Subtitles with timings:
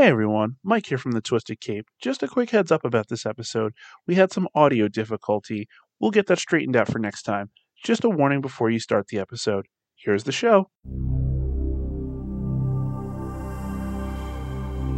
[0.00, 1.86] Hey everyone, Mike here from the Twisted Cape.
[2.00, 3.74] Just a quick heads up about this episode.
[4.06, 5.68] We had some audio difficulty.
[6.00, 7.50] We'll get that straightened out for next time.
[7.84, 9.66] Just a warning before you start the episode.
[9.96, 10.70] Here's the show.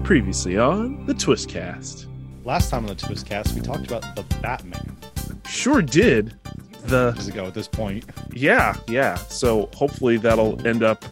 [0.05, 2.07] Previously on the Twistcast.
[2.45, 4.97] Last time on the Twistcast, we talked about the Batman.
[5.49, 6.39] Sure did.
[6.85, 8.05] The Does it go at this point?
[8.33, 9.17] yeah, yeah.
[9.17, 11.05] So hopefully that'll end up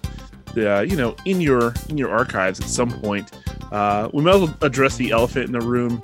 [0.56, 3.30] uh, you know, in your in your archives at some point.
[3.72, 6.00] Uh, we might as well address the elephant in the room,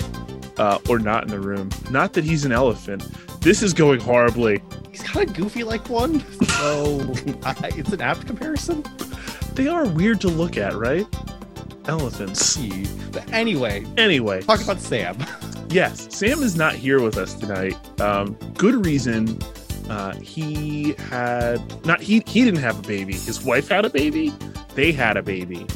[0.58, 1.68] uh, or not in the room.
[1.90, 3.02] Not that he's an elephant.
[3.40, 4.62] This is going horribly.
[4.92, 7.12] He's kind of goofy like one, so
[7.44, 8.84] I, it's an apt comparison.
[9.54, 11.06] They are weird to look at, right?
[11.86, 12.44] Elephants.
[12.44, 15.16] See, but anyway, Anyway, talk about Sam.
[15.68, 17.74] yes, Sam is not here with us tonight.
[18.00, 19.38] Um, good reason.
[19.88, 23.12] Uh, he had not he he didn't have a baby.
[23.12, 24.32] His wife had a baby.
[24.74, 25.66] They had a baby.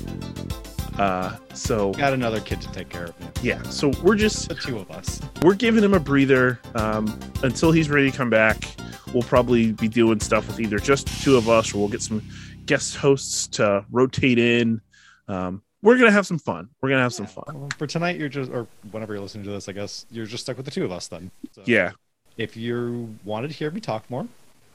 [0.98, 3.14] Uh, so Got another kid to take care of.
[3.42, 5.20] yeah, so we're just The two of us.
[5.42, 8.56] we're giving him a breather um, until he's ready to come back.
[9.14, 12.02] We'll probably be doing stuff with either just the two of us, or we'll get
[12.02, 12.22] some
[12.66, 14.80] guest hosts to rotate in.
[15.26, 16.68] Um, we're gonna have some fun.
[16.82, 17.70] We're gonna have some fun.
[17.78, 20.56] For tonight, you're just, or whenever you're listening to this, I guess you're just stuck
[20.58, 21.30] with the two of us then.
[21.52, 21.92] So Yeah,
[22.36, 24.26] If you wanted to hear me talk more,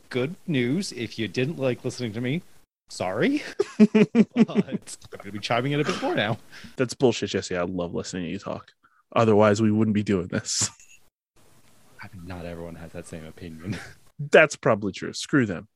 [0.09, 0.91] good news.
[0.91, 2.41] If you didn't like listening to me,
[2.89, 3.43] sorry.
[3.77, 3.89] but
[4.35, 4.79] I'm going
[5.23, 6.37] to be chiming in a bit more now.
[6.75, 7.57] that's bullshit, Jesse.
[7.57, 8.71] I love listening to you talk.
[9.15, 10.69] Otherwise, we wouldn't be doing this.
[12.01, 13.77] I mean, not everyone has that same opinion.
[14.31, 15.13] That's probably true.
[15.13, 15.67] Screw them.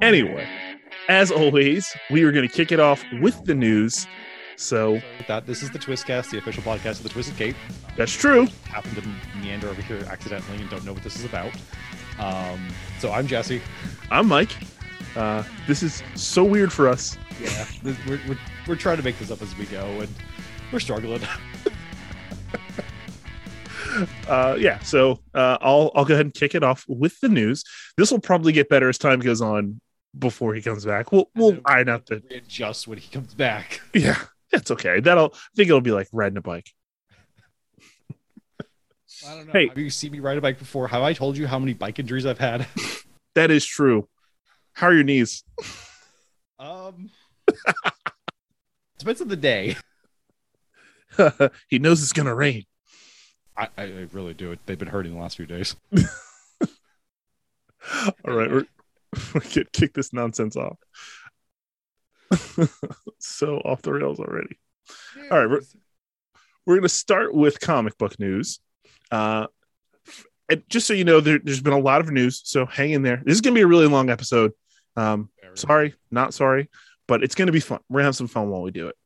[0.00, 0.48] Anyway,
[1.08, 4.06] as always, we are going to kick it off with the news.
[4.56, 7.56] So With that this is the Twistcast, the official podcast of the Twisted Cape.
[7.96, 8.46] that's true.
[8.64, 11.52] Happened to meander over here accidentally and don't know what this is about.
[12.18, 13.60] Um, so I'm Jesse.
[14.10, 14.56] I'm Mike.
[15.14, 17.18] Uh, this is so weird for us.
[17.40, 20.08] Yeah, this, we're, we're we're trying to make this up as we go, and
[20.72, 21.22] we're struggling.
[24.28, 27.64] uh, yeah, so uh, I'll I'll go ahead and kick it off with the news.
[27.96, 29.80] This will probably get better as time goes on
[30.18, 31.12] before he comes back.
[31.12, 33.80] We'll we'll iron out the readjust when he comes back.
[33.94, 34.18] yeah.
[34.52, 35.00] That's okay.
[35.00, 36.70] That'll I think it'll be like riding a bike.
[39.26, 39.52] I don't know.
[39.52, 39.68] Hey.
[39.68, 40.88] Have you seen me ride a bike before?
[40.88, 42.66] Have I told you how many bike injuries I've had?
[43.36, 44.08] That is true.
[44.72, 45.44] How are your knees?
[46.58, 47.10] Um,
[48.98, 49.76] depends on the day.
[51.68, 52.64] he knows it's gonna rain.
[53.54, 54.56] I, I I really do.
[54.64, 55.76] They've been hurting the last few days.
[58.24, 58.64] All right, we're,
[59.34, 60.78] we can kick this nonsense off.
[63.18, 64.58] so off the rails already.
[65.30, 65.62] All right, we're-
[66.66, 68.58] We're gonna start with comic book news.
[69.10, 69.46] Uh,
[70.48, 73.02] and just so you know, there, there's been a lot of news, so hang in
[73.02, 73.22] there.
[73.24, 74.52] This is gonna be a really long episode.
[74.96, 76.68] Um, sorry, not sorry,
[77.06, 77.78] but it's gonna be fun.
[77.88, 78.96] We're gonna have some fun while we do it.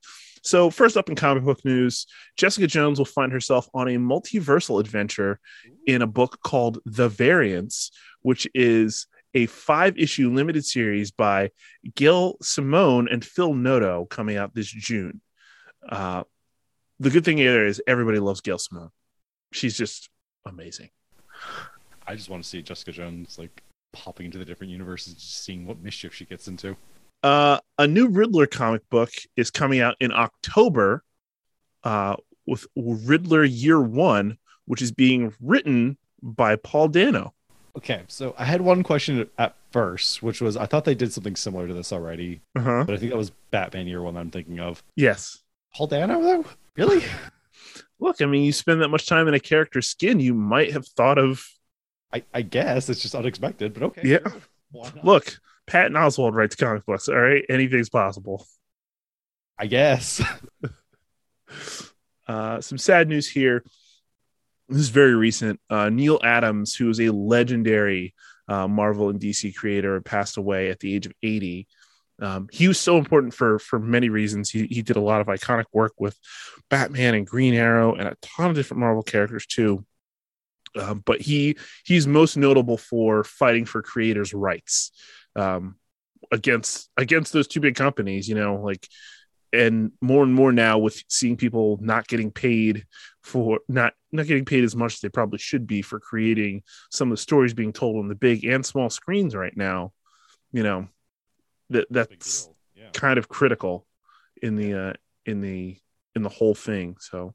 [0.43, 2.07] So first up in comic book news,
[2.39, 5.39] Jessica Jones will find herself on a multiversal adventure
[5.87, 7.91] in a book called The Variants,
[8.23, 11.51] which is a five issue limited series by
[11.95, 15.21] Gail Simone and Phil Noto coming out this June.
[15.89, 16.25] Uh,
[16.99, 18.91] the good thing here is everybody loves Gail Simone.
[19.53, 20.11] She's just
[20.45, 20.91] amazing.
[22.07, 25.67] I just want to see Jessica Jones like popping into the different universes, just seeing
[25.67, 26.77] what mischief she gets into.
[27.23, 31.05] Uh, a new Riddler comic book is coming out in October
[31.85, 37.35] uh, with Riddler Year One, which is being written by Paul Dano.
[37.77, 41.37] Okay, so I had one question at first, which was I thought they did something
[41.37, 42.85] similar to this already, Uh-huh.
[42.87, 44.17] but I think that was Batman Year One.
[44.17, 45.39] I'm thinking of Yes.
[45.75, 46.45] Paul Dano though.
[46.77, 47.03] Really?
[48.01, 50.87] Look, I mean, you spend that much time in a character's skin, you might have
[50.87, 51.47] thought of
[52.13, 54.03] I, I guess it's just unexpected, but okay.
[54.09, 54.33] Yeah.
[55.05, 57.09] Look, Patton Oswalt writes comic books.
[57.09, 58.47] All right, anything's possible.
[59.59, 60.21] I guess.
[62.29, 63.65] Uh, some sad news here.
[64.71, 65.61] This is very recent.
[65.69, 68.15] Uh, Neal Adams, who is a legendary
[68.47, 71.67] uh, Marvel and DC creator, passed away at the age of 80.
[72.23, 74.49] Um, he was so important for for many reasons.
[74.49, 76.17] He, he did a lot of iconic work with
[76.69, 79.85] Batman and Green Arrow and a ton of different Marvel characters too.
[80.79, 84.93] Um, but he he's most notable for fighting for creators' rights
[85.35, 85.77] um,
[86.31, 88.29] against against those two big companies.
[88.29, 88.87] You know, like
[89.53, 92.85] and more and more now with seeing people not getting paid
[93.23, 97.11] for not not getting paid as much as they probably should be for creating some
[97.11, 99.93] of the stories being told on the big and small screens right now
[100.53, 100.89] you know
[101.71, 102.49] that that's.
[102.77, 102.89] Yeah.
[102.95, 103.87] kind of critical
[104.41, 104.93] in the uh
[105.27, 105.77] in the
[106.15, 107.35] in the whole thing so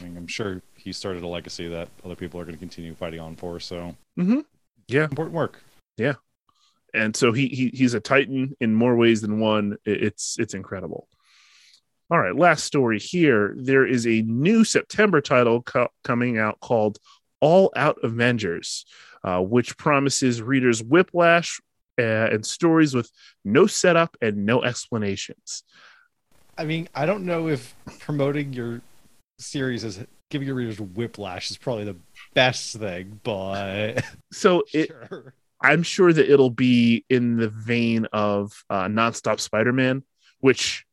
[0.00, 2.94] I mean, I'm sure he started a legacy that other people are going to continue
[2.94, 3.60] fighting on for.
[3.60, 4.40] So mm-hmm.
[5.04, 5.62] important work.
[5.98, 6.14] Yeah,
[6.94, 11.08] and so he, he he's a titan in more ways than one it's it's incredible
[12.08, 13.56] All right, last story here.
[13.58, 16.98] There is a new September title co- coming out called
[17.40, 18.86] All Out Avengers,
[19.24, 21.60] uh, which promises readers whiplash
[21.98, 23.10] uh, and stories with
[23.44, 25.64] no setup and no explanations.
[26.56, 28.82] I mean, I don't know if promoting your
[29.40, 31.96] series as giving your readers whiplash is probably the
[32.34, 35.34] best thing, but So it, sure.
[35.60, 40.04] I'm sure that it'll be in the vein of uh, Nonstop Spider-Man,
[40.38, 40.85] which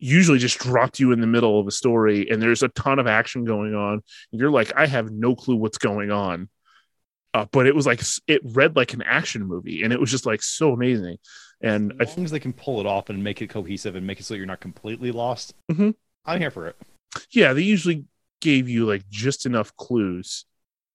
[0.00, 3.06] usually just dropped you in the middle of a story, and there's a ton of
[3.06, 4.02] action going on.
[4.32, 6.48] You're like, I have no clue what's going on,
[7.34, 10.26] uh, but it was like it read like an action movie, and it was just
[10.26, 11.18] like so amazing.
[11.60, 14.06] And I as long as they can pull it off and make it cohesive and
[14.06, 15.94] make it so you're not completely lost, Mhm.
[16.24, 16.76] I'm here for it.
[17.30, 18.04] yeah, they usually
[18.40, 20.46] gave you like just enough clues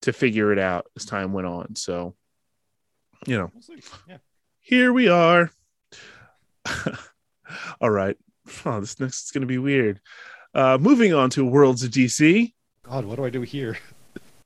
[0.02, 1.76] to figure it out as time went on.
[1.76, 2.16] So,
[3.28, 3.52] you know.
[4.08, 4.18] Yeah.
[4.62, 5.52] here we are.
[7.82, 8.18] All right.
[8.66, 10.00] Oh, this next is going to be weird.
[10.54, 12.54] Uh, moving on to Worlds of DC.
[12.84, 13.78] God, what do I do here?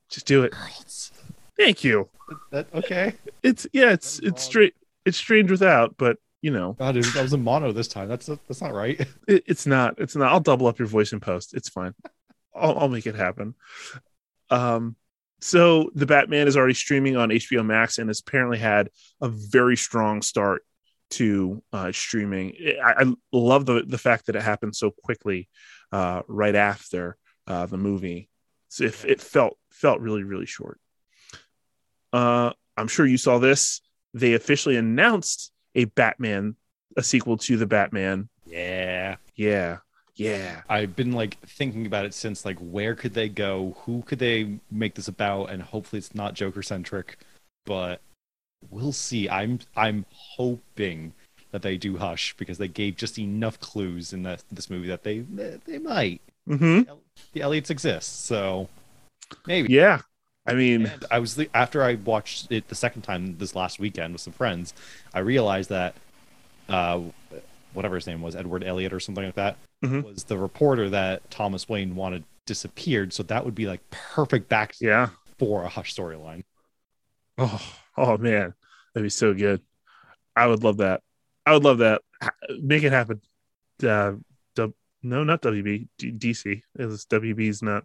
[0.10, 0.52] Just do it.
[0.52, 1.12] Girls.
[1.58, 2.10] Thank you.
[2.52, 3.14] That okay?
[3.44, 4.74] It's yeah, it's That it's straight.
[5.06, 8.08] It's strange without, but you know, God, it was, I was in mono this time.
[8.08, 9.00] That's that's not right.
[9.28, 9.96] it, it's not.
[10.00, 10.32] It's not.
[10.32, 11.54] I'll double up your voice in post.
[11.54, 11.94] It's fine.
[12.56, 13.56] I'll, I'll make it happen.
[14.50, 14.96] Um,
[15.42, 18.90] so the Batman is already streaming on HBO Max and has apparently had
[19.22, 20.64] a very strong start
[21.12, 22.56] to uh, streaming.
[22.84, 25.50] I, I love the the fact that it happened so quickly,
[25.92, 27.18] uh, right after
[27.48, 28.30] uh, the movie.
[28.70, 30.80] So if it felt felt really really short.
[32.12, 33.82] Uh, I'm sure you saw this.
[34.14, 36.56] They officially announced a Batman,
[36.98, 38.30] a sequel to the Batman.
[38.48, 39.18] Yeah.
[39.36, 39.78] Yeah,
[40.16, 40.62] yeah.
[40.68, 43.78] I've been like thinking about it since like where could they go?
[43.86, 45.46] Who could they make this about?
[45.46, 47.20] And hopefully it's not Joker centric,
[47.66, 48.02] but
[48.70, 49.30] we'll see.
[49.30, 51.14] I'm I'm hoping
[51.52, 55.04] that they do hush because they gave just enough clues in that this movie that
[55.04, 55.20] they
[55.66, 56.22] they might.
[56.48, 56.82] hmm
[57.34, 58.70] The Elliots exist, so
[59.48, 59.74] maybe.
[59.74, 60.02] Yeah.
[60.46, 64.14] I mean, And I was after I watched it the second time this last weekend
[64.14, 64.74] with some friends,
[65.14, 65.96] I realized that
[66.68, 67.02] uh,
[67.74, 70.04] whatever his name was, Edward Elliot or something like that, Mhm.
[70.04, 73.14] was the reporter that Thomas Wayne wanted disappeared.
[73.14, 75.10] So that would be like perfect back yeah.
[75.38, 76.44] for a Hush storyline.
[77.38, 77.62] Oh,
[78.00, 78.54] oh man,
[78.94, 79.62] that'd be so good.
[80.36, 81.02] I would love that.
[81.46, 82.02] I would love that.
[82.62, 83.22] Make it happen.
[83.84, 84.14] Uh,
[84.56, 84.74] dub,
[85.04, 85.88] no, not WB.
[85.98, 86.62] D- DC.
[86.78, 87.84] It was WB's not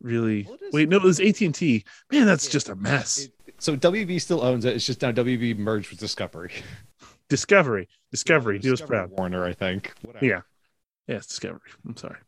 [0.00, 0.44] really.
[0.44, 1.84] Well, it is- Wait, no, it was AT and T.
[2.10, 2.52] Man, that's Yeah.
[2.52, 3.18] just a mess.
[3.46, 4.74] It- so WB still owns it.
[4.74, 6.52] It's just now WB merged with Discovery.
[7.28, 7.88] Discovery.
[8.10, 8.58] Discovery.
[8.58, 9.10] Do us Discovery proud.
[9.18, 9.92] Warner, I think.
[10.02, 10.24] Whatever.
[10.26, 10.40] Yeah.
[11.06, 11.60] Yeah, it's Discovery.
[11.86, 12.18] I'm sorry.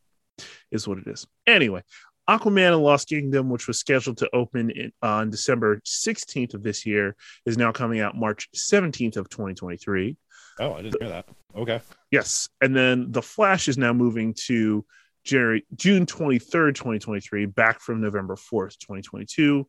[0.71, 1.27] Is what it is.
[1.47, 1.83] Anyway,
[2.29, 6.85] Aquaman and Lost Kingdom, which was scheduled to open in, on December 16th of this
[6.85, 10.17] year, is now coming out March 17th of 2023.
[10.59, 11.29] Oh, I didn't hear that.
[11.55, 11.81] Okay.
[12.11, 12.49] Yes.
[12.61, 14.85] And then The Flash is now moving to
[15.25, 19.67] Jerry, June 23rd, 2023, back from November 4th, 2022.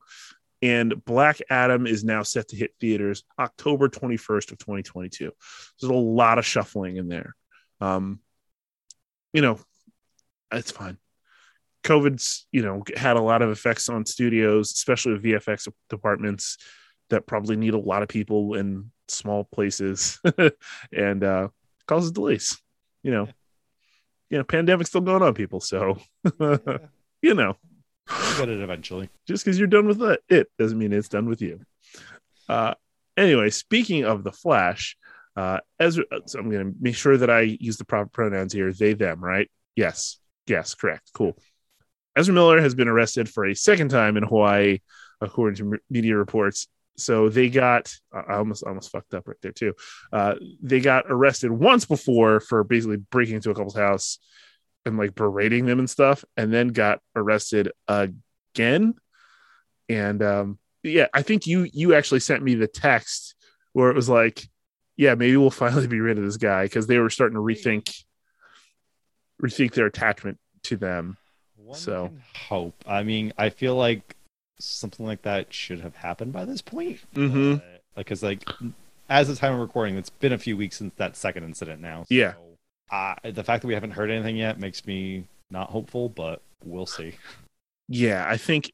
[0.62, 5.31] And Black Adam is now set to hit theaters October 21st of 2022.
[5.80, 7.36] There's a lot of shuffling in there.
[7.80, 8.19] Um,
[9.33, 9.59] you know,
[10.51, 10.98] it's fine.
[11.87, 16.57] COVID's, you know, had a lot of effects on studios, especially with VFX departments
[17.09, 20.19] that probably need a lot of people in small places
[20.91, 21.47] and uh
[21.87, 22.61] causes delays.
[23.03, 23.27] You know,
[24.29, 25.61] you know, pandemic's still going on, people.
[25.61, 25.97] So,
[26.39, 26.57] Yeah,
[27.21, 27.55] you know,
[28.37, 29.09] get it eventually.
[29.25, 31.61] just because you're done with it, it doesn't mean it's done with you.
[32.49, 32.73] Uh,
[33.15, 34.97] anyway, speaking of the Flash,
[35.37, 38.73] uh, Ezra, so I'm going to make sure that I use the proper pronouns here.
[38.73, 39.49] They, them, right?
[39.75, 41.37] Yes, yes, correct, cool.
[42.18, 44.80] Ezra Miller has been arrested for a second time in Hawaii,
[45.21, 46.68] according to media reports.
[46.97, 49.74] So they got, I almost almost fucked up right there too.
[50.12, 50.33] Uh,
[50.64, 54.18] they got arrested once before for basically breaking into a couple's house
[54.83, 58.95] and like berating them and stuff, and then got arrested again.
[59.90, 63.36] And um, yeah, I think you you actually sent me the text
[63.74, 64.47] where it was like,
[64.95, 67.94] yeah, maybe we'll finally be rid of this guy because they were starting to rethink
[69.40, 71.16] rethink their attachment to them.
[71.68, 72.76] One So- can hope.
[72.88, 74.16] I mean, I feel like
[74.59, 77.00] something like that should have happened by this point.
[77.14, 77.59] Mhm.
[77.59, 78.47] But, because like
[79.09, 82.06] as the time of recording, it's been a few weeks since that second incident now.
[82.09, 82.33] Yeah.
[82.33, 82.57] So,
[82.92, 86.86] uh, the fact that we haven't heard anything yet makes me not hopeful, but we'll
[86.86, 87.14] see.
[87.88, 88.71] Yeah, I think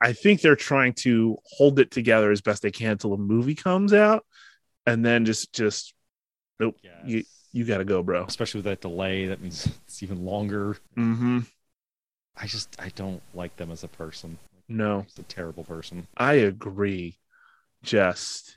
[0.00, 3.54] I think they're trying to hold it together as best they can until the movie
[3.54, 4.26] comes out,
[4.86, 5.94] and then just just
[6.58, 7.04] nope, you Yes.
[7.06, 7.24] you
[7.66, 8.24] got to go, bro.
[8.24, 10.76] especially with that delay, that means it's even longer.
[10.96, 11.40] Mm-hmm.
[12.36, 14.38] I just I don't like them as a person.
[14.68, 16.06] No, it's a terrible person.
[16.16, 17.18] I agree.
[17.82, 18.56] Just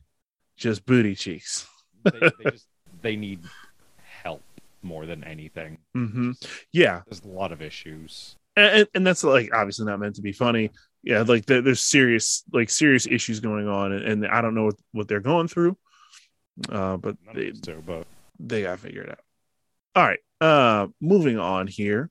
[0.56, 1.68] just booty cheeks.
[2.04, 2.68] They, they just
[3.02, 3.40] they need
[4.24, 4.42] help.
[4.82, 5.80] more than anything.
[5.94, 6.32] hmm
[6.72, 8.36] Yeah, There's a lot of issues.
[8.56, 10.72] and, and that's like obviously not meant to be funny.
[11.04, 14.66] Yeah, like there, there's serious like serious issues going on, and, and I don't know
[14.66, 15.76] what, what they're going through.
[16.70, 18.08] Uh, but they, of but
[18.40, 19.20] they got to figure it out.
[19.96, 20.20] All right.
[20.42, 22.10] Uh moving on here.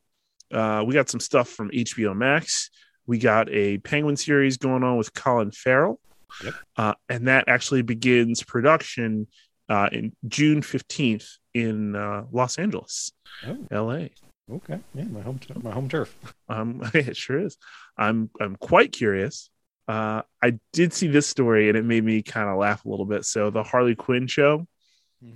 [0.53, 2.71] Uh we got some stuff from HBO Max.
[3.07, 6.01] We got a Penguin series going on with Colin Farrell.
[6.43, 6.55] Yep.
[6.77, 9.27] Uh and that actually begins production
[9.69, 13.13] uh in June 15th in uh Los Angeles,
[13.47, 14.07] oh, LA.
[14.51, 16.15] okay, yeah, my home my home turf.
[16.49, 17.59] Um it sure is.
[17.99, 19.51] I'm I'm quite curious.
[19.87, 23.07] Uh I did see this story and it made me kind of laugh a little
[23.07, 23.27] bit.
[23.27, 24.67] So the Harley Quinn show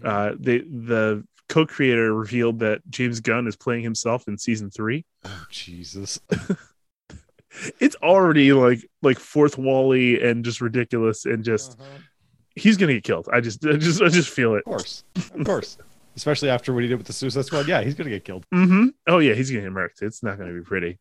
[0.05, 5.47] uh they the co-creator revealed that james gunn is playing himself in season three oh
[5.51, 6.21] Jesus!
[7.81, 11.99] it's already like like fourth wally and just ridiculous and just Uh-huh.
[12.55, 15.05] he's gonna get killed i just i just i just feel it Of course,
[15.35, 15.79] of course.
[16.17, 17.69] Especially after what he did with the Suicide Squad.
[17.69, 18.45] Yeah, he's gonna get killed.
[18.53, 18.87] Mm-hmm.
[19.07, 20.99] oh yeah he's gonna get murked it's not gonna be pretty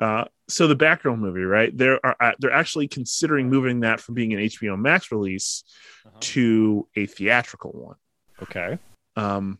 [0.00, 4.14] uh so the batgirl movie right there are uh, they're actually considering moving that from
[4.14, 5.62] being an hbo max release
[6.06, 6.16] Uh-huh.
[6.20, 7.96] to a theatrical one
[8.42, 8.78] Okay.
[9.16, 9.58] um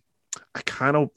[0.54, 1.10] i kind of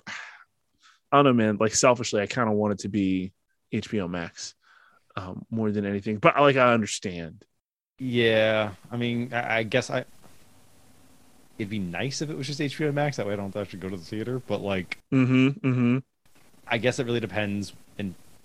[1.12, 3.34] i don't know man like selfishly i kind of want it to be
[3.74, 4.54] hbo max
[5.16, 7.44] um more than anything but like i understand
[8.00, 10.06] Yeah, I mean, I, I guess I.
[11.58, 13.18] It'd be nice if it was just HBO Max.
[13.18, 14.40] That way, I don't have to actually go to the theater.
[14.46, 15.98] But like, mm-hmm mm-hmm
[16.68, 17.74] I guess it really depends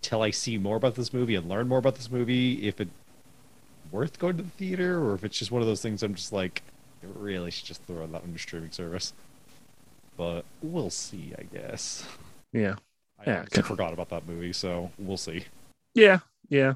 [0.03, 2.89] until I see more about this movie and learn more about this movie if it
[3.93, 6.33] worth going to the theater or if it's just one of those things I'm just
[6.33, 6.63] like,
[7.05, 9.13] it really should just throw that on your streaming service.
[10.17, 12.05] But we'll see, I guess.
[12.53, 12.75] yeah
[13.25, 15.45] I Yeah, honestly forgot about that movie, so we'll see.
[15.95, 16.19] yeah
[16.49, 16.75] yeah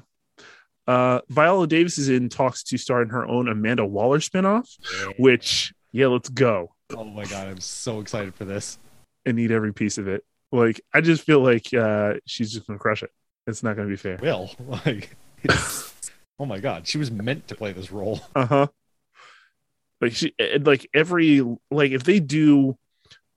[0.87, 4.77] uh viola davis is in talks to star in her own amanda waller spinoff
[5.19, 8.79] which yeah let's go oh my god, I'm so excited for this.
[9.27, 10.23] i need every piece of it
[10.57, 13.11] like i just feel like uh she's just gonna crush it
[13.45, 14.49] it's not gonna be fair Will
[14.85, 15.15] like,
[16.39, 18.21] oh my god, she was meant to play this role.
[18.35, 18.67] uh-huh
[20.01, 22.77] like she and, like every like if they do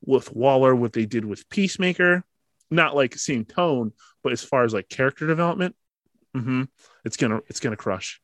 [0.05, 2.25] with waller what they did with peacemaker
[2.71, 5.75] not like same tone but as far as like character development
[6.35, 6.65] hmm
[7.05, 8.21] it's gonna it's gonna crush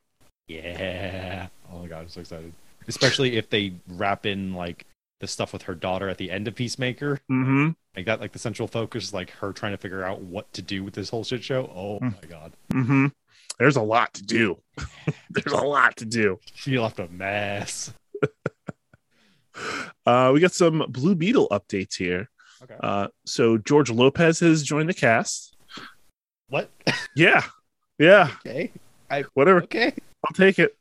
[0.49, 1.49] Yeah.
[1.73, 2.53] Oh my god, I'm so excited.
[2.87, 4.87] Especially if they wrap in like
[5.21, 7.21] the stuff with her daughter at the end of Peacemaker.
[7.29, 10.63] hmm Like that like the central focus, like her trying to figure out what to
[10.63, 11.71] do with this whole shit show.
[11.75, 12.15] Oh Mm.
[12.23, 12.53] my god.
[12.73, 13.07] hmm
[13.59, 14.59] there's a lot to do
[15.31, 17.93] there's a lot to do She left a mess.
[20.07, 22.29] uh we got some blue beetle updates here
[22.63, 22.75] Okay.
[22.83, 25.57] uh so george lopez has joined the cast
[26.49, 26.71] what?
[27.17, 27.43] yeah
[27.99, 28.73] yeah Okay.
[29.11, 29.93] I, whatever Okay.
[30.27, 30.77] i'll take it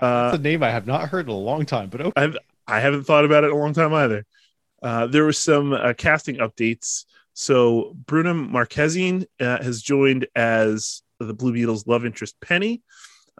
[0.00, 2.32] Uh, That's a name I have not heard in a long time, but okay.
[2.66, 4.26] I haven't thought about it in a long time either.
[4.82, 7.04] Uh, there were some uh, casting updates.
[7.34, 12.82] So Bruna Marquezine uh, has joined as the Blue Beetles' love interest Penny.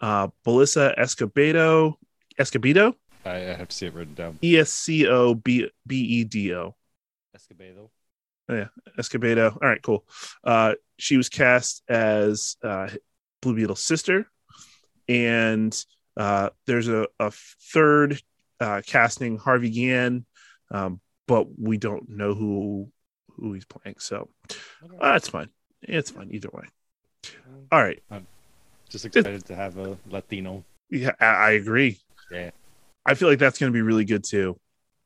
[0.00, 1.94] Uh, Belissa Escobedo,
[2.38, 4.38] Escobedo, I, I have to see it written down.
[4.42, 6.74] E S C O B B E D O,
[7.36, 7.90] Escobedo.
[8.48, 8.68] Oh, yeah,
[8.98, 9.52] Escobedo.
[9.52, 10.04] All right, cool.
[10.44, 12.88] Uh, she was cast as uh,
[13.42, 14.26] Blue Beetle's sister,
[15.08, 15.76] and
[16.16, 17.32] uh, there's a, a
[17.72, 18.20] third
[18.60, 20.24] uh, casting Harvey Gann,
[20.70, 22.90] um, but we don't know who
[23.36, 23.96] who he's playing.
[23.98, 24.28] So
[24.84, 24.96] Okay.
[25.00, 25.48] uh, it's fine.
[25.82, 26.64] It's fine either way.
[27.70, 28.02] All right.
[28.10, 28.26] I'm
[28.88, 30.64] Just excited to have a Latino.
[30.90, 31.98] Yeah, I, I agree.
[32.30, 32.50] Yeah.
[33.04, 34.58] I feel like that's going to be really good too.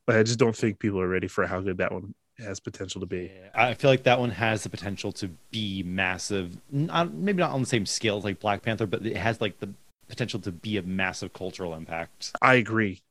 [0.07, 3.01] But I just don't think people are ready for how good that one has potential
[3.01, 3.31] to be.
[3.55, 6.57] I feel like that one has the potential to be massive.
[6.71, 9.59] Not, maybe not on the same scale as like Black Panther, but it has like
[9.61, 9.69] the
[10.09, 12.33] potential to be a massive cultural impact.
[12.41, 13.03] I agree.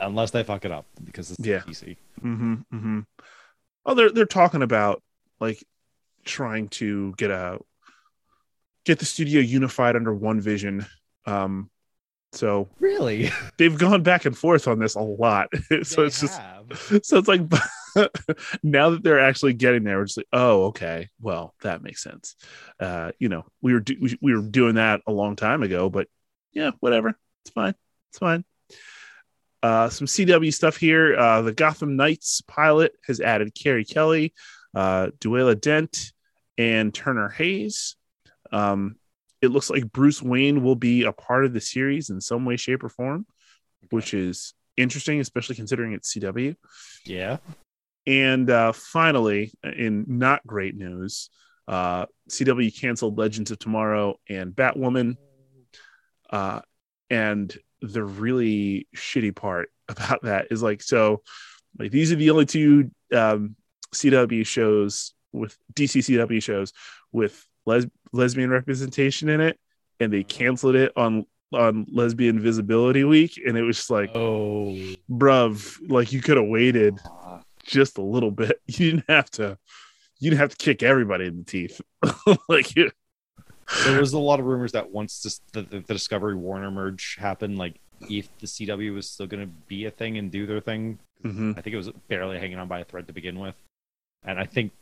[0.00, 1.62] Unless they fuck it up, because it's Yeah.
[1.68, 1.96] easy.
[2.22, 2.54] Mm-hmm.
[2.72, 3.00] Mm-hmm.
[3.86, 5.02] Oh, they're they're talking about
[5.40, 5.62] like
[6.24, 7.58] trying to get a
[8.84, 10.86] get the studio unified under one vision.
[11.26, 11.70] Um,
[12.32, 13.30] so Really?
[13.58, 15.48] they've gone back and forth on this a lot.
[15.82, 17.00] so They it's just have.
[17.02, 17.42] so it's like
[18.62, 22.36] now that they're actually getting there, we're just like, oh, okay, well, that makes sense.
[22.80, 25.88] Uh, you know, we were do- we- we were doing that a long time ago,
[25.90, 26.08] but
[26.52, 27.10] yeah, whatever,
[27.44, 27.74] it's fine,
[28.10, 28.44] it's fine.
[29.64, 31.16] Uh, some CW stuff here.
[31.16, 34.34] Uh, the Gotham Knights pilot has added Carrie Kelly,
[34.74, 36.12] uh, Duela Dent,
[36.58, 37.96] and Turner Hayes.
[38.52, 38.96] Um,
[39.40, 42.58] it looks like Bruce Wayne will be a part of the series in some way,
[42.58, 43.24] shape, or form,
[43.88, 46.56] which is interesting, especially considering it's CW.
[47.06, 47.38] Yeah.
[48.06, 51.30] And uh, finally, in not great news,
[51.68, 55.16] uh, CW canceled Legends of Tomorrow and Batwoman.
[56.28, 56.60] Uh,
[57.08, 57.56] and
[57.92, 61.22] the really shitty part about that is like, so
[61.78, 63.56] like these are the only two um,
[63.94, 66.72] CW shows with DC CW shows
[67.12, 69.58] with les- lesbian representation in it,
[70.00, 74.76] and they canceled it on on Lesbian Visibility Week, and it was just like, Oh,
[75.08, 76.98] bruv, like you could have waited
[77.64, 78.60] just a little bit.
[78.66, 79.58] You didn't have to.
[80.20, 81.80] You didn't have to kick everybody in the teeth.
[82.48, 82.90] like you,
[83.84, 87.58] there was a lot of rumors that once this, the, the, Discovery Warner merge happened,
[87.58, 87.74] like
[88.10, 91.56] if the CW was still going to be a thing and do their thing, Mhm.
[91.56, 93.54] I think it was barely hanging on by a thread to begin with.
[94.24, 94.72] And I think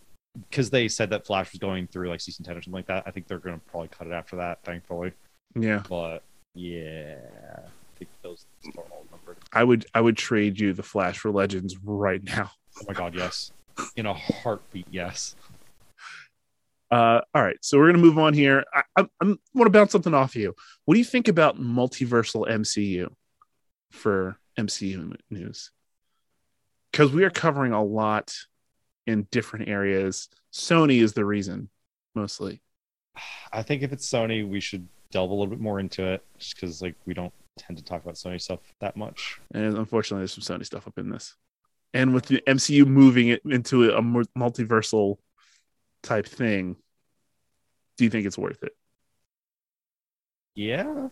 [0.50, 3.04] because they said that Flash was going through like season 10 or something like that,
[3.06, 5.12] I think they're going to probably cut it after that, thankfully.
[5.54, 5.82] yeah.
[5.88, 6.22] But
[6.54, 7.16] yeah,
[7.58, 8.44] I think those
[8.76, 9.36] are all numbered.
[9.52, 12.50] I would I would trade you the Flash for Legends right now.
[12.80, 13.52] Oh my god, yes.
[13.96, 15.36] In a heartbeat, yes.
[16.92, 18.64] Uh, all right, so we're gonna move on here.
[18.74, 20.54] I, I, I want to bounce something off you.
[20.84, 23.08] What do you think about multiversal MCU
[23.90, 25.70] for MCU news?
[26.90, 28.36] Because we are covering a lot
[29.06, 30.28] in different areas.
[30.52, 31.70] Sony is the reason,
[32.14, 32.60] mostly.
[33.50, 36.56] I think if it's Sony, we should delve a little bit more into it just
[36.56, 39.40] because like we don't tend to talk about Sony stuff that much.
[39.54, 41.36] And unfortunately, there's some Sony stuff up in this.
[41.94, 45.16] And with the MCU moving it into a multiversal
[46.02, 46.76] type thing,
[47.96, 48.72] do you think it's worth it?
[50.54, 51.08] Yeah.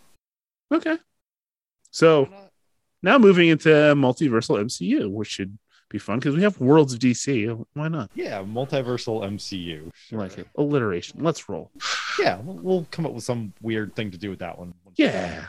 [0.72, 0.98] Okay.
[1.90, 2.28] So
[3.02, 7.64] now moving into multiversal MCU, which should be fun because we have Worlds of DC.
[7.74, 8.10] Why not?
[8.14, 9.90] Yeah, multiversal MCU.
[10.12, 10.46] I like it.
[10.56, 11.22] Alliteration.
[11.22, 11.70] Let's roll.
[12.18, 14.74] Yeah, we'll, we'll come up with some weird thing to do with that one.
[14.94, 15.46] Yeah.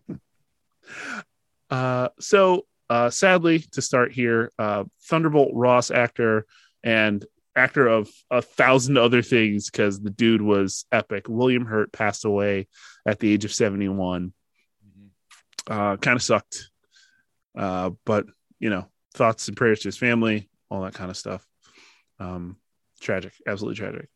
[1.70, 6.44] uh, so uh, sadly, to start here, uh, Thunderbolt Ross actor
[6.82, 11.26] and actor of a thousand other things because the dude was epic.
[11.28, 12.68] William Hurt passed away
[13.06, 14.32] at the age of 71.
[15.68, 16.70] Uh, kind of sucked.
[17.56, 18.26] Uh, but,
[18.58, 21.46] you know, thoughts and prayers to his family, all that kind of stuff.
[22.18, 22.56] Um,
[23.00, 24.08] tragic, absolutely tragic.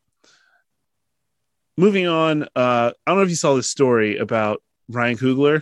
[1.77, 5.61] Moving on, uh, I don't know if you saw this story about Ryan Coogler.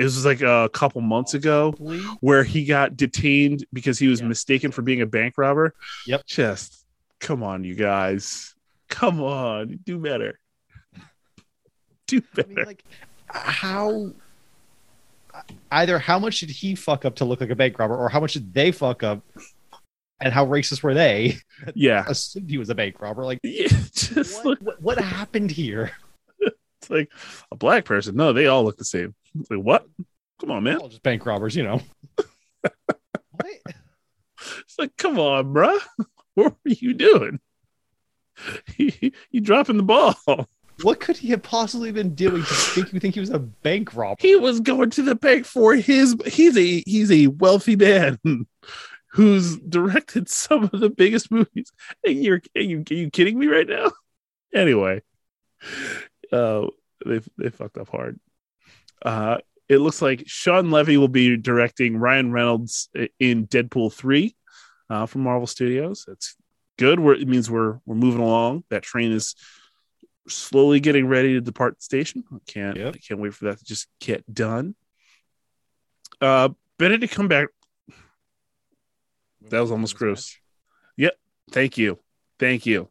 [0.00, 1.72] It was like a couple months ago
[2.20, 4.28] where he got detained because he was Yeah.
[4.28, 5.74] mistaken for being a bank robber.
[6.06, 6.24] Yep.
[6.26, 6.86] Just
[7.18, 8.54] come on, you guys.
[8.88, 10.40] Come on, do better.
[12.06, 12.48] Do I better.
[12.48, 12.82] mean, like,
[13.28, 14.12] how?
[15.70, 18.20] Either how much did he fuck up to look like a bank robber, or how
[18.20, 19.22] much did they fuck up,
[20.20, 21.36] and how racist were they?
[21.74, 22.04] yeah.
[22.08, 23.22] Assumed he was a bank robber.
[23.24, 23.68] Like, Yeah.
[23.92, 25.92] Just what, look what, what happened here?
[26.80, 27.10] It's like
[27.50, 28.16] a black person.
[28.16, 29.14] No, they all look the same.
[29.38, 29.86] It's like, what?
[30.40, 30.78] Come on, man.
[30.78, 31.80] All just bank robbers, you know.
[32.62, 33.46] what?
[34.60, 35.80] It's like, come on, bruh.
[36.34, 37.40] What were you doing?
[38.76, 40.14] you, you dropping the ball.
[40.82, 43.94] What could he have possibly been doing to make you think he was a bank
[43.94, 44.16] robber?
[44.20, 48.18] He was going to the bank for his he's a he's a wealthy man
[49.08, 51.72] who's directed some of the biggest movies.
[52.06, 53.90] Are you, are you, are you kidding me right now?
[54.54, 55.02] Anyway,
[56.32, 56.66] uh,
[57.04, 58.18] they they fucked up hard.
[59.02, 59.38] Uh,
[59.68, 62.88] it looks like Shawn Levy will be directing Ryan Reynolds
[63.18, 64.34] in Deadpool three
[64.88, 66.04] uh, from Marvel Studios.
[66.06, 66.36] That's
[66.76, 66.98] good.
[66.98, 68.64] We're, it means we're we're moving along.
[68.70, 69.34] That train is
[70.28, 72.24] slowly getting ready to depart the station.
[72.32, 72.94] I can't Yep.
[72.94, 74.74] I can't wait for that to just get done.
[76.20, 77.48] Uh, Benedict back.
[79.50, 80.36] That was almost gross.
[80.96, 81.14] Yep.
[81.50, 81.98] Thank you,
[82.38, 82.88] thank you.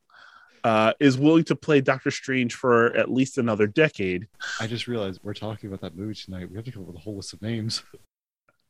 [0.63, 4.27] Uh, is willing to play Doctor Strange for at least another decade.
[4.59, 6.49] I just realized we're talking about that movie tonight.
[6.49, 7.83] We have to come up with a whole list of names.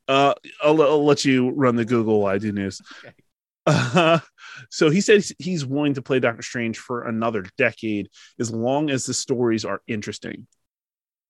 [0.10, 2.82] Uh, I'll, I'll let you run the Google while I do news.
[3.06, 3.14] Okay.
[3.68, 4.18] Uh,
[4.72, 9.06] so he says he's willing to play Doctor Strange for another decade as long as
[9.06, 10.48] the stories are interesting.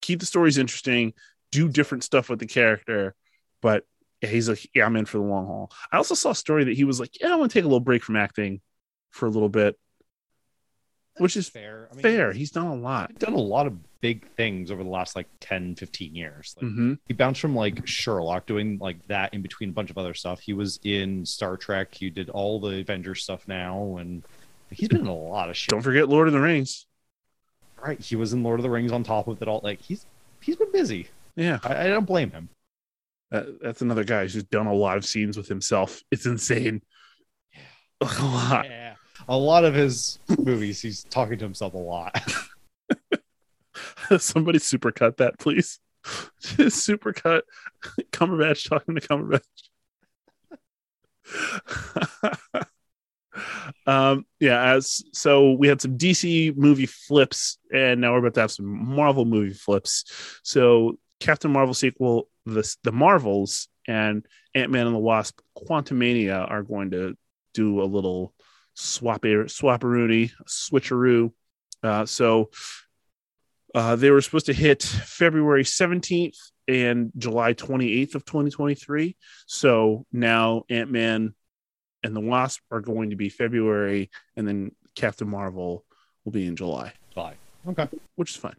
[0.02, 1.13] Keep the stories interesting,
[1.52, 3.15] do different stuff with the character,
[3.62, 3.84] but
[4.22, 5.72] he's like, yeah, I'm in for the long haul.
[5.91, 7.67] I also saw a story that he was like, yeah, I want to take a
[7.67, 8.62] little break from acting
[9.12, 9.78] for a little bit,
[11.19, 11.88] which is fair.
[11.91, 12.32] I mean, fair.
[12.34, 13.12] He's done a lot.
[13.12, 16.55] He's done a lot of big things over the last like 10, 15 years.
[16.62, 19.97] Like, hmm He bounced from like Sherlock doing like that in between a bunch of
[19.97, 20.39] other stuff.
[20.39, 21.93] He was in Star Trek.
[21.93, 24.23] He did all the Avengers stuff now, and
[24.71, 25.69] he's been in a lot of shit.
[25.69, 26.86] Don't forget Lord of the Rings.
[27.82, 27.99] Right.
[27.99, 29.62] He was in Lord of the Rings on top of it all.
[29.63, 30.05] Like he's
[30.41, 31.08] he's been busy.
[31.36, 32.49] Yeah, I, I don't blame him.
[33.32, 36.01] that, that's another guy who's done a lot of scenes with himself.
[36.12, 36.82] It's insane.
[38.01, 38.65] A lot.
[38.65, 38.88] Yeah.
[39.30, 42.20] A lot of his movies, he's talking to himself a lot.
[44.18, 45.80] Somebody supercut that, please.
[46.42, 47.42] Supercut
[48.12, 49.42] Cumberbatch talking to Cumberbatch.
[53.86, 58.42] um, yeah, as so we had some DC movie flips, and now we're about to
[58.42, 60.06] have some Marvel movie flips.
[60.44, 66.63] So Captain Marvel sequel, the the Marvels and Ant Man and the Wasp: Quantumania are
[66.63, 67.15] going to
[67.54, 68.34] do a little
[68.73, 71.32] swap swapperoonie switcheroo.
[71.82, 72.49] Uh, so
[73.75, 79.15] uh, they were supposed to hit February 17th and July 28th of 2023.
[79.47, 81.34] So now Ant Man
[82.03, 85.84] and the Wasp are going to be February, and then Captain Marvel
[86.23, 86.93] will be in July.
[87.13, 87.36] July.
[87.67, 87.88] Okay.
[88.15, 88.55] Which is fine.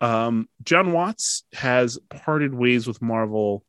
[0.00, 3.64] Um, Jon Watts has parted ways with Marvel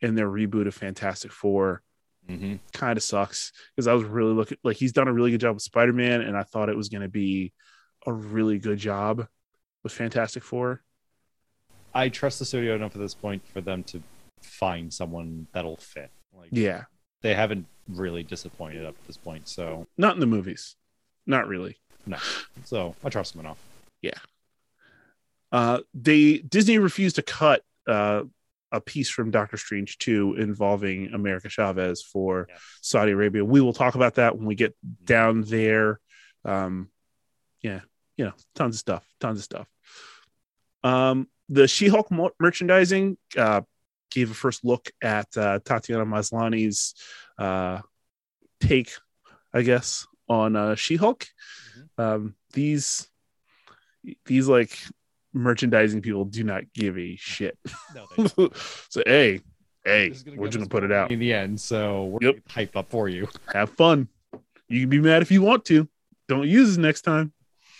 [0.00, 1.82] in their reboot of Fantastic 4
[2.28, 2.56] Mm-hmm.
[2.72, 5.54] Kind of sucks because I was really looking like he's done a really good job
[5.54, 7.52] with Spider Man, and I thought it was going to be
[8.06, 9.26] a really good job
[9.82, 10.82] with Fantastic Four.
[11.94, 14.02] I trust the studio enough at this point for them to
[14.40, 16.10] find someone that'll fit.
[16.36, 16.84] Like, Yeah,
[17.22, 20.76] they haven't really disappointed up to this point, so not in the movies,
[21.26, 21.76] not really.
[22.06, 22.18] no.
[22.64, 23.58] So I trust them enough.
[24.00, 24.18] Yeah.
[25.50, 28.22] Uh, they Disney refused to cut uh,
[28.72, 32.56] a piece from Doctor Strange 2 involving America Chavez for Yeah.
[32.80, 33.44] Saudi Arabia.
[33.44, 36.00] We will talk about that when we get down there.
[36.44, 36.88] Um,
[37.60, 37.80] yeah,
[38.16, 39.68] you know, tons of stuff, tons of stuff.
[40.82, 43.60] Um, the She-Hulk mo- merchandising uh,
[44.10, 46.94] gave a first look at uh, Tatiana Maslany's
[47.38, 47.80] uh,
[48.60, 48.90] take,
[49.52, 51.26] I guess, on uh, She-Hulk.
[51.98, 53.06] Um, these
[54.26, 54.76] these like
[55.34, 57.58] merchandising people do not give a shit.
[57.94, 58.06] No,
[58.88, 59.40] so hey,
[59.84, 61.10] hey, is we're gonna put it out.
[61.10, 61.60] in the end.
[61.60, 62.34] So we're Yep.
[62.34, 63.28] gonna hype up for you.
[63.52, 64.08] Have fun.
[64.68, 65.88] You can be mad if you want to.
[66.28, 67.32] Don't use it next time.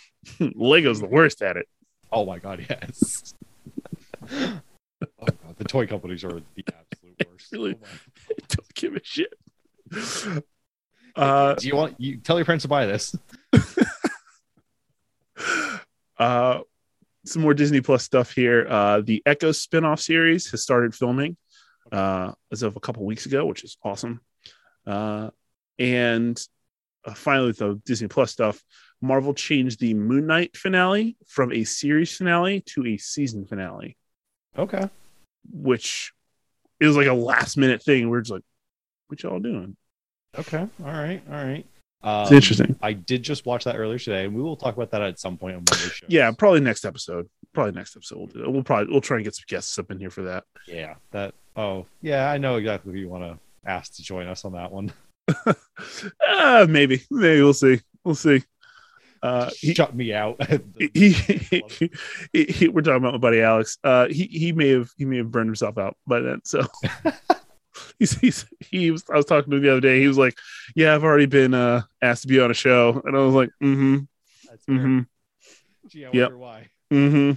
[0.39, 1.67] Lego's the worst at it.
[2.11, 3.33] Oh my god, yes.
[4.31, 4.59] oh
[5.19, 7.51] god, the toy companies are the absolute worst.
[7.51, 7.75] Really?
[7.81, 9.33] Oh Don't give a shit.
[11.15, 13.15] Uh, Do you want you tell your friends to buy this?
[16.17, 16.59] uh,
[17.25, 18.65] some more Disney Plus stuff here.
[18.69, 21.37] Uh, the Echo spin-off series has started filming
[21.91, 24.21] uh, as of a couple weeks ago, which is awesome.
[24.85, 25.29] Uh,
[25.79, 26.41] and
[27.05, 28.61] uh, finally, with the Disney Plus stuff,
[29.01, 33.97] Marvel changed the Moon Knight finale from a series finale to a season finale,
[34.57, 34.89] Okay.
[35.51, 36.13] which
[36.79, 38.09] is like a last minute thing.
[38.09, 38.43] We're just like,
[39.07, 39.75] what y'all doing?
[40.37, 40.59] Okay.
[40.83, 41.21] All right.
[41.29, 41.65] All right.
[42.03, 42.75] Um, It's interesting.
[42.81, 45.37] I did just watch that earlier today, and we will talk about that at some
[45.37, 46.09] point on one of the shows.
[46.09, 47.29] Yeah, probably next episode.
[47.53, 48.17] Probably next episode.
[48.17, 48.49] We'll do.
[48.51, 50.43] We'll probably we'll try and get some guests up in here for that.
[50.67, 50.95] Yeah.
[51.11, 51.33] That.
[51.55, 52.29] Oh, yeah.
[52.29, 53.39] I know exactly who you want to
[53.69, 54.91] ask to join us on that one.
[56.27, 57.79] uh, maybe, maybe we'll see.
[58.03, 58.43] We'll see.
[59.21, 60.37] Uh, he, Shut me out.
[60.77, 61.11] he, he,
[62.33, 63.77] he- he- we're talking about my buddy Alex.
[63.83, 66.41] Uh, he he may have he may have burned himself out by then.
[66.43, 66.65] So
[67.99, 69.03] he's, he's he was.
[69.11, 69.99] I was talking to him the other day.
[70.01, 70.37] He was like,
[70.75, 73.49] "Yeah, I've already been uh asked to be on a show," and I was like,
[73.61, 73.97] "Mm-hmm,
[74.49, 74.99] That's mm-hmm,
[75.87, 76.23] Gee, I Yep.
[76.31, 76.67] wonder why.
[76.91, 77.31] mm-hmm."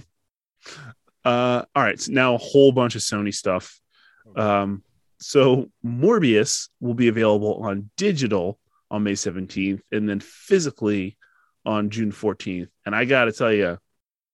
[1.25, 1.99] Uh, all right.
[1.99, 3.79] So now a whole bunch of Sony stuff.
[4.35, 4.83] Um,
[5.19, 11.17] so Morbius will be available on digital on May 17th and then physically
[11.65, 12.69] on June 14th.
[12.85, 13.77] And I got to tell you,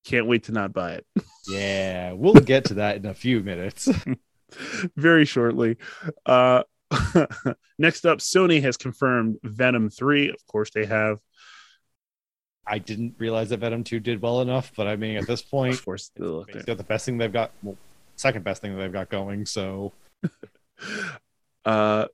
[0.04, 1.06] can't wait to not buy it
[1.48, 3.88] Yeah, we'll get to that in a few minutes.
[4.96, 5.76] very shortly.
[6.26, 6.62] Uh,
[7.78, 10.30] next up, Sony has confirmed Venom 3.
[10.30, 11.18] Of course, they have.
[12.66, 15.74] I didn't realize that Venom 2 did well enough, but I mean, at this point,
[15.74, 17.50] Of course, it's the best thing they've got.
[17.62, 17.76] Well,
[18.16, 19.44] second best thing that they've got going.
[19.44, 19.92] So
[21.64, 22.06] uh,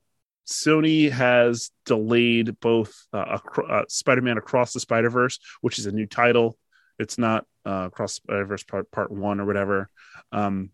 [0.47, 6.57] Sony has delayed both uh, uh, Spider-Man Across the Spider-Verse, which is a new title.
[6.99, 9.89] It's not uh, Across the Spider-Verse Part Part One or whatever,
[10.31, 10.71] um,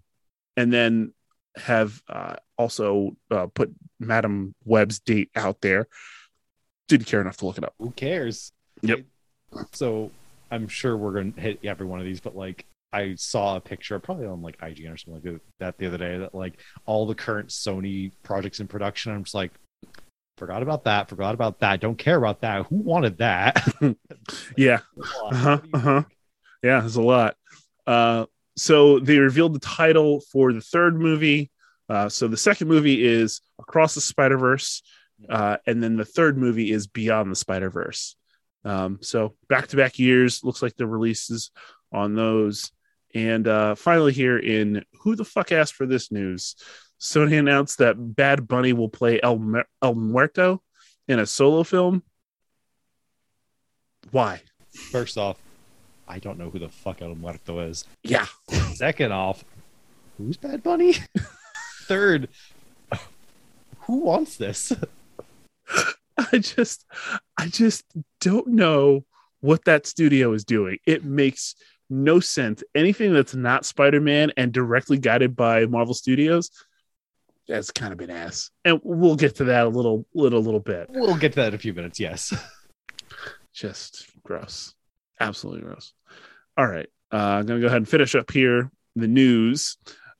[0.55, 1.13] and then
[1.57, 5.87] have uh, also uh, put Madame Web's date out there.
[6.87, 7.73] Didn't care enough to look it up.
[7.79, 8.51] who cares?
[8.81, 8.99] Yep.
[9.73, 10.11] So
[10.51, 13.59] I'm sure we're going to hit every one of these, but like I saw a
[13.59, 17.05] picture, probably on like IGN or something like that the other day, that like all
[17.05, 19.11] the current Sony projects in production.
[19.11, 19.51] I'm just like,
[20.37, 22.65] forgot about that, forgot about that, don't care about that.
[22.67, 23.61] Who wanted that?
[24.57, 26.03] Yeah, Uh-huh, uh-huh.
[26.63, 27.35] Yeah, there's a lot.
[27.85, 28.25] Uh,
[28.57, 31.51] so they revealed the title for the third movie.
[31.87, 34.81] Uh, so the second movie is Across the Spider Verse,
[35.29, 38.15] uh, and then the third movie is Beyond the Spider Verse.
[38.65, 41.51] Um, so back to back years looks like the releases
[41.93, 42.71] on those.
[43.15, 46.55] And uh, finally, here in who the fuck asked for this news?
[46.99, 50.61] Sony announced that Bad Bunny will play El, Mu- El Muerto
[51.07, 52.03] in a solo film.
[54.11, 54.41] Why?
[54.91, 55.37] First off,
[56.07, 57.85] I don't know who the fuck El Muerto is.
[58.03, 58.25] Yeah,
[58.75, 59.43] Second off,
[60.17, 60.95] who's Bad Bunny?
[61.83, 62.29] Third,
[63.81, 64.71] who wants this?
[66.31, 66.85] I just
[67.37, 67.85] I just
[68.21, 69.05] don't know
[69.41, 70.77] what that studio is doing.
[70.85, 71.55] It makes
[71.89, 72.63] no sense.
[72.75, 76.51] Anything that's not Spider-Man and directly guided by Marvel Studios,
[77.47, 80.89] that's kind of been ass, and we'll get to that a little, little, little bit.
[80.89, 81.99] We'll get to that in a few minutes.
[81.99, 82.33] Yes.
[83.53, 84.75] Just gross,
[85.19, 85.93] absolutely gross.
[86.57, 89.77] All right, uh, I'm gonna go ahead and finish up here the news,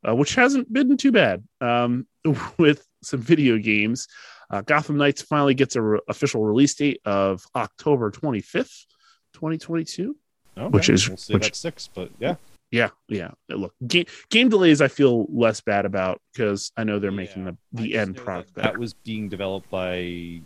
[0.08, 1.43] uh, which hasn't been too bad.
[1.62, 2.08] Um,
[2.58, 4.08] with some video games,
[4.52, 8.86] uh, Gotham Knights finally gets a re- official release date of October 25th,
[9.34, 10.15] 2022.
[10.58, 12.36] Okay, Which is- we'll which- six, but yeah,
[12.71, 13.32] Yeah, yeah.
[13.50, 17.58] Look, game game delays I feel less bad about because I know they're making the,
[17.73, 20.41] the end product that, that was being developed by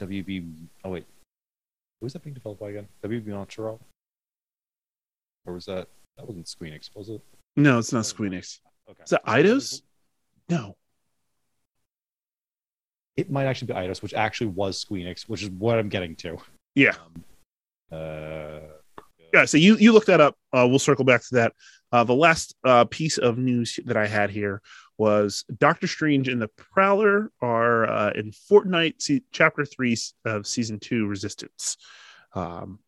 [0.00, 0.52] WB.
[0.84, 1.06] Oh wait,
[2.00, 2.88] who was that being developed by again?
[3.04, 3.80] WB Montreal,
[5.46, 7.20] or was that that wasn't Squeenix, was it?
[7.56, 8.60] no, it's not Squeenix.
[8.88, 9.82] Okay, Is that Eidos?
[10.48, 10.76] No.
[13.16, 16.38] It might actually be Eidos, which actually was Squeenix, which is what I'm getting to.
[16.74, 16.94] Yeah.
[17.04, 17.24] Um,
[17.98, 18.60] uh,
[19.34, 19.44] Yeah.
[19.44, 20.36] So you you look that up.
[20.52, 21.52] Uh, we'll circle back to that.
[21.92, 24.62] Uh, the last uh, piece of news that I had here
[24.96, 30.78] was Doctor Strange and the Prowler are uh, in Fortnite se- Chapter Three of Season
[30.78, 31.76] Two Resistance.
[32.34, 32.78] Um,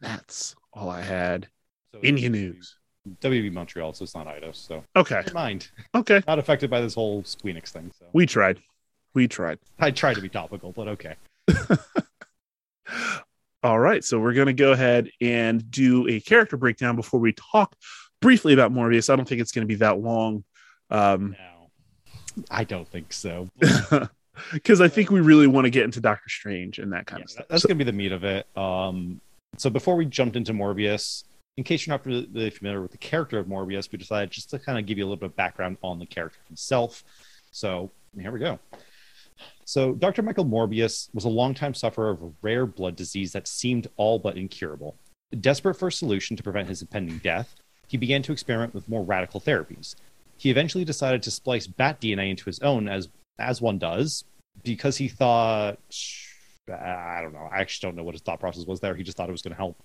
[0.00, 1.48] that's all I had
[1.92, 2.76] so in it's your news.
[3.20, 4.54] WB Montreal, so it's not Eidos.
[4.56, 5.22] So Okay.
[5.34, 5.68] mind.
[5.94, 6.22] Okay.
[6.26, 7.90] Not affected by this whole Squeenix thing.
[7.98, 8.60] So We tried.
[9.14, 9.58] We tried.
[9.78, 11.16] I tried to be topical, but okay.
[13.64, 17.32] All right, so we're going to go ahead and do a character breakdown before we
[17.32, 17.76] talk
[18.20, 19.08] briefly about Morbius.
[19.08, 20.42] I don't think it's going to be that long,
[20.90, 23.48] um, No, I don't think so.
[24.52, 27.24] because I think we really want to get into Doctor Strange and that kind Yeah,
[27.24, 27.46] of stuff.
[27.48, 28.46] that's So- going to be the meat of it.
[28.56, 29.20] Um,
[29.58, 31.22] so before we jumped into Morbius,
[31.56, 34.58] in case you're not really familiar with the character of Morbius, we decided just to
[34.58, 37.04] kind of give you a little bit of background on the character himself.
[37.50, 38.58] So here we go.
[39.64, 40.22] So Dr.
[40.22, 44.36] Michael Morbius was a longtime sufferer of a rare blood disease that seemed all but
[44.36, 44.96] incurable.
[45.40, 47.54] Desperate for a solution to prevent his impending death,
[47.88, 49.94] he began to experiment with more radical therapies.
[50.38, 54.24] He eventually decided to splice bat DNA into his own, as as one does,
[54.62, 55.78] because he thought
[56.68, 57.48] I don't know.
[57.50, 58.94] I actually don't know what his thought process was there.
[58.94, 59.76] He just thought it was going to help.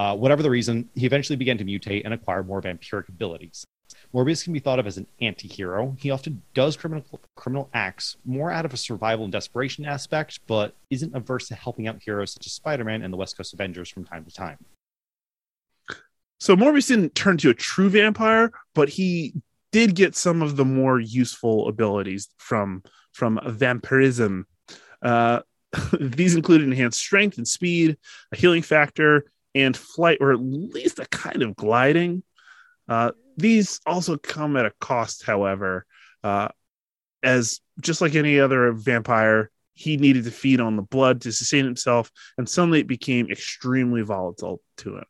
[0.00, 3.66] Uh, whatever the reason, he eventually began to mutate and acquire more vampiric abilities.
[4.14, 5.94] Morbius can be thought of as an anti-hero.
[5.98, 7.04] He often does criminal
[7.36, 11.86] criminal acts more out of a survival and desperation aspect, but isn't averse to helping
[11.86, 14.56] out heroes such as Spider-Man and the West Coast Avengers from time to time.
[16.38, 19.34] So Morbius didn't turn to a true vampire, but he
[19.70, 24.46] did get some of the more useful abilities from from vampirism.
[25.02, 25.40] Uh,
[26.00, 27.98] these included enhanced strength and speed,
[28.32, 32.22] a healing factor, and flight, or at least a kind of gliding.
[32.88, 35.86] Uh, these also come at a cost, however,
[36.22, 36.48] uh,
[37.22, 41.64] as just like any other vampire, he needed to feed on the blood to sustain
[41.64, 45.04] himself, and suddenly it became extremely volatile to him.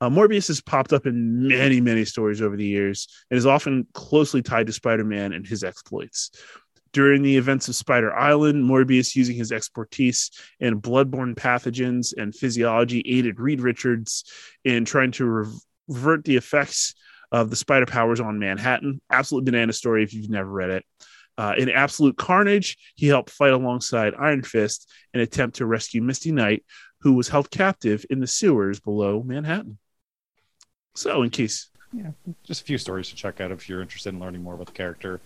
[0.00, 3.86] Uh, Morbius has popped up in many, many stories over the years and is often
[3.92, 6.30] closely tied to Spider Man and his exploits.
[6.92, 13.02] During the events of Spider Island, Morbius, using his expertise in bloodborne pathogens and physiology,
[13.06, 14.24] aided Reed Richards
[14.64, 15.54] in trying to rev-
[15.86, 16.94] revert the effects
[17.32, 19.00] of the spider powers on Manhattan.
[19.10, 20.84] Absolute banana story if you've never read it.
[21.38, 26.32] Uh, in Absolute Carnage, he helped fight alongside Iron Fist in attempt to rescue Misty
[26.32, 26.64] Knight,
[27.00, 29.78] who was held captive in the sewers below Manhattan.
[30.94, 32.10] So, in case Yeah,
[32.44, 34.72] just a few stories to check out if you're interested in learning more about the
[34.72, 35.20] character.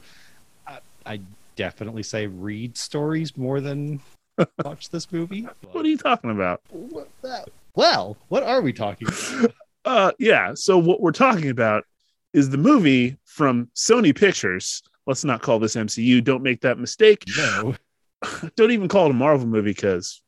[0.67, 1.21] I, I
[1.57, 4.01] definitely say read stories more than
[4.65, 5.47] watch this movie.
[5.73, 6.61] what are you talking about?
[6.71, 7.49] What that?
[7.75, 9.53] Well, what are we talking about?
[9.87, 10.55] Uh, yeah.
[10.55, 11.85] So, what we're talking about
[12.33, 14.83] is the movie from Sony Pictures.
[15.07, 16.25] Let's not call this MCU.
[16.25, 17.23] Don't make that mistake.
[17.37, 17.75] No.
[18.57, 20.23] Don't even call it a Marvel movie because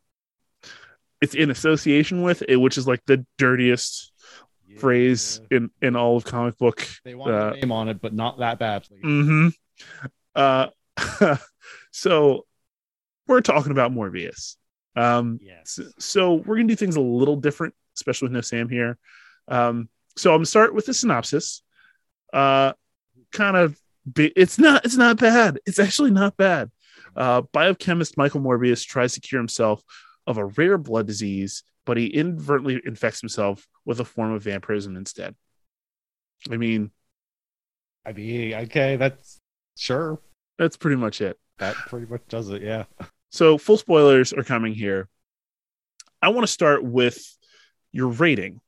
[1.23, 4.13] it's in association with it, which is like the dirtiest
[4.77, 6.87] phrase in in all of comic book.
[7.03, 8.99] They want uh, a name on it, but not that badly.
[9.01, 9.49] hmm
[10.35, 10.67] Uh,
[11.91, 12.47] so
[13.27, 14.57] we're talking about Morbius.
[14.95, 15.73] Um, Yes.
[15.73, 18.99] so, so we're gonna do things a little different, especially with no Sam here.
[19.49, 21.63] Um, so I'm gonna start with the synopsis.
[22.33, 22.73] Uh,
[23.33, 25.59] kind of, bi- it's not, it's not bad.
[25.67, 26.71] It's actually not bad.
[27.15, 29.83] Uh, biochemist Michael Morbius tries to cure himself
[30.27, 34.97] of a rare blood disease, but he inadvertently infects himself with a form of vampirism
[34.97, 35.35] instead.
[36.51, 36.91] I mean,
[38.05, 39.41] I mean, okay, that's
[39.77, 40.21] sure.
[40.59, 41.39] That's pretty much it.
[41.59, 42.63] That pretty much does it.
[42.63, 42.85] Yeah.
[43.31, 45.09] So full spoilers are coming here.
[46.23, 47.37] I want to start with
[47.93, 48.61] your rating.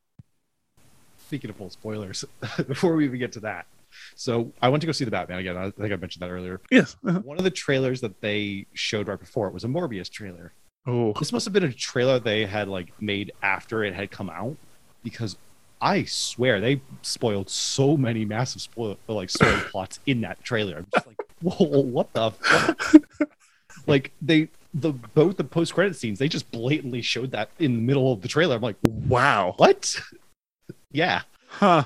[1.26, 2.24] Speaking of full spoilers,
[2.66, 3.66] before we even get to that,
[4.14, 5.56] so I went to go see the Batman again.
[5.56, 6.60] I think I mentioned that earlier.
[6.70, 6.96] Yes.
[7.06, 7.20] Uh-huh.
[7.20, 10.52] One of the trailers that they showed right before it was a Morbius trailer.
[10.86, 14.30] Oh, This must have been a trailer they had like made after it had come
[14.30, 14.56] out,
[15.02, 15.36] because
[15.80, 20.78] I swear they spoiled so many massive spoil like story plots in that trailer.
[20.78, 22.92] I'm just like, Whoa, what the fuck?
[23.86, 27.80] like they the both the post credit scenes, they just blatantly showed that in the
[27.82, 28.56] middle of the trailer.
[28.56, 29.54] I'm like, Wow.
[29.56, 30.00] what?
[30.92, 31.84] yeah, Huh.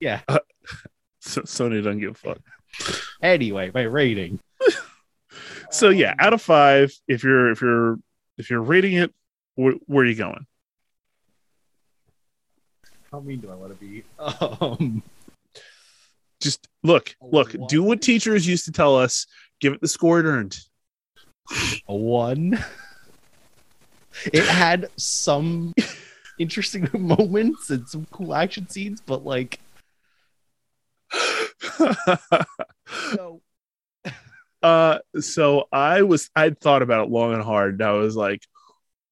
[0.00, 0.20] yeah.
[1.22, 2.38] So, Sony doesn't give a fuck.
[3.22, 4.40] Anyway, my rating.
[5.70, 7.98] So yeah, out of five, if you're if you're
[8.38, 9.12] if you're rating it,
[9.56, 10.46] wh- where are you going?
[13.12, 14.02] How mean do I want to be?
[14.18, 15.02] Um,
[16.40, 19.26] Just look, look, do what teachers used to tell us.
[19.60, 20.58] Give it the score it earned.
[21.88, 22.58] a one.
[24.32, 25.74] It had some
[26.38, 29.60] interesting moments and some cool action scenes, but like,
[33.14, 33.40] no.
[34.62, 37.74] uh, so I was I'd thought about it long and hard.
[37.74, 38.42] And I was like,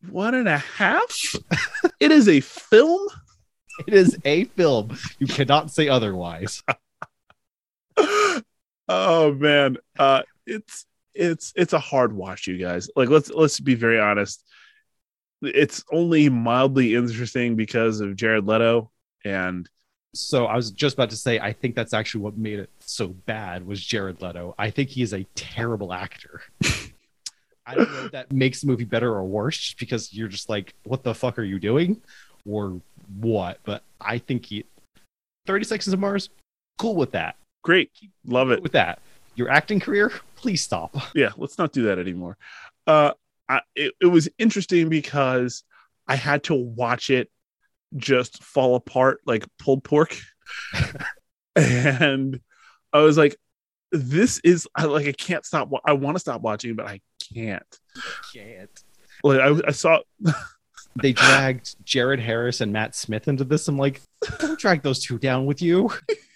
[0.08, 1.34] one and a half.
[2.00, 3.08] it is a film.
[3.86, 4.96] It is a film.
[5.18, 6.62] You cannot say otherwise.
[8.88, 12.88] Oh man, uh, it's it's it's a hard watch, you guys.
[12.96, 14.44] Like let's let's be very honest.
[15.42, 18.90] It's only mildly interesting because of Jared Leto,
[19.24, 19.68] and
[20.14, 23.08] So I was just about to say, I think that's actually what made it so
[23.08, 24.54] bad was Jared Leto.
[24.58, 26.42] I think he is a terrible actor.
[27.66, 30.74] I don't know if that makes the movie better or worse, because you're just like,
[30.84, 32.00] what the fuck are you doing?
[32.46, 32.80] Or
[33.20, 33.60] what?
[33.64, 34.64] But I think he
[35.46, 36.30] 30 Seconds of Mars,
[36.78, 37.36] cool with that.
[37.62, 37.90] Great,
[38.26, 38.62] love it.
[38.62, 39.00] With that.
[39.34, 40.96] Your acting career, please stop.
[41.14, 42.36] Yeah, let's not do that anymore.
[42.86, 43.12] Uh,
[43.48, 45.62] I, it, it was interesting because
[46.06, 47.30] I had to watch it
[47.96, 50.16] just fall apart like pulled pork,
[51.56, 52.40] and
[52.92, 53.36] I was like,
[53.92, 55.68] "This is I like I can't stop.
[55.68, 57.00] wa- I want to stop watching, but I
[57.32, 57.78] can't."
[58.34, 58.84] Can't.
[59.22, 60.00] Like I, I saw
[61.00, 63.68] They dragged Jared Harris and Matt Smith into this.
[63.68, 64.00] I'm like,
[64.38, 65.90] don't drag those two down with you.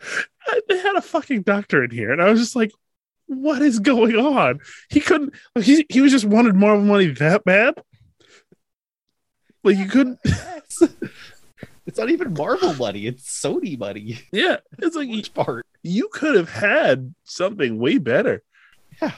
[0.68, 2.72] they had a fucking doctor in here, and I was just like,
[3.26, 5.34] "What is going on?" He couldn't.
[5.60, 7.74] He he was just wanted Marvel money that bad.
[9.62, 10.18] Like you couldn't.
[11.86, 14.20] It's not even Marvel money, it's Sony money.
[14.30, 15.66] Yeah, it's like each part?
[15.82, 18.42] you could have had something way better.
[19.00, 19.14] Yeah.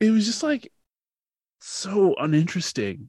[0.00, 0.72] It was just like
[1.60, 3.08] so uninteresting.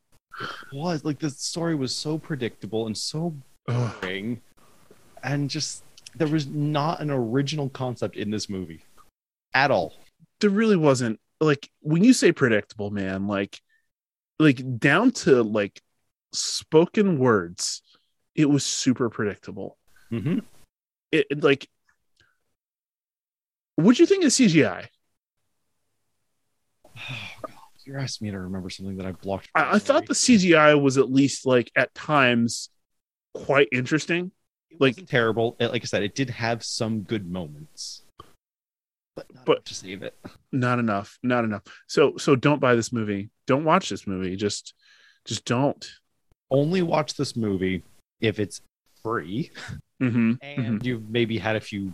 [0.73, 3.35] Was like the story was so predictable and so
[3.67, 3.93] Ugh.
[4.01, 4.41] boring,
[5.23, 5.83] and just
[6.15, 8.83] there was not an original concept in this movie
[9.53, 9.93] at all.
[10.39, 13.59] There really wasn't like when you say predictable, man, like
[14.39, 15.81] like down to like
[16.31, 17.81] spoken words,
[18.35, 19.77] it was super predictable.
[20.11, 20.39] Mm-hmm.
[21.11, 21.67] It, it like
[23.75, 24.87] what'd you think of CGI?
[26.97, 26.99] Oh,
[27.41, 27.53] God.
[27.85, 29.49] You're asking me to remember something that I blocked.
[29.53, 30.13] I, I thought the.
[30.13, 32.69] CGI was at least like at times
[33.33, 34.31] quite interesting.
[34.73, 35.55] It like- wasn't terrible.
[35.59, 38.03] It- like I said, it did have some good moments,
[39.15, 40.17] but not But- to save it.
[40.51, 44.73] not enough not enough so so don't buy this movie don't watch this movie just
[45.25, 45.83] just don't
[46.51, 47.81] Only watch this movie
[48.21, 48.61] if it's
[49.03, 49.49] free
[50.01, 50.33] mm-hmm.
[50.43, 51.93] and you've maybe had a few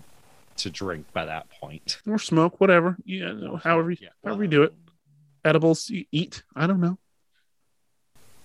[0.58, 2.02] to drink by that point.
[2.06, 4.10] or smoke whatever yeah no, however Yeah.
[4.26, 4.74] however you do it
[5.46, 6.98] edibles you eat i don't know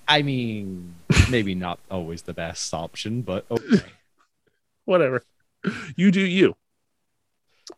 [0.06, 0.94] I mean,
[1.30, 3.80] maybe not always the best option, but okay.
[4.84, 5.22] Whatever
[5.96, 6.54] you do you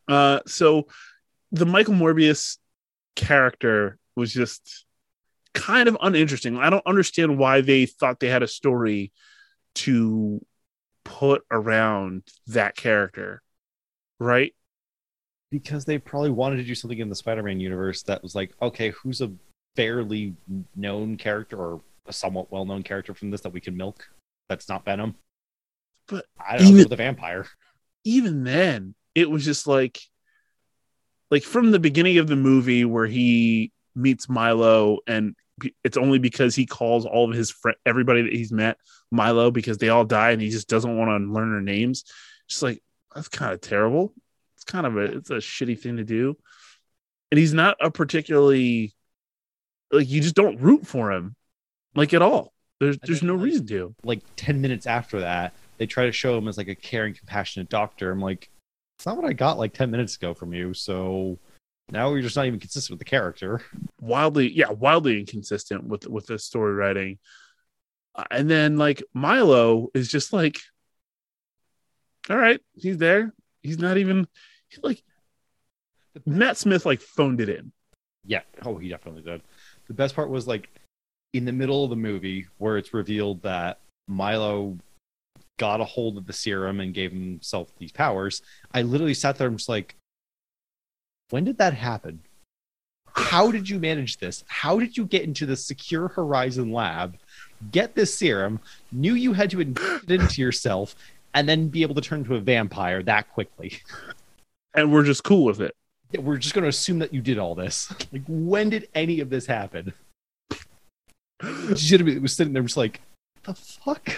[0.09, 0.87] uh so
[1.53, 2.59] the michael morbius
[3.14, 4.85] character was just
[5.55, 9.12] kind of uninteresting i don't understand why they thought they had a story
[9.75, 10.45] to
[11.05, 13.42] put around that character
[14.19, 14.53] right
[15.51, 18.90] because they probably wanted to do something in the Spider-Man universe that was like, okay,
[18.90, 19.33] who's a
[19.75, 20.35] fairly
[20.75, 24.09] known character or a somewhat well-known character from this that we can milk?
[24.49, 25.14] That's not Venom.
[26.09, 27.47] But I don't know even- the vampire.
[28.05, 30.01] even then it was just like
[31.31, 35.35] like from the beginning of the movie where he meets milo and
[35.83, 38.77] it's only because he calls all of his friend everybody that he's met
[39.11, 42.05] milo because they all die and he just doesn't want to learn their names.
[42.49, 42.83] Just like
[43.14, 44.12] that's kind of terrible.
[44.57, 46.37] It's kind of a it's a shitty thing to do.
[47.33, 48.94] And he's not a particularly
[49.90, 51.35] like you just don't root for him
[51.94, 52.52] like at all.
[52.79, 53.94] There's there's no reason to.
[54.04, 57.68] Like ten minutes after that, they try to show him as like a caring, compassionate
[57.68, 58.10] doctor.
[58.10, 58.50] I'm like,
[58.98, 60.72] it's not what I got like ten minutes ago from you.
[60.74, 61.38] So
[61.90, 63.60] now you're just not even consistent with the character.
[64.00, 67.18] wildly yeah wildly inconsistent with with the story writing
[68.14, 70.58] Uh, and then like milo is just like
[72.29, 74.27] all right he's there he's not even
[74.68, 75.02] he, like
[76.24, 77.70] matt smith like phoned it in
[78.24, 78.42] Yeah.
[78.64, 79.42] Oh, he definitely did.
[79.87, 80.68] The best part was like
[81.33, 84.77] in the middle of the movie where it's revealed that Milo
[85.59, 88.42] got a hold of the serum and gave himself these powers.
[88.73, 89.96] I literally sat there and was like,
[91.31, 92.21] when did that happen?
[93.17, 94.44] How did you manage this?
[94.46, 97.17] How did you get into the Secure Horizon lab,
[97.73, 98.61] get this serum,
[98.92, 100.94] knew you had to inject it into yourself,
[101.33, 103.79] and then be able to turn into a vampire that quickly?
[104.75, 105.75] And we're just cool with it.
[106.19, 107.92] We're just going to assume that you did all this.
[108.13, 109.92] Like, when did any of this happen?
[111.42, 113.00] Legitimately, was sitting there just like,
[113.44, 114.13] the fuck?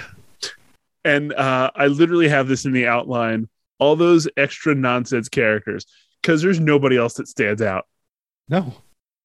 [1.08, 3.48] And uh, I literally have this in the outline
[3.78, 5.86] all those extra nonsense characters
[6.20, 7.86] because there's nobody else that stands out.
[8.48, 8.74] No.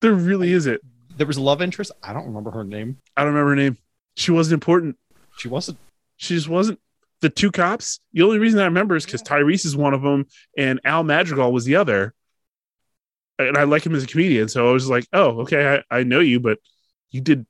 [0.02, 0.80] There really isn't.
[1.18, 1.92] There was a love interest.
[2.02, 2.98] I don't remember her name.
[3.18, 3.78] I don't remember her name.
[4.16, 4.98] She wasn't important.
[5.38, 5.78] She wasn't.
[6.18, 6.80] She just wasn't.
[7.22, 8.00] The two cops.
[8.14, 10.28] The only reason I remember is because Tyrese is one of them
[10.58, 12.14] and Al Madrigal was the other.
[13.40, 16.04] And I like him as a comedian, so I was like, "Oh, okay, I, I
[16.04, 16.60] know you, but
[17.10, 17.46] you did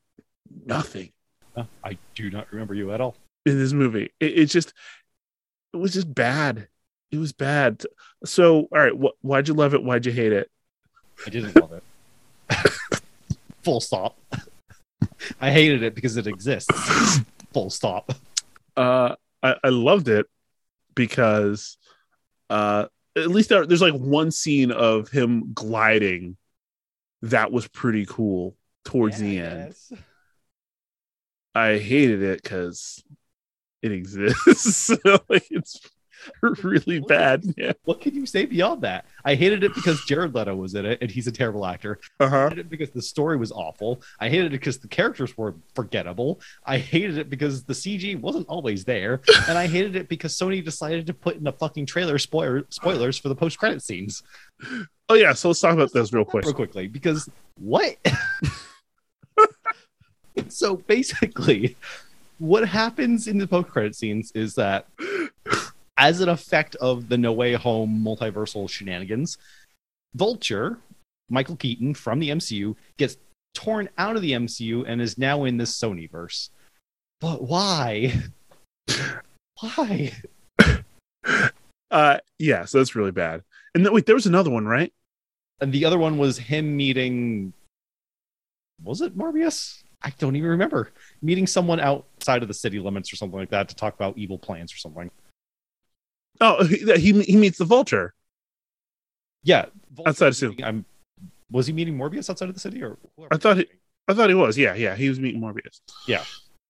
[0.66, 1.12] nothing
[1.56, 3.16] Uh, I do not remember you at all.
[3.46, 4.12] In this movie.
[4.20, 4.74] It, it just,
[5.74, 6.68] it was just bad.
[7.12, 7.84] It was bad.
[8.26, 9.84] So, all right, wh- why'd you love it?
[9.84, 10.50] Why'd you hate it?
[11.26, 11.84] I didn't love it.
[13.64, 14.18] Full stop.
[15.40, 17.20] I hated it because it exists.
[17.54, 18.14] Full stop.
[18.76, 20.26] Uh, I, I loved it
[20.96, 21.78] because,
[22.50, 26.36] uh, at least there, there's like one scene of him gliding
[27.22, 29.76] that was pretty cool towards the end.
[31.56, 33.04] I hated it because
[33.84, 34.90] it exists.
[35.30, 35.80] like it's
[36.42, 37.44] really bad.
[37.58, 37.74] Yeah.
[37.84, 39.06] What can you say beyond that?
[39.26, 42.00] I hated it because Jared Leto was in it and he's a terrible actor.
[42.20, 42.50] Uh I huh.
[42.50, 44.02] hated it because the story was awful.
[44.20, 46.40] I hated it because the characters were forgettable.
[46.66, 49.22] I hated it because the CG wasn't always there.
[49.50, 53.18] And I hated it because Sony decided to put in a fucking trailer spoiler, spoilers
[53.18, 54.24] for the post credit scenes.
[55.10, 55.34] Oh yeah.
[55.34, 56.46] So let's talk about those real quick.
[56.46, 57.30] real quickly because
[57.60, 57.98] what?
[60.48, 61.76] so basically,
[62.44, 64.86] what happens in the post credit scenes is that
[65.98, 69.38] as an effect of the No Way Home multiversal shenanigans,
[70.14, 70.78] Vulture,
[71.30, 73.16] Michael Keaton from the MCU, gets
[73.54, 76.50] torn out of the MCU and is now in the Sony verse.
[77.22, 78.14] But why?
[79.62, 80.12] Why?
[81.90, 82.66] Uh, yeah.
[82.66, 83.44] So that's really bad.
[83.76, 84.92] And then, wait, there was another one, right?
[85.62, 87.54] And the other one was him meeting.
[88.84, 89.83] Was it Morbius?
[90.04, 90.92] I don't even remember.
[91.22, 94.38] Meeting someone outside of the city limits or something like that to talk about evil
[94.38, 95.10] plans or something.
[96.42, 98.14] Oh, he he, he meets the vulture.
[99.44, 99.66] Yeah,
[100.06, 100.64] Outside of city.
[100.64, 100.86] I'm.
[101.52, 102.98] Was he meeting Morbius outside of the city, or
[103.30, 103.68] I thought he-
[104.08, 104.58] I thought he was.
[104.58, 104.96] Yeah, yeah.
[104.96, 105.80] He was meeting Morbius.
[106.08, 106.24] Yeah,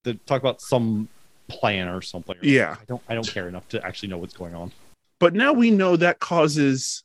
[0.04, 1.08] to talk about some
[1.48, 2.36] plan or something?
[2.42, 2.76] Yeah.
[2.80, 3.02] I don't.
[3.08, 4.72] I don't care enough to actually know what's going on.
[5.18, 7.02] But now we know that causes,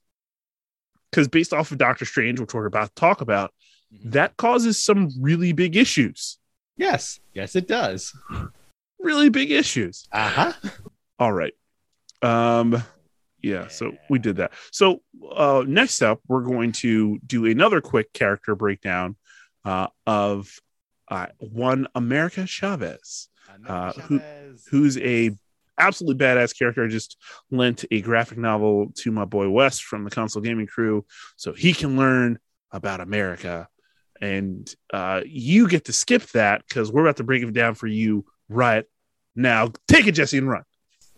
[1.10, 3.54] because based off of Doctor Strange, which we're about to talk about.
[4.06, 6.38] That causes some really big issues.
[6.78, 8.14] Yes, yes, it does.
[9.00, 10.08] Really big issues.
[10.12, 10.54] Uh huh.
[11.20, 11.54] All right.
[12.22, 12.82] Um,
[13.42, 13.68] yeah.
[13.68, 14.52] So we did that.
[14.72, 19.16] So uh, next up, we're going to do another quick character breakdown
[19.66, 20.50] uh, of
[21.10, 23.30] uh, one America Chavez.
[23.68, 24.22] Uh, who-
[24.70, 25.32] who's a
[25.78, 26.84] absolutely badass character.
[26.84, 27.18] I just
[27.52, 31.06] lent a graphic novel to my boy West from the console gaming crew
[31.38, 32.38] so he can learn
[32.72, 33.68] about America.
[34.22, 37.88] And uh, you get to skip that because we're about to break it down for
[37.88, 38.86] you right
[39.36, 39.72] now.
[39.88, 40.64] Take it, Jesse, and run.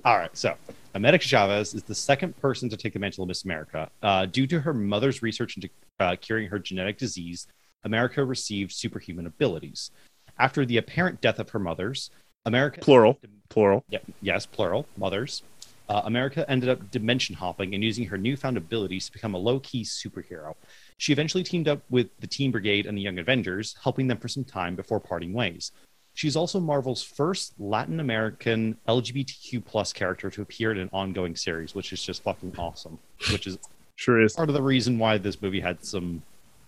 [0.05, 0.55] All right, so
[0.93, 3.89] America Chavez is the second person to take the mantle of Miss America.
[4.01, 7.47] Uh, due to her mother's research into uh, curing her genetic disease,
[7.83, 9.91] America received superhuman abilities.
[10.37, 12.09] After the apparent death of her mothers,
[12.45, 13.19] America Plural.
[13.49, 13.83] Plural.
[13.89, 15.43] Yeah, yes, plural, mothers.
[15.89, 19.59] Uh, America ended up dimension hopping and using her newfound abilities to become a low
[19.59, 20.55] key superhero.
[21.01, 24.27] She eventually teamed up with the Teen Brigade and the Young Avengers, helping them for
[24.27, 25.71] some time before parting ways.
[26.13, 31.73] She's also Marvel's first Latin American LGBTQ plus character to appear in an ongoing series,
[31.73, 32.99] which is just fucking awesome.
[33.31, 33.57] Which is
[33.95, 34.33] Sure is.
[34.33, 36.21] part of the reason why this movie had some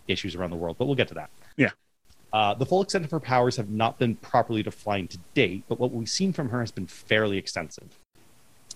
[0.07, 1.29] issues around the world, but we'll get to that.
[1.55, 1.69] Yeah.
[2.33, 5.79] Uh, the full extent of her powers have not been properly defined to date, but
[5.79, 7.99] what we've seen from her has been fairly extensive.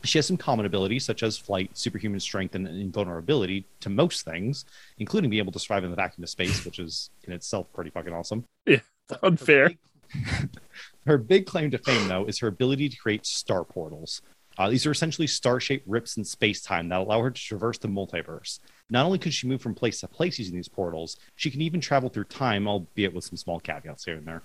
[0.04, 4.66] She has some common abilities such as flight, superhuman strength, and invulnerability to most things,
[5.00, 7.90] including being able to survive in the vacuum of space, which is in itself pretty
[7.90, 8.46] fucking awesome.
[8.66, 8.80] Yeah,
[9.24, 9.72] Unfair.
[11.06, 14.22] Her big claim to fame, though, is her ability to create star portals.
[14.58, 17.78] Uh, these are essentially star shaped rips in space time that allow her to traverse
[17.78, 18.60] the multiverse.
[18.90, 21.80] Not only could she move from place to place using these portals, she can even
[21.80, 24.42] travel through time, albeit with some small caveats here and there.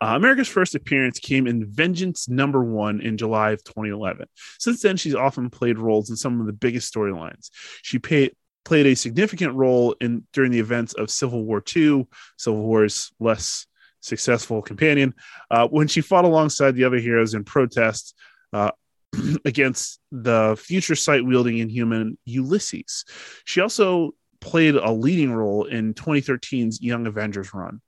[0.00, 4.26] Uh, America's first appearance came in Vengeance Number One in July of 2011.
[4.58, 7.50] Since then, she's often played roles in some of the biggest storylines.
[7.82, 8.34] She paid,
[8.64, 12.06] played a significant role in during the events of Civil War II,
[12.36, 13.66] Civil War's less
[14.00, 15.14] successful companion,
[15.50, 18.14] uh, when she fought alongside the other heroes in protest
[18.52, 18.70] uh,
[19.44, 23.04] against the future sight wielding inhuman Ulysses.
[23.44, 27.80] She also played a leading role in 2013's Young Avengers run.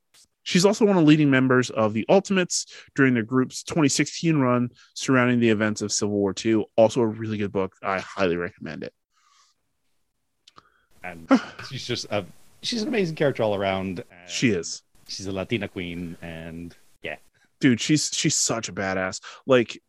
[0.42, 4.70] She's also one of the leading members of the Ultimates during the group's 2016 run
[4.94, 6.64] surrounding the events of Civil War II.
[6.76, 7.74] Also, a really good book.
[7.82, 8.94] I highly recommend it.
[11.04, 11.28] And
[11.68, 12.24] she's just a
[12.62, 14.04] she's an amazing character all around.
[14.26, 14.82] She is.
[15.08, 17.16] She's a Latina queen, and yeah,
[17.60, 19.82] dude she's she's such a badass like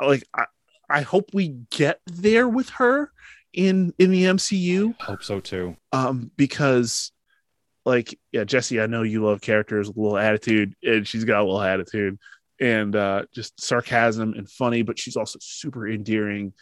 [0.00, 0.44] like i
[0.88, 3.10] i hope we get there with her
[3.52, 5.76] in in the mcu I hope so too.
[5.92, 7.10] um because
[7.88, 11.40] like yeah jesse i know you love characters with a little attitude and she's got
[11.40, 12.18] a little attitude
[12.60, 16.52] and uh just sarcasm and funny but she's also super endearing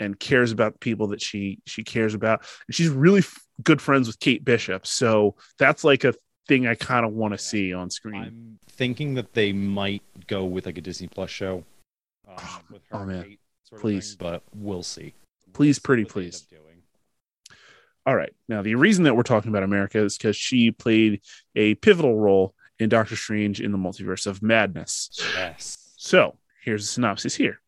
[0.00, 3.82] and cares about the people that she she cares about and she's really f- good
[3.82, 6.14] friends with kate bishop so that's like a
[6.46, 10.44] thing i kind of want to see on screen I'm thinking that they might go
[10.44, 11.64] with like a Disney Plus show.
[12.28, 12.36] Um,
[12.70, 13.24] with her Oh, man.
[13.24, 14.14] Kate sort of Please.
[14.14, 15.12] thing, but we'll see.
[15.52, 16.46] Please, We'll see pretty what they end please.
[18.08, 18.32] All right.
[18.48, 21.20] Now, the reason that we're talking about America is because she played
[21.54, 25.10] a pivotal role in Doctor Strange in the Multiverse of Madness.
[25.34, 25.92] Yes.
[25.98, 27.60] So, here's a synopsis here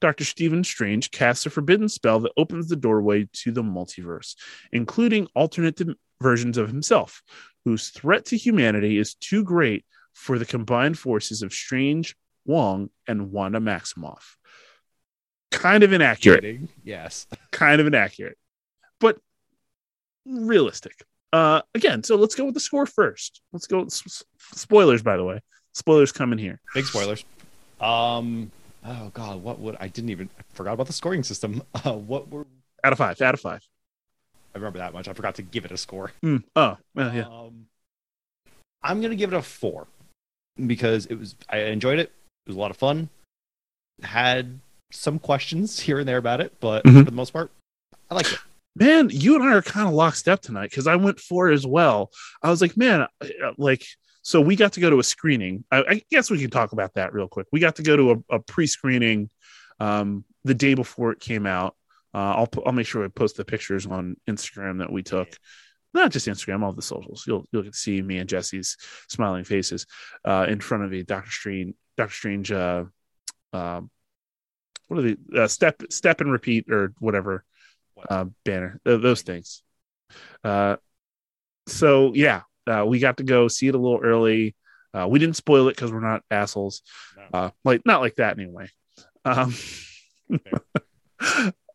[0.00, 0.22] Dr.
[0.22, 4.36] Stephen Strange casts a forbidden spell that opens the doorway to the multiverse,
[4.70, 5.80] including alternate
[6.22, 7.24] versions of himself,
[7.64, 12.14] whose threat to humanity is too great for the combined forces of Strange,
[12.46, 14.36] Wong, and Wanda Maximoff.
[15.50, 17.26] Kind of inaccurate Yes.
[17.50, 18.38] kind of inaccurate,
[19.00, 19.18] but
[20.26, 21.02] realistic.
[21.32, 23.40] Uh, again, so let's go with the score first.
[23.52, 23.82] Let's go.
[23.84, 25.40] s- Spoilers, by the way.
[25.74, 26.60] Spoilers coming here.
[26.74, 27.24] Big spoilers.
[27.80, 28.50] Um.
[28.86, 31.62] Oh God, what would I didn't even I forgot about the scoring system.
[31.84, 32.46] Uh, what were
[32.84, 33.20] Out of five.
[33.20, 33.66] Out of five.
[34.54, 35.08] I remember that much.
[35.08, 36.12] I forgot to give it a score.
[36.22, 36.36] Hmm.
[36.54, 37.22] Oh, well, yeah.
[37.26, 37.66] Um,
[38.82, 39.86] I'm gonna give it a four
[40.64, 42.12] because it was I enjoyed it.
[42.46, 43.08] It was a lot of fun.
[44.02, 44.60] Had
[44.92, 46.98] some questions here and there about it, but Mhm.
[47.00, 47.50] for the most part,
[48.10, 48.38] I liked it.
[48.76, 52.10] Man, you and I are kind of lockstep tonight because I went for as well.
[52.42, 53.86] I was like, man, uh, like,
[54.22, 55.64] so we got to go to a screening.
[55.70, 57.46] I, I guess we can talk about that real quick.
[57.52, 59.30] We got to go to a, a pre-screening
[59.78, 61.76] um, the day before it came out.
[62.12, 65.28] Uh, I'll I'll make sure I post the pictures on Instagram that we took.
[65.92, 67.24] Not just Instagram, all the socials.
[67.26, 68.76] You'll you'll get to see me and Jesse's
[69.08, 69.86] smiling faces
[70.24, 72.52] uh, in front of a Doctor Strange Doctor Strange.
[72.52, 72.84] Uh,
[73.52, 73.80] uh,
[74.88, 77.44] what are the uh, step step and repeat or whatever
[78.08, 79.62] uh, banner th- those things
[80.44, 80.76] uh
[81.66, 84.54] so yeah uh, we got to go see it a little early
[84.94, 86.82] uh, we didn't spoil it because we're not assholes
[87.16, 87.22] No.
[87.38, 88.68] uh, like not like that anyway
[89.24, 89.54] um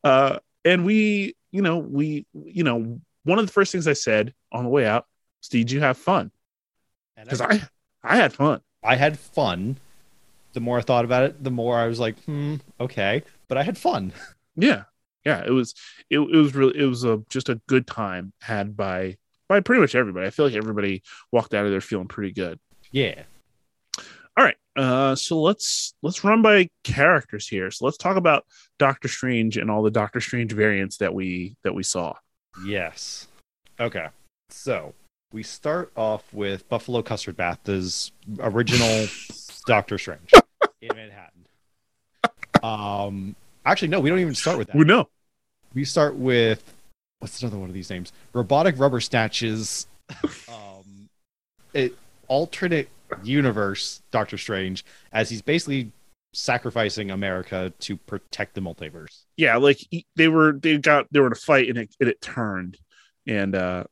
[0.04, 4.34] uh and we you know we you know one of the first things i said
[4.52, 5.06] on the way out
[5.42, 6.32] was did you have fun
[7.26, 7.62] because i
[8.04, 9.76] i had fun I had fun.
[10.54, 13.24] The more I thought about it, the more I was like, hmm, okay.
[13.50, 14.14] But I had fun.
[14.56, 14.84] yeah
[15.30, 15.74] yeah it was
[16.10, 19.16] it, it was really it was a just a good time had by
[19.48, 21.02] by pretty much everybody i feel like everybody
[21.32, 22.60] walked out of there feeling pretty good
[22.92, 23.24] Yeah.
[24.38, 28.46] all right uh so let's let's run by characters here so let's talk about
[28.78, 32.14] doctor strange and all the doctor strange variants that we that we saw
[32.66, 33.28] Yes.
[33.80, 34.08] Okay.
[34.50, 34.94] So
[35.32, 39.08] we start off with Buffalo Custard Bath's original
[39.68, 40.32] Doctor Strange
[40.82, 41.46] in Manhattan.
[42.64, 44.76] Um, actually, no, we don't even start with that.
[44.76, 45.08] we know
[45.74, 46.74] We start with
[47.20, 48.12] what's another one of these names?
[48.34, 49.88] Robotic Rubber Snatches.
[50.50, 51.10] um,
[51.74, 51.94] it
[52.28, 52.90] alternate
[53.24, 55.92] universe Doctor Strange as he's basically
[56.34, 59.24] sacrificing America to protect the multiverse.
[59.36, 62.08] yeah like he- they were they got they were in a fight and it, and
[62.08, 62.78] it turned
[63.26, 63.84] and uh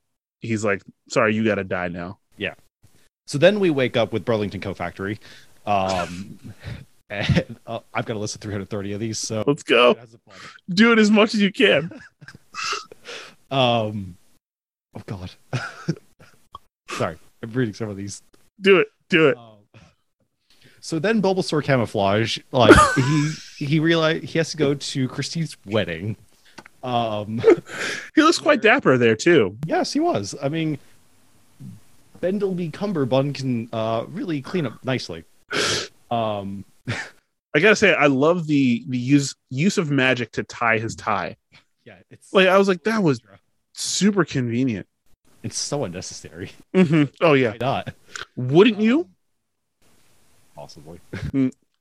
[0.42, 2.54] he's like sorry you gotta die now Yeah.
[3.26, 5.20] So then we wake up with Burlington Co Factory.
[5.66, 6.40] Um,
[7.10, 10.18] and uh, I've got a list of 330 of these, so let's go that's a
[10.20, 10.36] fun.
[10.70, 11.92] do it as much as you can
[13.50, 14.18] Um,
[14.94, 15.32] oh god,
[16.90, 18.22] sorry, I'm reading some of these.
[18.60, 19.60] do it do it Um,
[20.82, 26.18] so then Bulbasaur camouflage, like he he realized he has to go to Christine's wedding.
[26.84, 27.42] Um,
[28.16, 30.36] he looks quite dapper there too yes, he was.
[30.42, 30.78] I mean,
[32.20, 35.24] Bendel Cumberbund can uh, really clean up nicely.
[36.12, 36.66] Um,
[37.56, 41.36] i gotta say i love the the use use of magic to tie his tie
[41.86, 43.22] yeah, it's like i was like that was
[43.74, 44.88] super convenient
[45.44, 46.52] it's so unnecessary.
[46.74, 47.94] hmm oh yeah Why not?
[48.36, 49.08] wouldn't you Um,
[50.56, 51.00] possibly,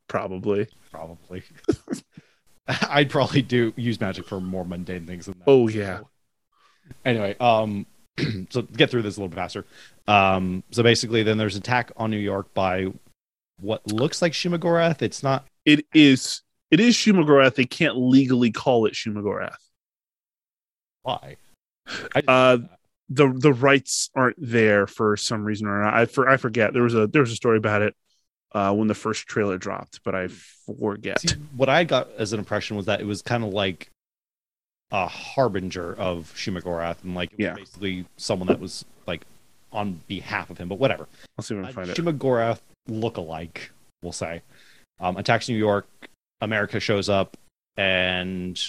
[0.08, 1.42] probably probably.
[2.68, 5.44] I'd probably do use magic for more mundane things than that.
[5.46, 6.00] Oh, yeah.
[7.04, 7.86] Anyway, um,
[8.50, 9.64] so get through this a little bit faster.
[10.08, 12.86] Um, so basically, then there's attack on New York by
[13.60, 15.02] what looks like Shumagorath.
[15.02, 15.46] It's not.
[15.64, 17.54] it is it is Shumagorath.
[17.54, 19.56] They can't legally call it Shumagorath.
[21.02, 21.36] Why?
[22.26, 22.58] Uh,
[23.08, 25.94] the the rights aren't there for some reason or not.
[25.94, 26.72] I for I forget.
[26.72, 27.94] There was a there was a story about it
[28.52, 31.20] uh, when the first trailer dropped, but I forget.
[31.20, 33.90] See, what I got as an impression was that it was kind of like
[34.90, 37.54] a harbinger of Shumagorath, and like it was Yeah.
[37.54, 39.22] basically someone that was like
[39.72, 40.68] on behalf of him.
[40.68, 41.06] But whatever.
[41.38, 41.96] I'll see if I Uh, can find it.
[41.96, 43.70] Shumagorath look-alike,
[44.02, 44.42] we'll say,
[45.00, 45.86] um, attacks New York.
[46.40, 47.36] America shows up,
[47.76, 48.60] and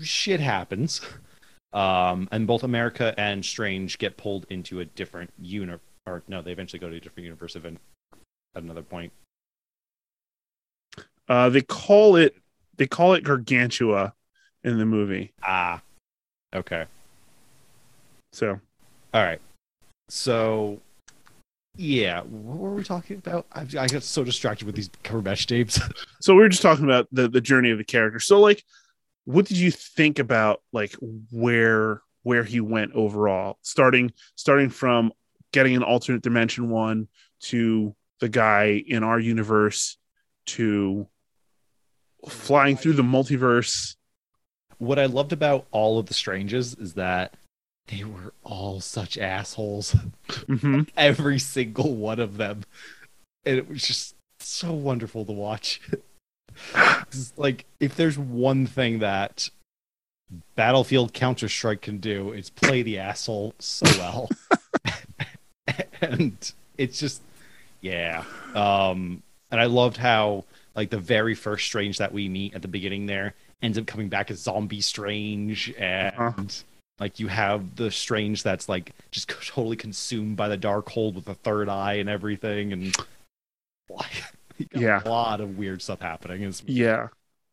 [0.00, 1.00] shit happens.
[1.72, 5.80] Um, and both America and Strange get pulled into a different universe.
[6.06, 7.80] Or no, they eventually go to a different universe event
[8.54, 9.12] at another point.
[11.28, 12.36] Uh, they call it
[12.76, 14.12] they call it Gargantua
[14.64, 15.32] in the movie.
[15.42, 15.80] Ah,
[16.54, 16.86] okay.
[18.32, 18.60] So
[19.14, 19.40] All right.
[20.08, 20.80] So,
[21.76, 23.46] yeah, what were we talking about?
[23.52, 25.80] I, I got so distracted with these Cumberbatch tapes.
[26.20, 28.20] so we were just talking about the the journey of the character.
[28.20, 28.62] So like,
[29.24, 30.94] what did you think about like
[31.30, 33.58] where where he went overall?
[33.62, 35.12] Starting starting from
[35.52, 37.08] getting an alternate dimension one
[37.40, 39.98] to the guy in our universe
[40.44, 41.06] to
[42.28, 43.96] flying through the multiverse.
[44.78, 47.34] what I loved about all of the Stranges is that
[47.88, 49.94] they were all such assholes.
[50.46, 52.64] hmm Every single one of them.
[53.44, 55.80] And it was just so wonderful to watch.
[57.38, 59.48] Like, if there's one thing that
[60.54, 64.28] Battlefield Counter Strike can do, it's play the asshole so well.
[66.02, 67.22] and it's just,
[67.80, 68.24] yeah.
[68.54, 72.68] Um, and I loved how, like, the very first Strange that we meet at the
[72.68, 75.72] beginning there ends up coming back as Zombie Strange.
[75.78, 76.42] And, Uh-huh.
[77.02, 81.34] Like, you have the Strange that's, like, just totally consumed by the Darkhold with the
[81.34, 82.72] third eye and everything.
[82.72, 82.96] And,
[84.74, 85.02] Yeah.
[85.04, 86.42] a lot of weird stuff happening.
[86.42, 86.52] in.
[86.66, 87.08] Yeah.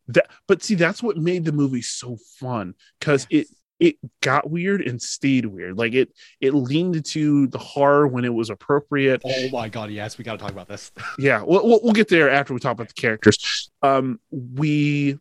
[0.08, 3.48] That but see that's what made the movie so fun cuz it
[3.80, 5.76] it got weird and stayed weird.
[5.76, 9.22] Like it it leaned into the horror when it was appropriate.
[9.24, 10.92] Oh my god, yes, we got to talk about this.
[11.18, 13.70] Yeah, we'll, we'll we'll get there after we talk about the characters.
[13.82, 15.18] Um we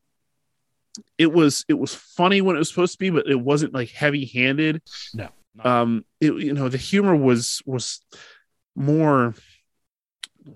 [1.17, 3.89] it was it was funny when it was supposed to be but it wasn't like
[3.89, 4.81] heavy-handed.
[5.13, 5.29] No.
[5.55, 8.01] not- Um it you know the humor was was
[8.75, 9.33] more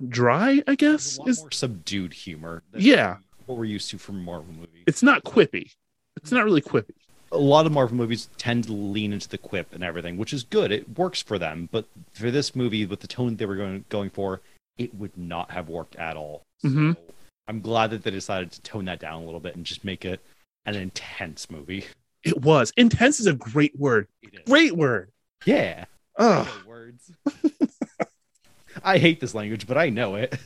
[0.08, 1.20] dry, I guess.
[1.26, 2.64] Is more subdued humor.
[2.76, 3.18] Yeah.
[3.46, 4.84] What we're used to from Marvel movies.
[4.88, 5.72] it's not quippy.
[6.18, 6.92] It's not really quippy.
[7.32, 10.44] a lot of Marvel movies tend to lean into the quip and everything, which is
[10.44, 10.72] good.
[10.72, 11.68] It works for them.
[11.72, 14.42] But for this movie, with the tone they were going going for,
[14.78, 16.44] it would not have worked at all.
[16.64, 16.96] Mhm.
[16.96, 17.02] So
[17.48, 20.06] I'm glad that they decided to tone that down a little bit and just make
[20.06, 20.22] it
[20.66, 21.86] an intense movie.
[22.24, 22.72] It was.
[22.78, 24.08] Intense is a great word.
[24.46, 25.12] Great word.
[25.46, 25.86] Yeah.
[26.18, 27.12] I Oh, words.
[28.84, 30.38] I hate this language, but I know it.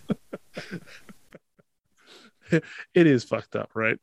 [2.52, 4.00] it is fucked up, right?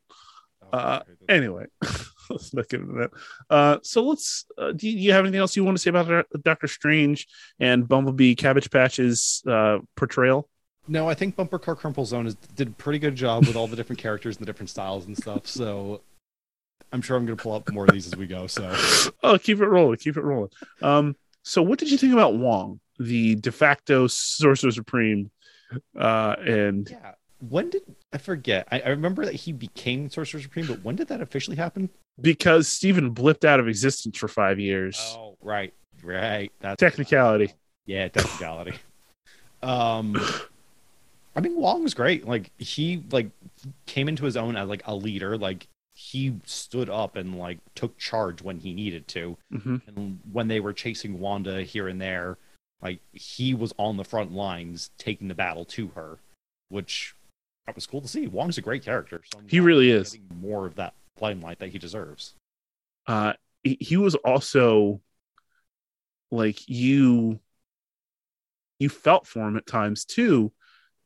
[0.72, 1.66] Uh, Anyway,
[2.30, 3.10] let's not get into that.
[3.48, 4.44] Uh, so let's.
[4.58, 7.26] Uh, do, you, do you have anything else you want to say about Doctor Strange
[7.58, 10.48] and Bumblebee Cabbage Patch's uh, portrayal?
[10.86, 13.66] No, I think Bumper Car Crumple Zone is, did a pretty good job with all
[13.66, 15.46] the different characters and the different styles and stuff.
[15.46, 16.02] So
[16.92, 18.46] I'm sure I'm going to pull up more of these as we go.
[18.46, 18.74] So
[19.22, 19.96] Oh, keep it rolling.
[19.96, 20.50] Keep it rolling.
[20.82, 25.30] Um, so what did you think about Wong, the de facto Sorcerer Supreme?
[25.98, 27.12] Uh, and yeah,
[27.48, 27.82] when did
[28.12, 28.68] I forget?
[28.70, 31.88] I, I remember that he became Sorcerer Supreme, but when did that officially happen?
[32.20, 34.98] because Stephen blipped out of existence for five years.
[35.18, 36.52] Oh, right, right.
[36.60, 37.52] That's Technicality.
[37.86, 38.74] Yeah, technicality.
[39.62, 40.16] um,
[41.36, 42.26] I mean, Wong was great.
[42.26, 43.30] Like he like
[43.86, 45.36] came into his own as like a leader.
[45.36, 49.36] Like he stood up and like took charge when he needed to.
[49.50, 52.38] hmm And when they were chasing Wanda here and there,
[52.82, 56.18] like he was on the front lines taking the battle to her,
[56.68, 57.14] which
[57.66, 58.26] that was cool to see.
[58.26, 59.22] Wong's a great character.
[59.32, 60.18] So He really is.
[60.40, 62.34] more of that limelight that he deserves.
[63.06, 63.32] uh
[63.62, 65.00] he, he was also
[66.30, 67.40] like you
[68.78, 70.52] you felt for him at times too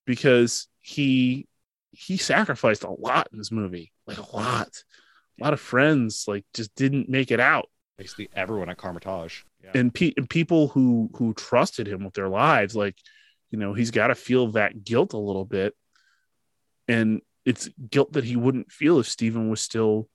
[0.09, 1.47] because he
[1.93, 4.69] he sacrificed a lot in this movie like a lot
[5.39, 9.43] a lot of friends like just didn't make it out Basically, everyone at Kamar-Taj.
[9.65, 9.73] Yeah.
[9.75, 12.97] and, pe- and people who who trusted him with their lives like
[13.51, 15.75] you know he's got to feel that guilt a little bit
[16.87, 20.09] and it's guilt that he wouldn't feel if Stephen was still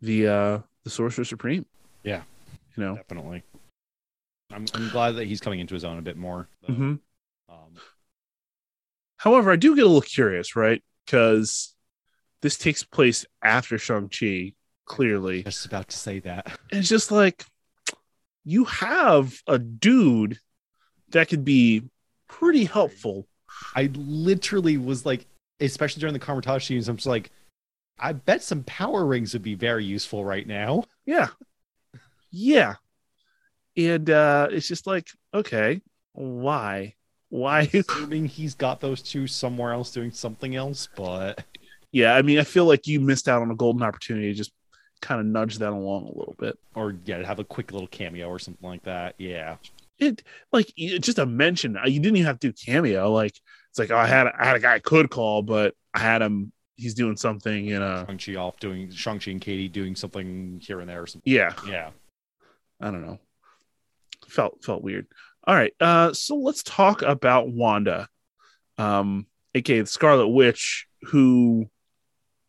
[0.00, 1.64] the uh the sorcerer supreme
[2.04, 2.22] Yeah.
[2.76, 3.42] you know definitely.
[4.52, 6.46] I'm, I'm glad that he's coming into his own a bit more.
[6.68, 6.98] Mhm.
[7.48, 7.72] Um,
[9.22, 11.74] however i do get a little curious right because
[12.42, 14.52] this takes place after shang-chi
[14.84, 16.58] clearly just about to say that.
[16.70, 17.44] It's just like
[18.44, 20.38] you have a dude
[21.10, 21.84] that could be
[22.28, 23.26] pretty helpful
[23.76, 25.26] I literally was like,
[25.60, 27.30] especially during the Kamar-Taj scenes, I'm just like,
[27.98, 30.84] I bet some power rings would be very useful right now.
[31.06, 31.28] Yeah.
[32.30, 32.74] Yeah.
[33.76, 35.80] and uh it's just like okay
[36.12, 36.94] why
[37.32, 41.42] why Assuming he's got those two somewhere else doing something else, but
[41.94, 44.50] yeah i mean i feel like you missed out on a golden opportunity to just
[45.02, 48.28] kind of nudge that along a little bit or yeah, have a quick little cameo
[48.28, 49.14] or something like that.
[49.18, 49.56] Yeah.
[49.98, 50.22] it
[50.52, 53.34] like just a mention uh, you didn't even have to do cameo like
[53.70, 56.22] it's like oh, i had i had a guy I could call but i had
[56.22, 60.80] him he's doing something in a Shang-Chi off doing Shang-Chi and Katy doing something here
[60.80, 61.32] and there or something.
[61.32, 61.90] yeah Yeah.
[62.80, 63.18] I don't know.
[64.28, 65.06] Felt felt weird.
[65.44, 65.72] All right.
[65.80, 68.08] Uh so let's talk about Wanda.
[68.78, 71.68] Um aka the Scarlet Witch who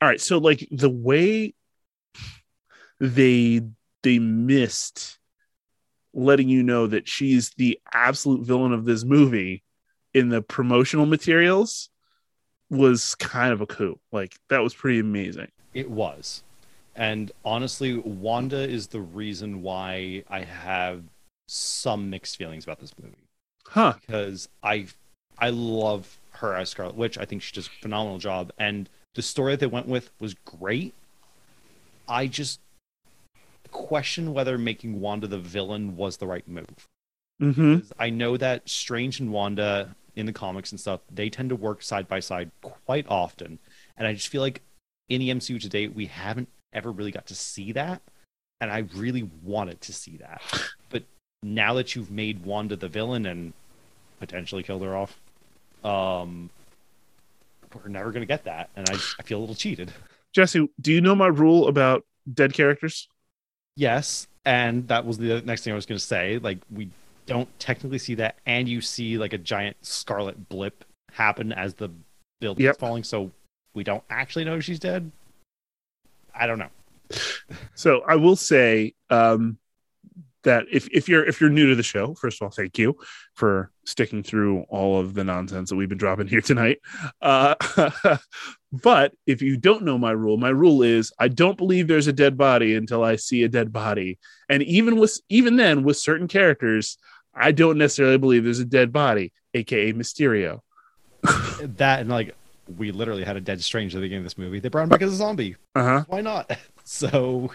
[0.02, 1.54] All right, so like the way
[3.00, 3.62] they
[4.04, 5.20] they missed
[6.14, 9.64] letting you know that she's the absolute villain of this movie
[10.14, 11.89] in the promotional materials
[12.70, 14.00] was kind of a coup.
[14.12, 15.48] Like that was pretty amazing.
[15.74, 16.44] It was.
[16.96, 21.04] And honestly, Wanda is the reason why I have
[21.48, 23.16] some mixed feelings about this movie.
[23.68, 23.94] Huh.
[24.02, 24.88] Because I
[25.38, 27.18] I love her as Scarlet Witch.
[27.18, 28.52] I think she does a phenomenal job.
[28.58, 30.94] And the story that they went with was great.
[32.08, 32.60] I just
[33.72, 36.88] question whether making Wanda the villain was the right move.
[37.41, 37.82] Mhm.
[37.82, 41.56] 'Cause I know that Strange and Wanda in the comics and stuff, they tend to
[41.56, 43.60] work side by side quite often.
[43.98, 44.62] And I just feel like
[45.10, 48.02] in the MCU today, we haven't ever really got to see that.
[48.62, 50.41] And I really wanted to see that.
[50.89, 51.04] But
[51.44, 53.54] now that you've made Wanda the villain and
[54.20, 55.20] potentially killed her off,
[55.84, 56.50] um,
[57.74, 58.70] we're never going to get that.
[58.76, 59.91] And I, I feel a little cheated.
[60.34, 63.08] Jesse, do you know my rule about dead characters?
[63.76, 66.38] Yes, and that was the next thing I was going to say.
[66.39, 66.89] Like we
[67.26, 71.89] don't technically see that, and you see like a giant scarlet blip happen as the
[72.39, 72.78] building's Yep.
[72.80, 73.32] falling, so
[73.74, 75.12] we don't actually know she's dead.
[76.36, 76.70] I don't know.
[77.76, 79.58] So I will say um,
[80.44, 82.98] that if, if you're if you're new to the show, first of all, thank you
[83.34, 86.80] for sticking through all of the nonsense that we've been dropping here tonight.
[87.22, 87.56] Uh,
[88.72, 92.14] but if you don't know my rule, my rule is I don't believe there's a
[92.14, 94.20] dead body until I see a dead body,
[94.50, 96.98] and even with even then with certain characters,
[97.34, 100.62] I don't necessarily believe there's a dead body, aka Mysterio.
[101.78, 102.36] That and like
[102.78, 104.60] we literally had a dead strange at the beginning of this movie.
[104.60, 105.56] They brought him back as a zombie.
[105.76, 106.04] Uh huh.
[106.08, 106.52] Why not?
[106.86, 107.50] So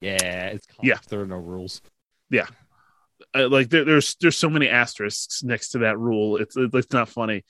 [0.00, 0.66] yeah, it's.
[0.82, 0.98] Yeah.
[1.08, 1.82] There are no rules.
[3.34, 7.08] uh, like there, there's there's so many asterisks next to that rule it's it's not
[7.08, 7.44] funny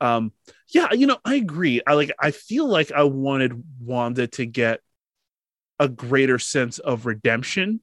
[0.00, 0.32] um
[0.68, 4.80] yeah you know i agree i like i feel like i wanted wanda to get
[5.78, 7.80] a greater sense of redemption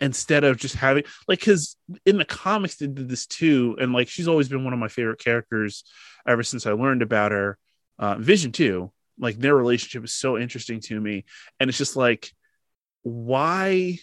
[0.00, 1.76] instead of just having like because
[2.06, 4.88] in the comics they did this too and like she's always been one of my
[4.88, 5.84] favorite characters
[6.26, 7.58] ever since i learned about her
[7.98, 11.24] uh, vision too like their relationship is so interesting to me
[11.58, 12.32] and it's just like
[13.02, 13.98] why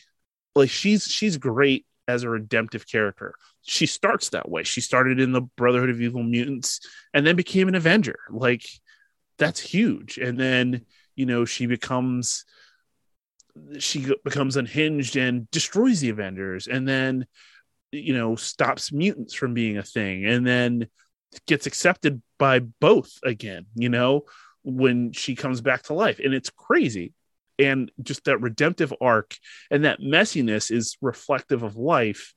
[0.55, 3.33] like she's she's great as a redemptive character.
[3.63, 4.63] She starts that way.
[4.63, 6.79] She started in the brotherhood of evil mutants
[7.13, 8.17] and then became an avenger.
[8.29, 8.63] Like
[9.37, 10.17] that's huge.
[10.17, 10.85] And then
[11.15, 12.45] you know she becomes
[13.79, 17.25] she becomes unhinged and destroys the avengers and then
[17.91, 20.87] you know stops mutants from being a thing and then
[21.47, 24.25] gets accepted by both again you know
[24.65, 26.19] when she comes back to life.
[26.19, 27.13] And it's crazy
[27.57, 29.35] and just that redemptive arc
[29.71, 32.33] and that messiness is reflective of life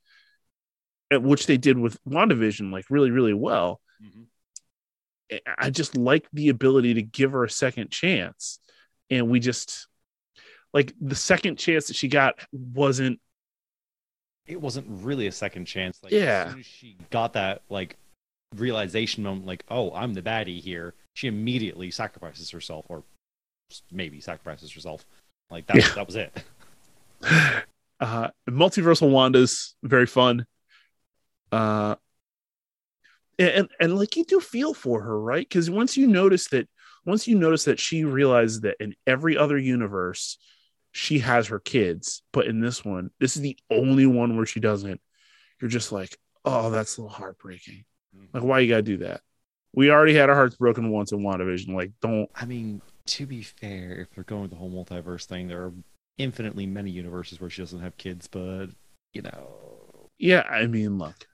[1.10, 4.22] at which they did with WandaVision like really really well mm-hmm.
[5.58, 8.60] I just like the ability to give her a second chance.
[9.10, 9.86] And we just
[10.72, 13.20] like the second chance that she got wasn't
[14.46, 15.98] It wasn't really a second chance.
[16.02, 16.44] Like Yeah.
[16.44, 17.96] as soon as she got that like
[18.56, 23.04] realization moment, like, oh, I'm the baddie here, she immediately sacrifices herself, or
[23.90, 25.04] maybe sacrifices herself.
[25.50, 25.88] Like that, Yeah.
[25.94, 26.44] that was it.
[28.00, 30.46] uh multiversal Wanda's very fun.
[31.50, 31.96] Uh
[33.38, 35.48] and, and and like you do feel for her, right?
[35.48, 36.68] Because once you notice that
[37.04, 40.38] once you notice that she realizes that in every other universe
[40.92, 44.58] she has her kids, but in this one, this is the only one where she
[44.58, 45.00] doesn't,
[45.60, 46.16] you're just like,
[46.46, 47.84] oh, that's a little heartbreaking.
[48.32, 49.20] Like, why you gotta do that?
[49.74, 51.74] We already had our hearts broken once in WandaVision.
[51.74, 55.48] Like, don't I mean, to be fair, if they're going with the whole multiverse thing,
[55.48, 55.72] there are
[56.18, 58.66] infinitely many universes where she doesn't have kids, but
[59.14, 61.26] you know, yeah, I mean, look.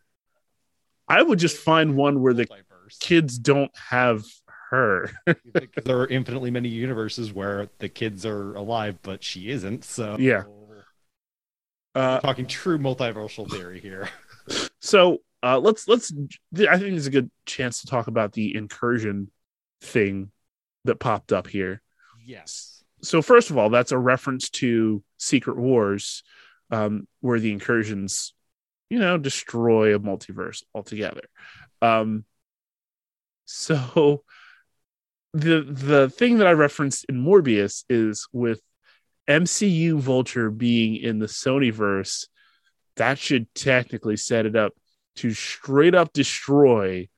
[1.09, 2.99] I would just find one where the multiverse.
[3.01, 4.25] kids don't have
[4.70, 5.11] her.
[5.85, 9.85] There are infinitely many universes where the kids are alive, but she isn't.
[9.85, 10.45] So Yeah.
[11.95, 14.09] Uh, talking true multiversal theory here.
[14.81, 16.12] so uh, let's let's.
[16.57, 19.31] I think it's a good chance to talk about the incursion
[19.81, 20.33] thing
[20.85, 21.82] that popped up here.
[22.24, 22.82] Yes.
[23.03, 26.22] So first of all, that's a reference to Secret Wars,
[26.70, 28.32] um, where the incursions,
[28.89, 31.28] you know, destroy a multiverse altogether.
[31.82, 32.24] Um,
[33.45, 34.24] so
[35.35, 38.61] the the thing that I referenced in Morbius is with
[39.28, 42.26] MCU Vulture being in the Sonyverse,
[42.97, 44.72] that should technically set it up
[45.16, 47.09] to straight up destroy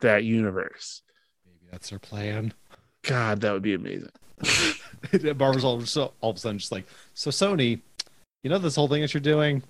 [0.00, 1.02] that universe.
[1.46, 2.54] Maybe that's their plan.
[3.02, 4.10] God, that would be amazing.
[5.36, 7.80] Marvel's all, so, all of a sudden just like, so Sony,
[8.42, 9.62] you know this whole thing that you're doing?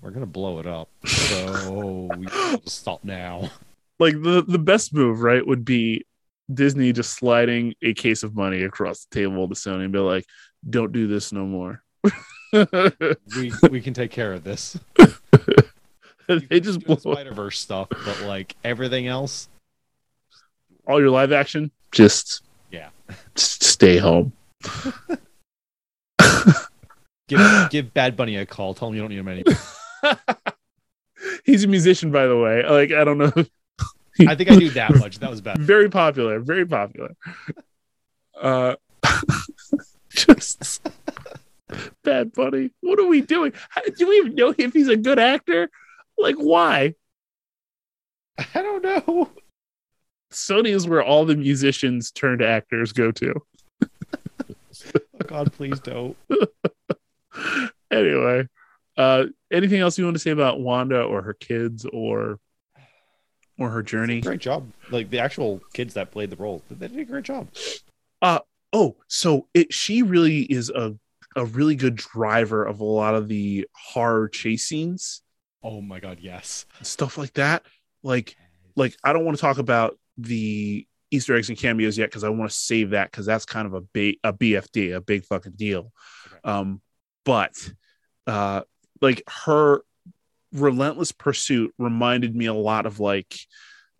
[0.00, 0.88] We're gonna blow it up.
[1.06, 2.26] So we
[2.66, 3.50] stop now.
[3.98, 6.04] Like the the best move, right, would be
[6.52, 10.26] Disney just sliding a case of money across the table to Sony and be like,
[10.68, 11.82] "Don't do this no more."
[12.52, 14.78] we we can take care of this.
[16.28, 19.48] they just blow Spider Verse stuff, but like everything else,
[20.86, 21.70] all your live action.
[21.90, 22.42] Just
[22.76, 22.90] yeah,
[23.34, 24.32] stay home.
[27.28, 28.74] give give Bad Bunny a call.
[28.74, 29.54] Tell him you don't need him anymore.
[31.44, 32.62] He's a musician, by the way.
[32.68, 33.32] Like I don't know.
[34.26, 35.18] I think I knew that much.
[35.18, 35.58] That was bad.
[35.58, 36.40] Very popular.
[36.40, 37.14] Very popular.
[38.40, 38.76] Uh,
[40.10, 40.86] just
[42.02, 42.70] Bad Bunny.
[42.80, 43.52] What are we doing?
[43.68, 45.70] How, do we even know if he's a good actor?
[46.16, 46.94] Like, why?
[48.38, 49.30] I don't know.
[50.32, 53.34] Sony is where all the musicians turned actors go to.
[53.82, 56.16] oh God, please don't.
[57.90, 58.48] anyway,
[58.96, 62.38] uh, anything else you want to say about Wanda or her kids or
[63.58, 64.20] or her journey?
[64.20, 64.70] Great job.
[64.90, 67.48] Like the actual kids that played the role, they did a great job.
[68.20, 68.40] Uh
[68.72, 70.96] oh, so it she really is a
[71.36, 75.22] a really good driver of a lot of the horror chase scenes.
[75.62, 76.66] Oh my god, yes.
[76.82, 77.64] Stuff like that.
[78.02, 78.36] Like
[78.74, 82.28] like I don't want to talk about the Easter eggs and cameos yet because I
[82.28, 85.52] want to save that because that's kind of a big a BFD, a big fucking
[85.52, 85.92] deal.
[86.26, 86.38] Okay.
[86.44, 86.80] Um,
[87.24, 87.52] but
[88.26, 88.62] uh,
[89.00, 89.82] like her
[90.52, 93.36] relentless pursuit reminded me a lot of like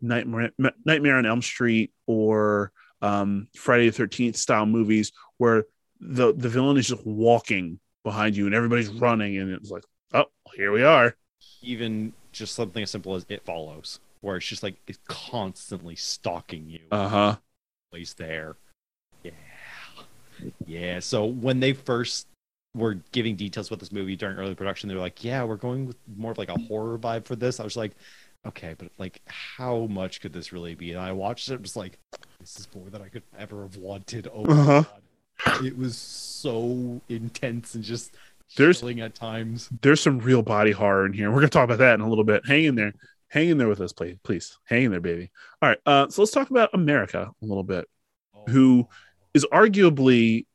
[0.01, 0.51] Nightmare
[0.85, 5.65] Nightmare on Elm Street or um, Friday the Thirteenth style movies where
[6.01, 10.27] the the villain is just walking behind you and everybody's running and it's like oh
[10.55, 11.17] here we are.
[11.63, 16.69] Even just something as simple as It Follows where it's just like it's constantly stalking
[16.69, 16.81] you.
[16.91, 17.37] Uh huh.
[17.93, 18.57] Place there.
[19.23, 19.31] Yeah.
[20.67, 20.99] Yeah.
[20.99, 22.27] So when they first
[22.75, 25.87] were giving details about this movie during early production, they were like, "Yeah, we're going
[25.87, 27.93] with more of like a horror vibe for this." I was like,
[28.45, 31.77] "Okay, but like, how much could this really be?" And I watched it, it was
[31.77, 31.97] like,
[32.41, 34.85] "This is more than I could ever have wanted." Oh uh-huh.
[35.45, 38.11] god, it was so intense and just
[38.57, 39.69] there's at times.
[39.83, 41.31] There's some real body horror in here.
[41.31, 42.45] We're gonna talk about that in a little bit.
[42.45, 42.93] Hang in there
[43.29, 44.17] hang in there with us, please.
[44.23, 45.31] Please hang in there, baby.
[45.61, 45.79] All right.
[45.87, 47.87] Uh, so let's talk about America a little bit,
[48.35, 48.45] oh.
[48.51, 48.89] who
[49.35, 50.47] is arguably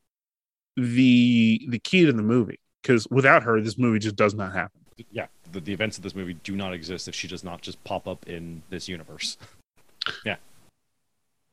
[0.78, 4.82] the the key to the movie because without her, this movie just does not happen.
[5.12, 7.84] Yeah, the, the events of this movie do not exist if she does not just
[7.84, 9.38] pop up in this universe.
[10.26, 10.36] yeah.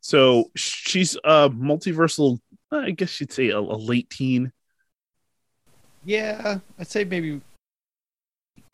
[0.00, 2.40] So she's a multiversal.
[2.70, 4.52] I guess you'd say a, a late teen.
[6.04, 7.40] Yeah, I'd say maybe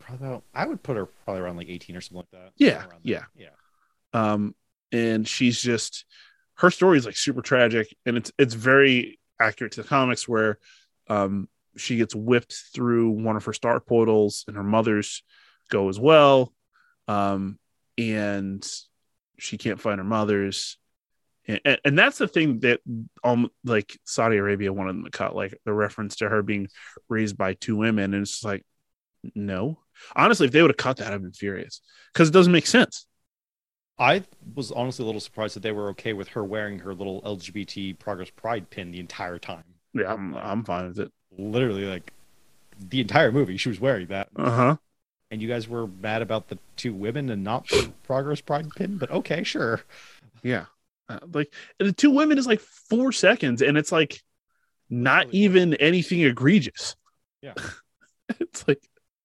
[0.04, 2.52] probably I would put her probably around like 18 or something like that.
[2.56, 2.84] Yeah.
[3.02, 3.24] Yeah.
[3.36, 3.48] Yeah.
[4.12, 4.54] Um,
[4.92, 6.04] and she's just
[6.56, 10.58] her story is like super tragic and it's it's very accurate to the comics where
[11.08, 15.22] um she gets whipped through one of her star portals and her mother's
[15.70, 16.52] go as well.
[17.08, 17.58] Um
[17.98, 18.66] and
[19.38, 20.78] she can't find her mother's
[21.46, 22.80] and, and, that's the thing that
[23.22, 26.68] um like Saudi Arabia wanted them to cut, like the reference to her being
[27.08, 28.64] raised by two women, and it's like,
[29.34, 29.78] no,
[30.16, 31.80] Honestly, if they would have cut that, I'd been furious
[32.12, 33.06] because it doesn't make sense.
[33.98, 34.24] I
[34.54, 37.98] was honestly a little surprised that they were okay with her wearing her little LGBT
[37.98, 39.64] Progress Pride pin the entire time.
[39.92, 41.12] Yeah, I'm, I'm fine with it.
[41.38, 42.12] Literally, like
[42.78, 44.28] the entire movie, she was wearing that.
[44.36, 44.76] Uh huh.
[45.30, 48.98] And you guys were mad about the two women and not the Progress Pride pin,
[48.98, 49.82] but okay, sure.
[50.42, 50.66] Yeah,
[51.08, 54.22] uh, like the two women is like four seconds, and it's like
[54.90, 56.96] not even anything egregious.
[57.42, 57.54] Yeah,
[58.40, 58.82] it's like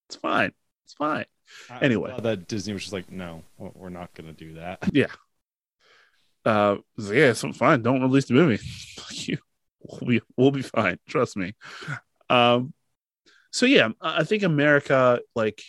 [0.07, 0.51] it's fine.
[0.99, 1.25] Fine.
[1.69, 4.79] I anyway, that Disney was just like, no, we're not going to do that.
[4.93, 5.07] Yeah.
[6.45, 7.81] Uh, yeah, so fine.
[7.81, 8.63] Don't release the movie.
[9.11, 9.37] you,
[9.81, 10.97] we'll be, we'll be fine.
[11.07, 11.53] Trust me.
[12.29, 12.73] Um,
[13.51, 15.61] so yeah, I think America, like,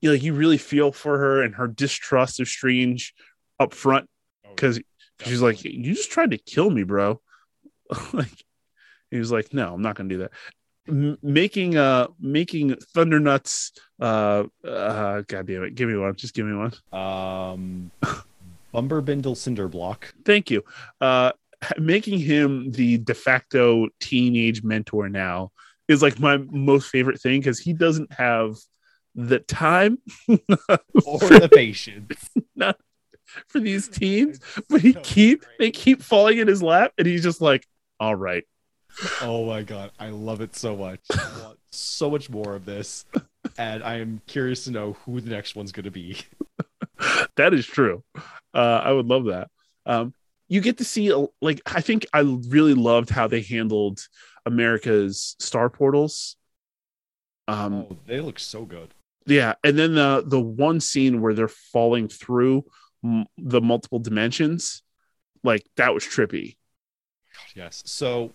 [0.00, 3.14] you know, you really feel for her and her distrust of Strange
[3.58, 4.08] up front
[4.50, 7.20] because oh, she's like, you just tried to kill me, bro.
[8.12, 8.44] like,
[9.10, 10.32] he was like, no, I'm not going to do that
[10.86, 13.70] making uh making Thundernuts
[14.00, 15.74] uh uh god damn it.
[15.74, 16.14] Give me one.
[16.16, 16.72] Just give me one.
[16.92, 17.90] Um
[18.72, 20.62] Bumberbindle Cinderblock thank you.
[21.00, 21.32] Uh
[21.78, 25.50] making him the de facto teenage mentor now
[25.88, 28.56] is like my most favorite thing because he doesn't have
[29.14, 30.38] the time or
[31.18, 32.28] the patience.
[33.48, 35.58] for these teens, but he So keep great.
[35.58, 37.66] they keep falling in his lap, and he's just like,
[37.98, 38.44] "All right,
[39.20, 41.00] Oh my god, I love it so much.
[41.10, 43.04] I want so much more of this,
[43.58, 46.18] and I am curious to know who the next one's going to be.
[47.36, 48.02] that is true."
[48.54, 49.48] Uh, I would love that.
[49.86, 50.14] Um,
[50.48, 54.06] you get to see, like, I think I really loved how they handled
[54.46, 56.36] America's star portals.
[57.48, 58.94] Um, oh, they look so good.
[59.26, 62.64] Yeah, and then the the one scene where they're falling through
[63.02, 64.82] m- the multiple dimensions,
[65.42, 66.56] like that was trippy.
[67.54, 67.82] Yes.
[67.86, 68.32] So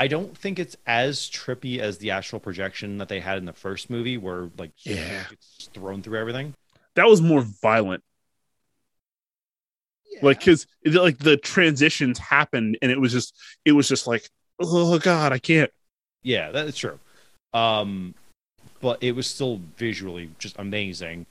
[0.00, 3.52] I don't think it's as trippy as the astral projection that they had in the
[3.52, 5.24] first movie, where like Yeah.
[5.32, 6.54] it's thrown through everything.
[6.94, 8.02] That was more violent,
[10.22, 13.34] like because like the transitions happened, and it was just
[13.64, 14.28] it was just like,
[14.60, 15.70] oh god, I can't.
[16.22, 16.98] Yeah, that is true.
[17.54, 18.14] Um,
[18.80, 21.26] but it was still visually just amazing.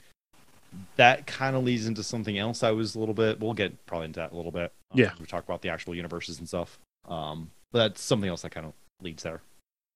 [0.97, 2.63] That kind of leads into something else.
[2.63, 3.39] I was a little bit.
[3.39, 4.71] We'll get probably into that a little bit.
[4.91, 5.11] um, Yeah.
[5.19, 6.77] we talk about the actual universes and stuff.
[7.07, 9.41] Um, but that's something else that kind of leads there.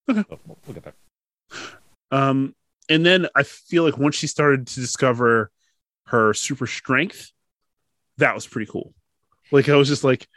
[0.10, 0.24] Okay.
[0.30, 0.94] So we'll, we'll get there.
[2.12, 2.54] Um,
[2.90, 5.50] and then I feel like once she started to discover
[6.08, 7.32] her super strength,
[8.18, 8.94] that was pretty cool.
[9.52, 10.28] Like I was just like,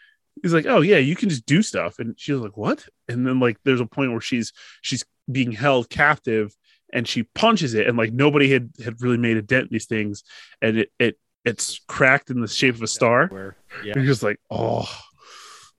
[0.43, 2.87] he's like, oh yeah, you can just do stuff, and she was like, what?
[3.09, 6.57] And then like there's a point where she's she's being held captive,
[6.93, 9.87] and she punches it, and like nobody had had really made a dent in these
[9.87, 10.25] things,
[10.63, 13.27] and it it it's cracked in the shape of a star.
[13.27, 14.89] Where You're yeah, just like, oh,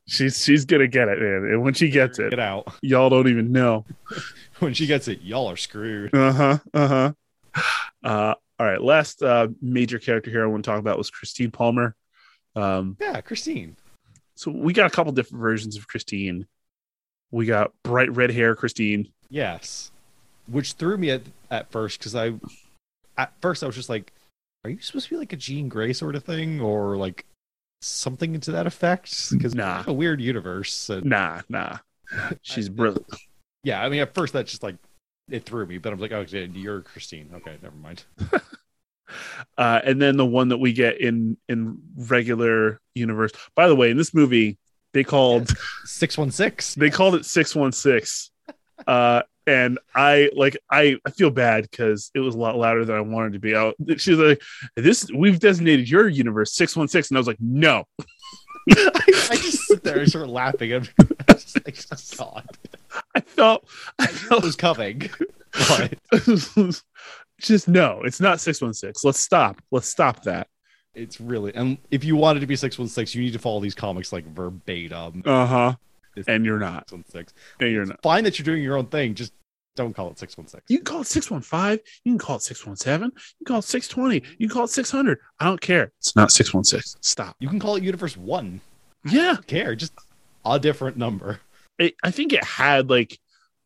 [0.07, 1.51] she's she's gonna get it, man.
[1.51, 2.73] And when she gets it, get out.
[2.81, 3.85] y'all don't even know.
[4.59, 6.15] When she gets it, y'all are screwed.
[6.15, 6.59] Uh-huh.
[6.73, 7.11] Uh-huh.
[8.03, 8.81] Uh all right.
[8.81, 11.95] Last uh major character here I want to talk about was Christine Palmer.
[12.55, 13.75] Um, Yeah, Christine.
[14.35, 16.47] so we got a couple different versions of Christine.
[17.31, 19.09] We got bright red hair Christine.
[19.29, 19.91] Yes,
[20.47, 22.33] which threw me at at first because I,
[23.17, 24.13] at first I was just like,
[24.63, 27.25] "Are you supposed to be like a Jean Grey sort of thing, or like
[27.81, 29.83] something to that effect?" Because Nah.
[29.87, 30.89] a weird universe.
[30.89, 31.77] And, Nah, nah.
[32.41, 33.07] She's I- brilliant.
[33.63, 34.75] yeah, I mean, at first that's just like
[35.29, 38.03] it threw me, but I'm like, "Oh, you're Christine." Okay, never mind.
[39.55, 43.31] Uh, and then the one that we get in in regular universe.
[43.55, 44.57] By the way, in this movie,
[44.93, 45.53] they called
[45.85, 46.73] Six one six.
[46.73, 48.31] they called it 616
[48.87, 52.95] uh and i like i i feel bad because it was a lot louder than
[52.95, 53.75] i wanted to be out.
[53.97, 54.41] She's like
[54.75, 57.85] this we've designated your universe 616 and i was like no.
[58.71, 58.91] I,
[59.31, 60.73] I just sit there and start laughing.
[60.73, 60.87] I'm
[61.27, 62.41] just oh,
[63.13, 63.67] i felt
[63.99, 65.09] i I knew it felt was coming,
[65.69, 65.93] but
[67.39, 69.61] just no it's not 616 let's stop.
[69.71, 70.47] Let's stop that.
[70.95, 73.59] It's really and if you wanted to be six one six, you need to follow
[73.59, 75.21] these comics like verbatim.
[75.25, 75.75] uh-huh
[76.15, 77.33] It's and you're not six one six.
[77.59, 79.33] and you're not Fine that you're doing your own thing, just
[79.75, 80.63] don't call it six one six.
[80.69, 84.35] you can call it 615 you can call it 617 you can call it 620
[84.39, 87.75] you can call it 600 i don't care it's not 616 stop You can call
[87.75, 88.61] it Universe One.
[89.05, 89.91] yeah Don't care, just
[90.45, 91.41] a different number.
[91.77, 93.19] it, I think it had like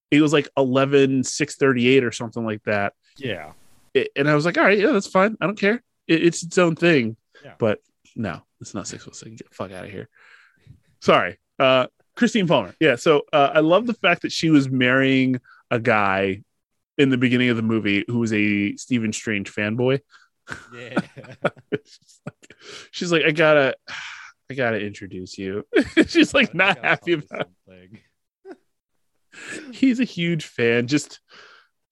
[0.10, 2.94] it was like 11 638 or something like that.
[3.18, 3.52] Yeah,
[3.94, 5.38] It, and I was like, all right, yeah, that's fine.
[5.40, 5.84] I don't care.
[6.08, 7.16] It, it's its own thing.
[7.46, 7.54] Yeah.
[7.60, 7.80] But
[8.16, 9.36] no, it's not 616.
[9.36, 10.10] Get the fuck out of here.
[11.02, 11.38] Sorry.
[11.60, 11.86] Uh
[12.20, 12.76] Christine Palmer.
[12.82, 12.98] Yeah.
[12.98, 15.40] So uh, I love the fact that she was marrying
[15.72, 16.44] a guy
[16.98, 20.02] in the beginning of the movie who was a Stephen Strange fanboy.
[20.76, 21.00] yeah.
[21.74, 22.56] Just like-
[22.92, 23.76] she's like, I gotta
[24.52, 25.66] I gotta introduce you.
[26.08, 28.00] she's like not happy about something.
[29.72, 30.88] he's a huge fan.
[30.88, 31.22] Just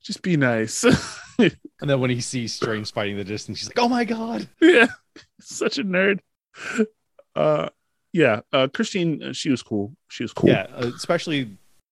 [0.04, 0.84] just be nice.
[1.40, 4.88] And then when he sees Strange fighting the distance, he's like, "Oh my god!" yeah.
[5.40, 6.20] Such a nerd.
[7.36, 7.70] Uh
[8.18, 9.94] yeah, uh Christine, uh, she was cool.
[10.10, 10.50] She was cool.
[10.50, 11.50] Yeah, uh, especially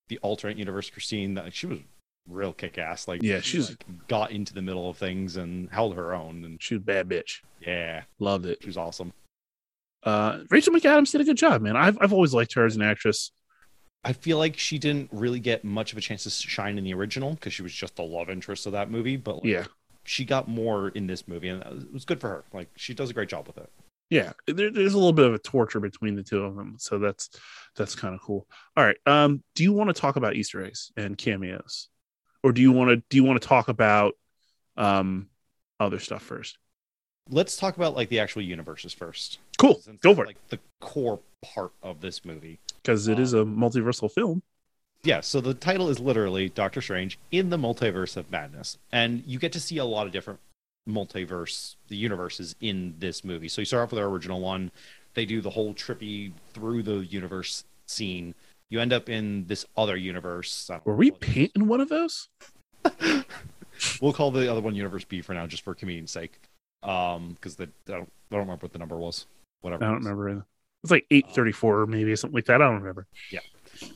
[0.09, 1.33] the alternate universe Christine.
[1.35, 1.79] That she was
[2.27, 3.07] real kick ass.
[3.07, 6.43] Like, Yeah, she, she's- like, got into the middle of things and held her own.
[6.43, 7.41] And She was a bad bitch.
[7.61, 8.57] yeah, Loved it.
[8.61, 9.13] she was awesome.
[10.03, 11.75] Uh Rachel McAdams did a good job, man.
[11.75, 13.31] I've I've always liked her as an actress.
[14.03, 16.93] I feel like she didn't really get much of a chance to shine in the
[16.93, 19.17] original because she was just the love interest of that movie.
[19.17, 19.65] But like, Yeah.
[20.03, 22.43] she got more in this movie, and it was good for her.
[22.53, 23.67] Like, she does a great job with it.
[24.09, 24.33] Yeah.
[24.47, 26.75] There, there's a little bit of a torture between the two of them.
[26.77, 27.29] So that's
[27.75, 28.47] that's kind of cool.
[28.77, 28.97] All right.
[29.05, 31.89] Um, do you want to talk about Easter eggs and cameos?
[32.43, 34.13] Or do you want to do you want to talk about
[34.77, 35.29] um
[35.79, 36.57] other stuff first?
[37.29, 39.39] Let's talk about like the actual universes first.
[39.57, 39.79] Cool.
[39.81, 40.27] Since Go for it.
[40.27, 42.59] Like the core part of this movie.
[42.81, 44.43] Because it is a multiversal film.
[45.03, 48.79] Yeah, so the title is literally Doctor Strange in the Multiverse of Madness.
[48.91, 50.39] And you get to see a lot of different
[50.87, 53.47] multiverse, the universes in this movie.
[53.47, 54.71] So you start off with our original one.
[55.13, 58.35] They do the whole trippy through the universe scene.
[58.69, 60.69] you end up in this other universe.
[60.83, 61.33] Were we what it is.
[61.33, 62.29] painting one of those?
[64.01, 66.39] We'll call the other one Universe B for now, just for convenience sake.
[66.83, 69.25] Um, because the I don't, I don't remember what the number was.
[69.61, 69.83] Whatever.
[69.83, 70.29] I don't remember.
[70.29, 70.45] either.
[70.83, 72.61] It's like eight thirty four, maybe or something like that.
[72.61, 73.07] I don't remember.
[73.31, 73.39] Yeah.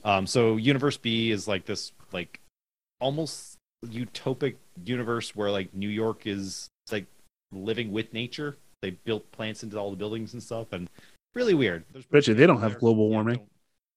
[0.03, 2.39] Um, so Universe B is like this, like
[2.99, 7.05] almost utopic universe where like New York is like
[7.51, 8.57] living with nature.
[8.81, 10.89] They built plants into all the buildings and stuff, and
[11.35, 11.83] really weird.
[11.91, 13.35] There's Bet you they don't Campbell have global warming.
[13.37, 13.47] don't,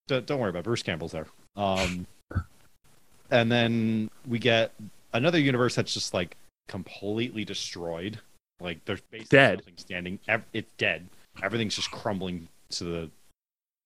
[0.08, 0.64] don't, don't worry about it.
[0.64, 1.26] Bruce Campbell's there.
[1.56, 2.06] Um,
[3.30, 4.72] and then we get
[5.12, 6.36] another universe that's just like
[6.68, 8.18] completely destroyed.
[8.60, 9.58] Like there's basically Dead.
[9.58, 10.18] nothing standing.
[10.28, 11.08] Ev- It's dead.
[11.42, 13.10] Everything's just crumbling to the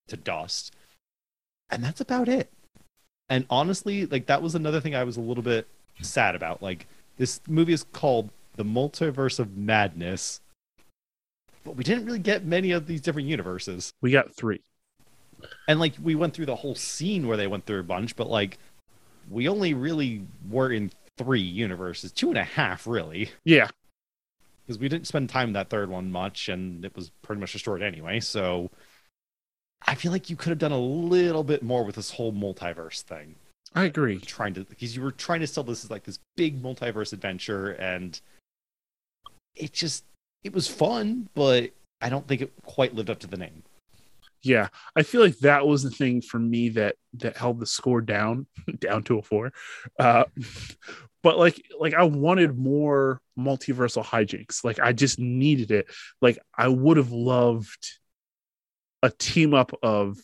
[0.08, 0.74] to dust,
[1.70, 2.50] and that's about it.
[3.28, 5.66] And honestly, like that was another thing I was a little bit
[6.00, 6.62] sad about.
[6.62, 6.86] Like
[7.16, 10.40] this movie is called The Multiverse of Madness,
[11.64, 13.92] but we didn't really get many of these different universes.
[14.00, 14.62] We got three.
[15.68, 18.28] And like we went through the whole scene where they went through a bunch, but
[18.28, 18.58] like
[19.28, 23.68] we only really were in three universes, two and a half really, Yeah,
[24.66, 27.52] because we didn't spend time in that third one much, and it was pretty much
[27.52, 28.20] destroyed anyway.
[28.20, 28.70] So
[29.86, 33.02] I feel like you could have done a little bit more with this whole multiverse
[33.02, 33.36] thing.
[33.74, 34.18] I agree.
[34.18, 37.72] Trying to because you were trying to sell this as like this big multiverse adventure,
[37.72, 38.20] and
[39.56, 40.04] it just
[40.44, 43.62] it was fun, but I don't think it quite lived up to the name.
[44.42, 48.00] Yeah, I feel like that was the thing for me that that held the score
[48.00, 48.46] down
[48.78, 49.52] down to a four.
[49.98, 50.24] Uh,
[51.22, 54.62] but like like I wanted more multiversal hijinks.
[54.62, 55.86] Like I just needed it.
[56.20, 57.98] Like I would have loved
[59.02, 60.18] a team up of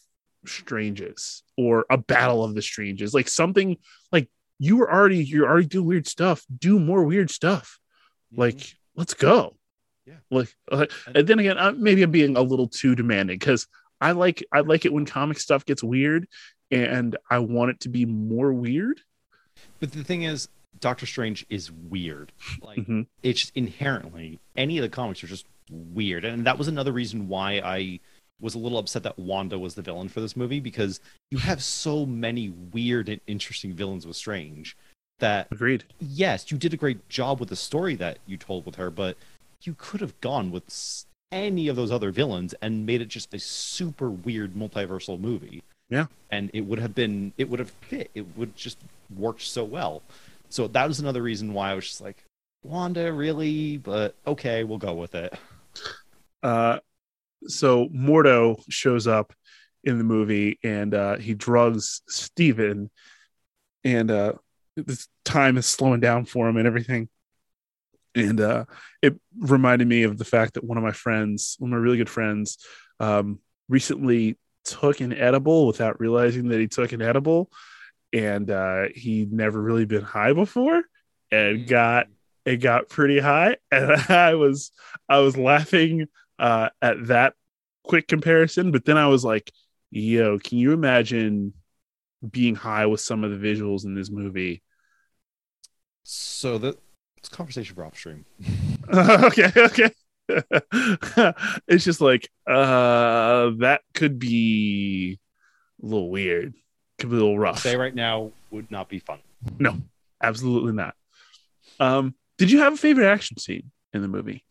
[0.47, 3.13] stranges or a battle of the stranges.
[3.13, 3.77] Like something
[4.13, 4.29] like
[4.59, 6.45] you were already you're already doing weird stuff.
[6.57, 7.79] Do more weird stuff.
[8.33, 9.55] Like let's go.
[10.07, 10.15] Yeah.
[10.31, 13.67] Like, uh, and then again, uh, maybe I'm being a little too demanding because
[14.01, 16.27] I like I like it when comic stuff gets weird,
[16.71, 19.01] and I want it to be more weird.
[19.79, 20.49] But the thing is,
[20.81, 22.33] Doctor Strange is weird.
[22.61, 23.07] Like Mhm.
[23.23, 27.29] it's just inherently any of the comics are just weird, and that was another reason
[27.29, 28.01] why I
[28.41, 30.99] was a little upset that Wanda was the villain for this movie because
[31.31, 34.77] you have so many weird and interesting villains with Strange
[35.23, 35.85] that Agreed.
[35.99, 39.17] yes, you did a great job with the story that you told with her, but
[39.63, 43.39] you could have gone with any of those other villains and made it just a
[43.39, 45.63] super weird multiversal movie.
[45.89, 46.07] Yeah.
[46.31, 48.11] And it would have been, it would have fit.
[48.15, 48.79] It would just
[49.17, 50.03] worked so well.
[50.51, 52.25] So that was another reason why I was just like,
[52.63, 53.79] Wanda, really?
[53.79, 55.35] But okay, we'll go with it.
[56.43, 56.79] Uh,
[57.47, 59.33] so Mordo shows up
[59.85, 62.91] in the movie, and uh, he drugs Steven,
[63.85, 64.35] and uh,
[64.77, 67.09] this time is slowing down for him and everything.
[68.15, 68.67] And uh,
[69.01, 71.97] it reminded me of the fact that one of my friends, one of my really
[71.97, 72.59] good friends,
[73.01, 77.51] um, recently took an edible without realizing that he took an edible,
[78.13, 80.83] and uh, he'd never really been high before,
[81.31, 82.07] and got
[82.45, 84.73] it got pretty high, and I was
[85.09, 86.09] I was laughing
[86.39, 87.35] uh, at that
[87.85, 89.51] quick comparison, but then I was like,
[89.91, 91.55] "Yo, can you imagine
[92.29, 94.63] being high with some of the visuals in this movie?"
[96.05, 96.77] So the
[97.17, 98.25] it's a conversation for off stream.
[98.95, 99.91] okay, okay.
[101.69, 105.19] it's just like uh that could be
[105.83, 106.55] a little weird.
[106.99, 107.61] Could be a little rough.
[107.61, 109.19] Say right now would not be fun.
[109.59, 109.77] No,
[110.23, 110.95] absolutely not.
[111.81, 114.45] Um, did you have a favorite action scene in the movie?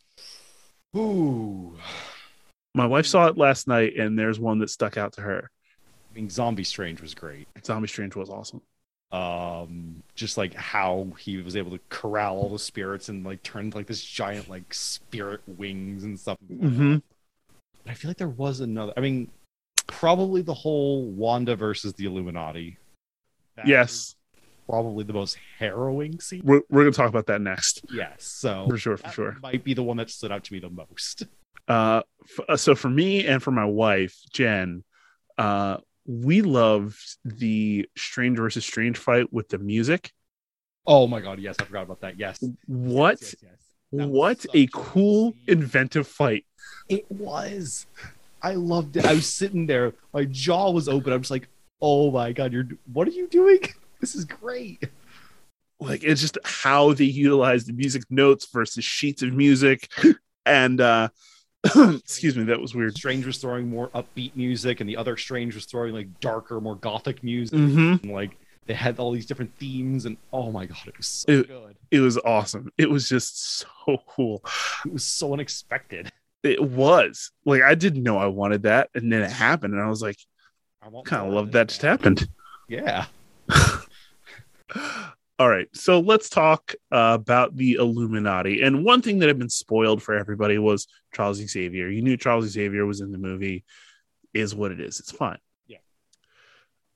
[0.96, 1.76] Ooh.
[2.74, 5.50] My wife saw it last night, and there's one that stuck out to her.
[6.10, 7.48] I mean, Zombie Strange was great.
[7.64, 8.60] Zombie Strange was awesome.
[9.12, 13.66] Um just like how he was able to corral all the spirits and like turn
[13.66, 16.38] into like this giant like spirit wings and stuff.
[16.50, 16.96] Mm-hmm.
[17.86, 19.28] i feel like there was another i mean
[19.86, 22.78] probably the whole wanda versus the illuminati.
[23.56, 24.16] That Yes,
[24.66, 26.42] probably the most harrowing scene.
[26.44, 27.84] We're, we're gonna talk about that next.
[27.92, 29.36] Yes so for sure, for sure.
[29.42, 31.24] might be the one that stood out to me the most.
[31.68, 34.82] Uh, f- uh, so for me and for my wife Jen,
[35.38, 35.76] uh,
[36.20, 40.12] we loved the Strange versus Strange fight with the music.
[40.86, 43.50] oh my god yes i forgot about that yes What yes, yes,
[43.92, 44.06] yes.
[44.08, 45.40] What a a cool, scene.
[45.48, 46.44] inventive fight!
[46.88, 47.86] It was.
[48.42, 49.04] I loved it.
[49.04, 51.12] I was sitting there, my jaw was open.
[51.12, 51.48] I'm just like,
[51.80, 53.60] oh my god, you're what are you doing?
[54.00, 54.82] This is great.
[55.78, 59.88] Like it's just how they utilize the music notes versus sheets of music,
[60.46, 61.08] and uh,
[61.96, 62.96] excuse me, that was weird.
[62.96, 66.76] Strange was throwing more upbeat music, and the other Strange was throwing like darker, more
[66.76, 67.58] gothic music.
[67.58, 68.04] Mm-hmm.
[68.06, 68.36] And like
[68.66, 71.76] they had all these different themes, and oh my god, it was so It- good.
[71.90, 72.72] It was awesome.
[72.78, 74.42] It was just so cool.
[74.86, 76.10] It was so unexpected.
[76.42, 79.88] It was like I didn't know I wanted that, and then it happened, and I
[79.88, 80.16] was like,
[80.82, 82.26] I Kind of love that just happened.
[82.68, 83.04] Yeah.
[85.42, 88.62] All right, so let's talk uh, about the Illuminati.
[88.62, 91.88] And one thing that had been spoiled for everybody was Charles Xavier.
[91.88, 93.64] You knew Charles Xavier was in the movie.
[94.32, 95.00] Is what it is.
[95.00, 95.40] It's fine.
[95.66, 95.78] Yeah.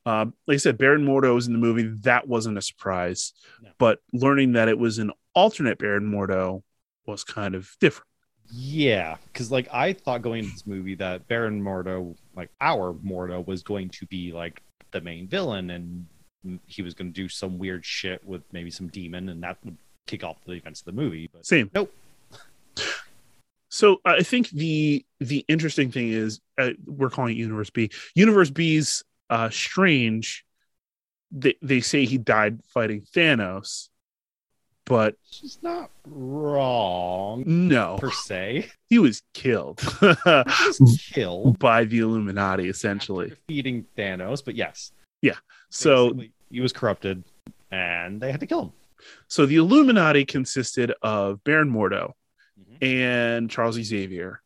[0.04, 1.92] Um, like I said, Baron Mordo was in the movie.
[2.02, 3.32] That wasn't a surprise.
[3.60, 3.70] No.
[3.78, 6.62] But learning that it was an alternate Baron Mordo
[7.04, 8.06] was kind of different.
[8.52, 13.44] Yeah, because like I thought going into this movie that Baron Mordo, like our Mordo,
[13.44, 14.62] was going to be like
[14.92, 16.06] the main villain, and
[16.66, 19.76] he was going to do some weird shit with maybe some demon, and that would
[20.06, 21.28] kick off the events of the movie.
[21.32, 21.70] But Same.
[21.74, 21.92] Nope.
[23.68, 27.90] So I think the the interesting thing is uh, we're calling it Universe B.
[28.14, 30.46] Universe B's uh, Strange.
[31.30, 33.88] They they say he died fighting Thanos,
[34.86, 38.70] but she's not wrong no, per se.
[38.88, 43.26] he was killed He was killed by the Illuminati essentially.
[43.26, 44.92] after defeating Thanos, but yes.
[45.20, 45.34] Yeah.
[45.70, 47.24] So basically, he was corrupted,
[47.70, 48.72] and they had to kill him.
[49.28, 52.12] so the Illuminati consisted of Baron Mordo
[52.58, 52.82] Mhm.
[52.82, 54.40] and Charles Xavier,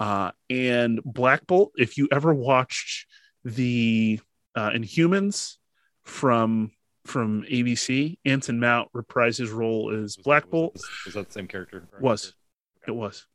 [0.00, 1.72] uh, and Black Bolt.
[1.76, 3.06] If you ever watched
[3.44, 4.20] the
[4.54, 5.56] uh, Inhumans
[6.04, 6.72] from
[7.06, 10.72] from ABC, Anson Mount reprised his role as Was- Black was, Bolt.
[10.74, 11.86] Was, was that the same character?
[12.00, 12.34] Was.
[12.86, 13.26] It was.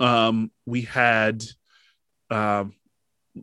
[0.00, 1.44] Um, we had
[2.30, 2.74] um,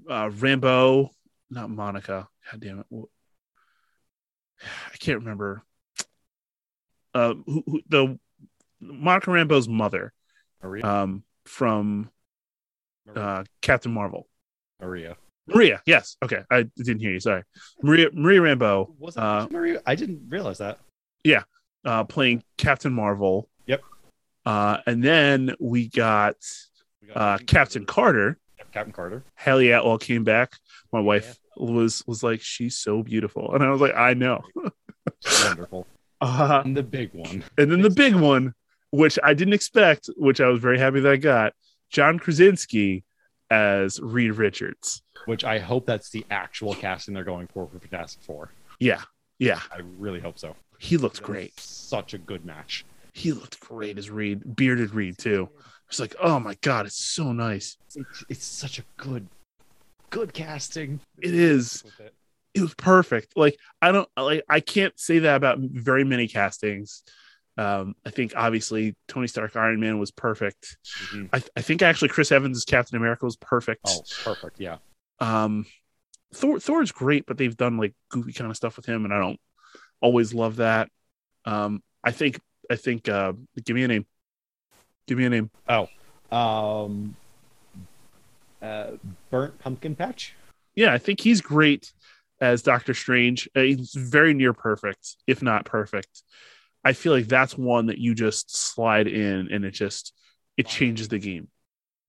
[0.09, 1.09] uh, Rambeau,
[1.49, 2.27] not Monica.
[2.51, 2.85] God damn it!
[4.93, 5.63] I can't remember.
[7.13, 8.19] Uh, who, who, the
[8.79, 10.13] Monica Rambeau's mother
[10.63, 10.85] Maria.
[10.85, 12.09] um, from
[13.05, 13.19] Maria.
[13.21, 14.27] uh, Captain Marvel.
[14.81, 15.15] Maria.
[15.45, 16.17] Maria, yes.
[16.23, 17.19] Okay, I didn't hear you.
[17.19, 17.43] Sorry,
[17.81, 18.09] Maria.
[18.13, 19.81] Maria Rambeau Was uh, Maria?
[19.85, 20.79] I didn't realize that.
[21.23, 21.43] Yeah,
[21.85, 23.49] uh, playing Captain Marvel.
[23.65, 23.81] Yep.
[24.45, 26.35] Uh, and then we got
[27.01, 28.39] We got uh, Captain Carter.
[28.71, 29.23] Captain Carter.
[29.35, 30.53] Hayley Atwell came back.
[30.91, 34.41] My wife was was like, "She's so beautiful," and I was like, "I know."
[35.45, 35.87] Wonderful.
[36.21, 37.43] Uh, And the big one.
[37.57, 38.53] and then the big one,
[38.91, 41.51] which I didn't expect, which I was very happy that I got,
[41.89, 43.03] John Krasinski
[43.51, 45.01] as Reed Richards.
[45.25, 48.51] Which I hope that's the actual casting they're going for for Fantastic Four.
[48.79, 49.01] Yeah,
[49.37, 50.55] yeah, I really hope so.
[50.79, 51.59] he looked That great.
[51.59, 52.85] Such a good match.
[53.11, 55.49] He looked great as Reed, bearded Reed too.
[55.89, 57.75] It's like, oh my god, it's so nice.
[57.93, 59.27] It's, it's such a good,
[60.13, 60.99] good casting.
[61.21, 61.83] It is.
[61.99, 62.13] It.
[62.53, 63.35] It was perfect.
[63.35, 67.03] Like I don't like I can't say that about very many castings.
[67.57, 70.77] Um, I think obviously Tony Stark Iron Man was perfect.
[71.11, 71.29] Mhm.
[71.33, 73.81] I, I think actually Chris Evans as Captain America was perfect.
[73.87, 74.59] Oh, perfect.
[74.59, 74.77] Yeah.
[75.19, 75.65] Um,
[76.33, 79.19] Thor Thor's great, but they've done like goofy kind of stuff with him, and I
[79.19, 79.39] don't
[80.01, 80.89] always love that.
[81.45, 83.33] Um, I think I think uh,
[83.63, 84.05] give me a name.
[85.07, 85.51] Give me a name.
[85.67, 85.89] Oh,
[86.35, 87.15] um,
[88.63, 88.91] uh,
[89.29, 90.33] burnt pumpkin patch.
[90.75, 91.93] Yeah, I think he's great
[92.41, 93.49] as Doctor Strange.
[93.55, 96.23] Uh, he's very near perfect, if not perfect.
[96.83, 100.13] I feel like that's one that you just slide in, and it just
[100.57, 101.47] it changes the game.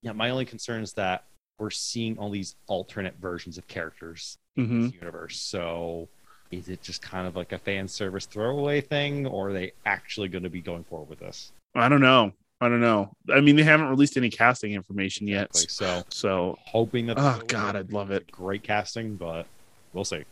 [0.02, 0.12] Yeah.
[0.12, 1.24] My only concern is that
[1.58, 5.36] we're seeing all these alternate versions of characters hmm in this universe.
[5.40, 6.08] So
[6.50, 10.28] is it just kind of like a fan service throwaway thing, or are they actually
[10.28, 11.52] going to be going forward with this?
[11.74, 12.32] I don't know.
[12.64, 13.14] I don't know.
[13.32, 15.68] I mean, they haven't released any casting information yet, Exactly.
[15.68, 17.18] So so hoping that.
[17.18, 18.30] Oh, God, I'd love it.
[18.30, 19.46] Great casting, but
[19.92, 20.24] we'll see.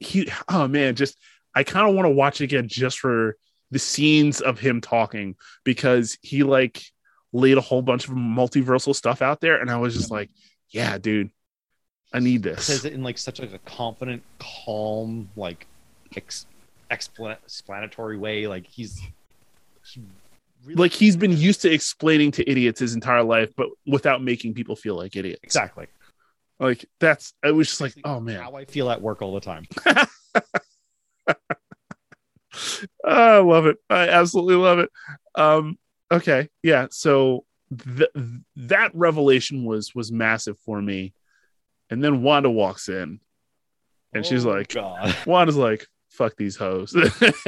[0.00, 1.16] he oh man just
[1.54, 3.36] i kind of want to watch it again just for
[3.70, 5.34] the scenes of him talking
[5.64, 6.82] because he like
[7.32, 10.28] laid a whole bunch of multiversal stuff out there and i was just like
[10.70, 11.30] yeah dude
[12.12, 12.64] i need this.
[12.64, 15.66] says it in like such like a confident, calm, like
[16.16, 16.46] ex-
[16.90, 18.46] explanatory way.
[18.46, 19.00] Like he's
[19.84, 20.02] he
[20.64, 24.54] really like he's been used to explaining to idiots his entire life but without making
[24.54, 25.86] people feel like idiots exactly.
[26.58, 29.40] like that's i was just like oh man how I feel at work all the
[29.40, 29.66] time.
[33.04, 33.76] I love it.
[33.88, 34.90] I absolutely love it.
[35.34, 35.78] Um,
[36.10, 36.86] okay, yeah.
[36.90, 37.44] So
[37.96, 38.10] th-
[38.56, 41.14] that revelation was was massive for me,
[41.90, 43.20] and then Wanda walks in,
[44.12, 45.14] and she's Oh, like, God.
[45.26, 46.96] Wanda's like, "Fuck these hoes,"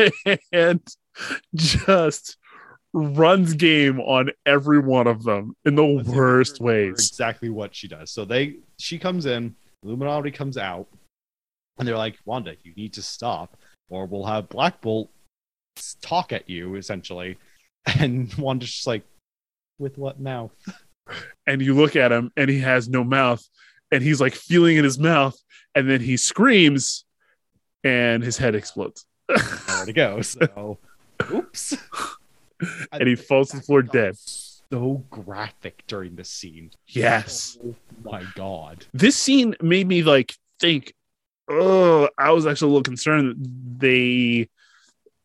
[0.53, 0.81] and
[1.55, 2.37] just
[2.93, 7.09] runs game on every one of them in the Let's worst remember ways.
[7.09, 8.11] Exactly what she does.
[8.11, 9.55] So they she comes in,
[9.85, 10.87] Illuminati comes out,
[11.79, 13.57] and they're like, Wanda, you need to stop,
[13.89, 15.11] or we'll have Black Bolt
[16.03, 17.37] talk at you, essentially.
[17.99, 19.03] And Wanda's just like,
[19.79, 20.53] with what mouth?
[21.47, 23.43] And you look at him, and he has no mouth,
[23.91, 25.35] and he's like feeling in his mouth,
[25.75, 27.07] and then he screams,
[27.83, 29.07] and his head explodes.
[29.31, 30.21] Nowhere to go.
[30.21, 30.79] So
[31.33, 31.75] oops.
[32.93, 34.17] and he falls to the floor dead.
[34.17, 36.71] So graphic during this scene.
[36.87, 37.59] Yes.
[37.61, 37.75] So
[38.05, 38.87] my god.
[38.93, 40.95] this scene made me like think
[41.49, 44.49] oh i was actually a little concerned that they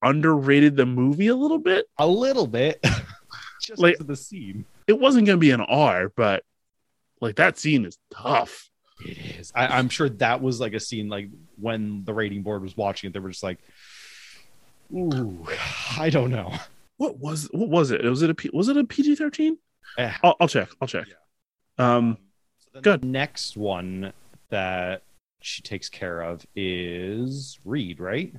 [0.02, 2.84] underrated the movie a little bit A little bit.
[3.62, 4.66] Just Like- the scene.
[4.88, 6.44] it wasn't going to be an r but
[7.22, 8.70] like that scene is tough
[9.06, 9.52] It is.
[9.56, 11.30] I, I'm sure that was like a scene like
[11.60, 13.60] when the rating board was watching it, they were just like,
[14.94, 15.45] Ooh,
[15.98, 16.53] I don't know.
[16.98, 19.58] What was what was it was it a P, was it a pg-13
[19.98, 20.12] Eh.
[20.24, 21.08] I'll, I'll check i'll check
[21.78, 22.18] um
[22.74, 23.04] So Good.
[23.06, 24.14] Next one
[24.50, 25.02] that
[25.42, 28.34] she takes care of is Reed, right?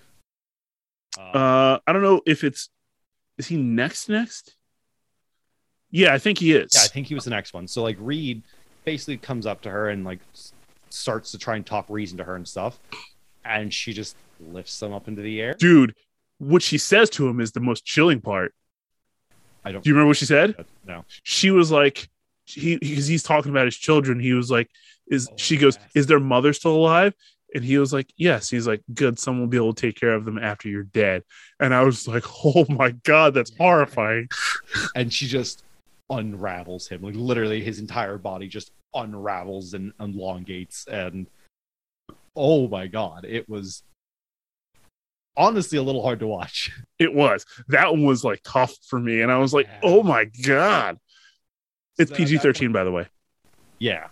[1.18, 2.68] Uh, uh i don't know if it's
[3.38, 4.54] is he next next
[5.90, 7.66] yeah i think he is yeah, I think he was the next one.
[7.68, 8.42] So like Reed
[8.84, 10.20] basically comes up to her and like
[10.90, 12.78] starts to try and talk reason to her and stuff,
[13.44, 15.54] and she just lifts them up into the air.
[15.54, 15.94] dude
[16.38, 18.54] what she says to him is the most chilling part.
[19.64, 20.54] I don't do you remember what she said?
[20.86, 21.04] No.
[21.22, 22.08] she was like
[22.44, 24.70] he because he's talking about his children he was like
[25.08, 27.14] is Oh, she goes is their mother still alive?
[27.54, 28.50] And he was like yes.
[28.50, 31.22] He's like good someone will be able to take care of them after you're dead.
[31.58, 34.28] And i was like oh my god that's horrifying.
[34.94, 35.64] And she just
[36.10, 37.02] unravels him.
[37.02, 40.86] Like literally his entire body just unravels and elongates.
[40.86, 41.26] And
[42.36, 43.82] oh my god it was
[45.36, 46.70] honestly a little hard to watch.
[46.98, 47.44] It was.
[47.68, 49.80] That one was like tough for me and i was like Yeah.
[49.82, 50.98] oh my god.
[51.98, 53.06] It's that pg-13 by the way.
[53.78, 54.06] Yeah.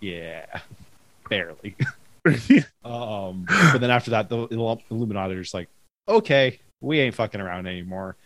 [0.00, 0.46] Yeah.
[1.28, 1.76] Barely.
[2.84, 5.68] Um but then after that the Illum- illuminati are just like
[6.08, 8.16] okay we ain't fucking around anymore.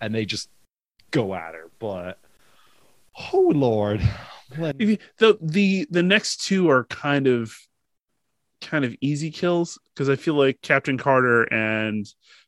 [0.00, 0.48] And they just
[1.12, 1.70] go at her.
[1.78, 2.18] But
[3.32, 4.00] oh lord.
[4.56, 7.54] When- the the the next two are kind of
[8.60, 12.06] kind of easy kills because I feel like Captain Carter and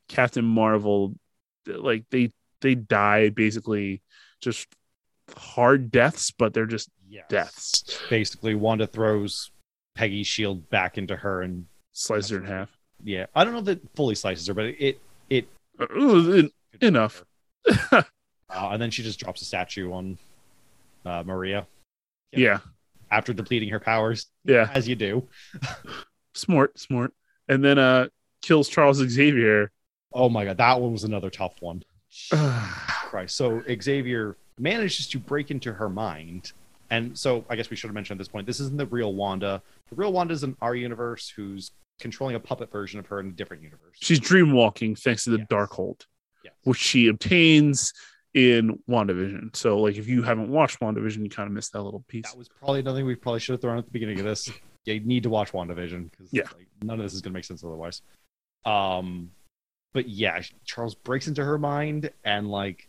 [0.08, 1.14] Captain Marvel,
[1.66, 2.30] like they
[2.60, 4.02] they die basically
[4.40, 4.68] just
[5.36, 7.24] hard deaths, but they're just yes.
[7.28, 7.98] deaths.
[8.10, 9.50] basically wanda throws
[9.94, 12.70] peggy's shield back into her and slices her in half.
[13.04, 14.98] yeah i don't know if it fully slices her but it
[15.28, 15.46] it
[15.78, 15.84] Uh,
[16.32, 17.22] en- enough.
[17.92, 18.02] uh,
[18.50, 20.16] and then she just drops a statue on
[21.04, 21.66] uh, maria
[22.34, 22.60] yeah,
[23.12, 25.28] after depleting her powers yeah, as you do
[26.34, 27.12] smart, smart,
[27.48, 28.08] and then uh
[28.42, 29.70] kills Charles Xavier.
[30.12, 31.82] oh my god that one was another tough one
[32.32, 33.36] Christ.
[33.36, 36.52] So Xavier manages to break into her mind.
[36.90, 39.14] And so I guess we should have mentioned at this point, this isn't the real
[39.14, 39.62] Wanda.
[39.88, 41.70] The real Wanda is in our universe who's
[42.00, 43.96] controlling a puppet version of her in a different universe.
[44.00, 45.46] She's dreamwalking thanks to the Yes.
[45.48, 46.02] Darkhold.
[46.44, 46.54] Yes.
[46.64, 47.92] which she obtains
[48.34, 49.54] in WandaVision.
[49.54, 52.30] So, like, if you haven't watched WandaVision, you kind of missed that little piece.
[52.30, 54.50] That was probably another thing we probably should have thrown at the beginning of this.
[54.84, 56.44] You need to watch WandaVision because Yeah.
[56.56, 58.02] like, none of this is going to make sense otherwise.
[58.64, 59.30] Um,
[59.92, 62.88] but yeah, Charles breaks into her mind and like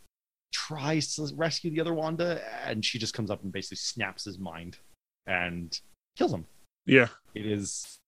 [0.53, 4.39] tries to rescue the other Wanda, and she just comes up and basically snaps his
[4.39, 4.77] mind
[5.27, 5.77] and
[6.17, 6.45] kills him.
[6.85, 7.07] Yeah.
[7.35, 7.99] It is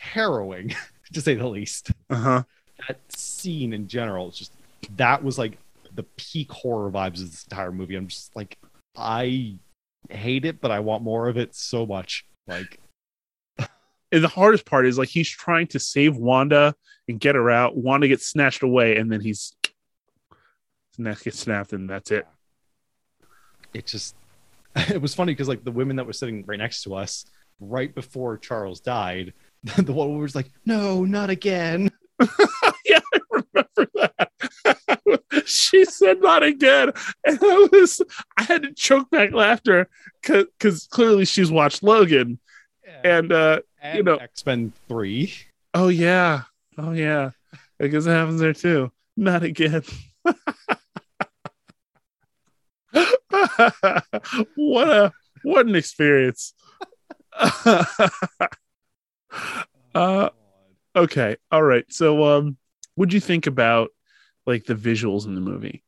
[0.00, 0.74] harrowing
[1.12, 1.90] to say the least.
[2.10, 2.42] Uh huh.
[2.86, 4.52] That scene in general is just
[4.96, 5.58] that was like
[5.96, 7.96] the peak horror vibes of this entire movie.
[7.96, 8.58] I'm just like,
[8.96, 9.56] I
[10.10, 12.24] hate it, but I want more of it so much.
[12.46, 12.80] Like,
[14.12, 16.74] And the hardest part is like he's trying to save Wanda
[17.08, 17.76] and get her out.
[17.76, 19.54] Wanda gets snatched away, and then he's
[20.90, 22.26] his neck gets snapped, and that's it.
[23.74, 24.14] it just
[24.76, 27.24] it was funny because like the women that were sitting right next to us
[27.58, 29.32] right before Charles died,
[29.76, 31.90] the one was like, "No, not again."
[32.84, 33.00] yeah,
[33.56, 34.30] remember that.
[35.46, 36.92] she said not again,
[37.24, 38.00] and I was
[38.36, 39.88] I had to choke back laughter
[40.22, 42.38] because clearly she's watched Logan,
[43.04, 45.32] and uh And you know- X Men Three.
[45.74, 46.42] oh yeah,
[46.78, 47.30] oh yeah,
[47.80, 48.90] I guess it happens there too.
[49.16, 49.82] Not again.
[54.56, 55.12] what a
[55.42, 56.54] what an experience.
[59.94, 60.28] Uh,
[60.94, 61.86] okay, all right.
[61.90, 62.58] So, um,
[62.96, 63.90] what'd you think about
[64.46, 65.84] like the visuals in the movie?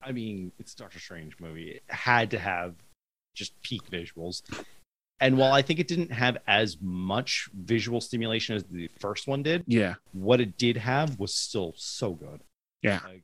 [0.00, 1.70] I mean, it's a Doctor Strange movie.
[1.72, 2.74] It had to have
[3.34, 4.42] just peak visuals.
[5.20, 9.42] And while I think it didn't have as much visual stimulation as the first one
[9.42, 12.40] did, Yeah, what it did have was still so good.
[12.82, 13.22] yeah, Like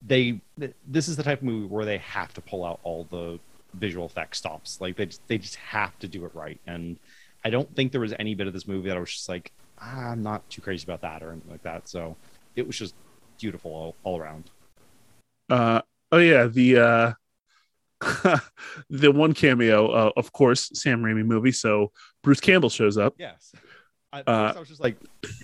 [0.00, 3.04] they, th- this is the type of movie where they have to pull out all
[3.10, 3.38] the
[3.74, 4.80] visual effect stops.
[4.80, 6.58] Like they just, they just have to do it right.
[6.66, 6.98] And
[7.44, 9.52] I don't think there was any bit of this movie that I was just like,
[9.80, 11.88] ah, I'm not too crazy about that or anything like that.
[11.88, 12.16] So
[12.58, 12.94] it was just
[13.40, 14.50] beautiful all, all around.
[15.48, 15.80] uh,
[16.12, 17.12] oh yeah, the uh,
[18.90, 21.52] the one cameo, uh, of course, Sam Raimi movie.
[21.52, 23.14] So Bruce Campbell shows up.
[23.18, 23.52] Yes.
[24.12, 24.96] I, Uh, I was just like,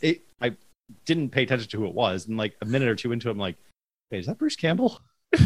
[0.02, 0.56] it, I
[1.04, 2.26] didn't pay attention to who it was.
[2.26, 3.56] And like a minute or two into it, I'm like,
[4.10, 5.00] wait, is that Bruce Campbell?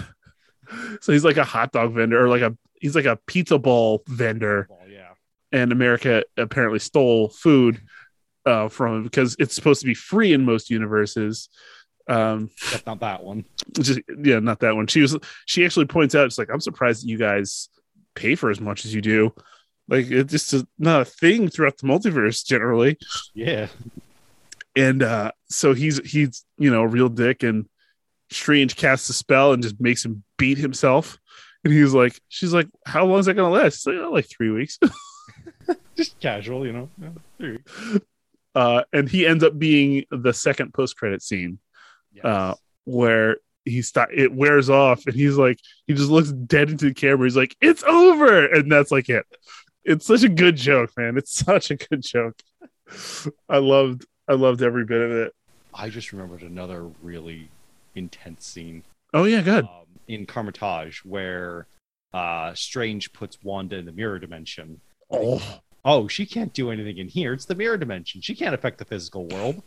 [1.01, 4.03] So he's like a hot dog vendor, or like a he's like a pizza ball
[4.07, 4.67] vendor.
[4.69, 5.13] Well, yeah.
[5.51, 7.81] and America apparently stole food
[8.49, 11.49] uh, from him because it's supposed to be free in most universes.
[12.09, 12.51] Um,
[12.87, 13.45] not that one.
[13.79, 14.87] just yeah, not that one.
[14.87, 17.69] She was she actually points out it's like I'm surprised that you guys
[18.15, 19.35] pay for as much as you do.
[19.89, 22.99] Like it's just a, not a thing throughout the multiverse generally.
[23.35, 23.69] Yeah.
[24.75, 27.69] And uh so he's he's you know a real dick and
[28.31, 31.19] Strange casts a spell and just makes him beat himself.
[31.65, 33.87] And he's like, she's like, how long is that gonna last?
[33.87, 34.79] Like, oh, like three weeks.
[35.97, 36.89] Just casual, you know.
[37.39, 37.59] Yeah.
[38.59, 41.59] Uh, and he ends up being the second post credit scene
[42.13, 42.25] Yes.
[42.25, 42.55] uh,
[42.85, 46.95] where he stop it wears off and he's like he just looks dead into the
[46.95, 47.27] camera.
[47.27, 49.25] He's like, "It's over," and that's like it.
[49.85, 51.17] It's such a good joke, man.
[51.19, 52.37] It's such a good joke.
[53.49, 55.35] I loved I loved every bit of it.
[55.75, 57.51] I just remembered another really
[57.95, 58.83] intense scene
[59.15, 59.65] Oh yeah, good.
[59.67, 61.67] um, in Kamar-Taj where
[62.15, 64.81] uh, Strange puts Wanda in the mirror dimension.
[65.11, 65.43] Oh,
[65.85, 67.33] Oh, she can't do anything in here.
[67.33, 68.21] It's the mirror dimension.
[68.21, 69.63] She can't affect the physical world.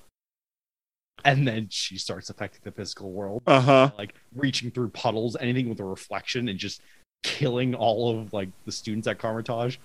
[1.24, 3.92] And then she starts affecting the physical world, uh huh.
[3.98, 6.82] like reaching through puddles, anything with a reflection, and just
[7.24, 9.78] killing all of like the students at Kamar-Taj.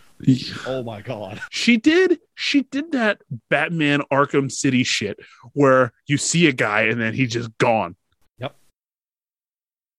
[0.66, 1.42] Oh my god!
[1.50, 2.20] She did.
[2.34, 3.20] She did that
[3.50, 5.18] Batman Arkham City shit
[5.52, 7.96] where you see a guy and then he's just gone.
[8.38, 8.56] Yep.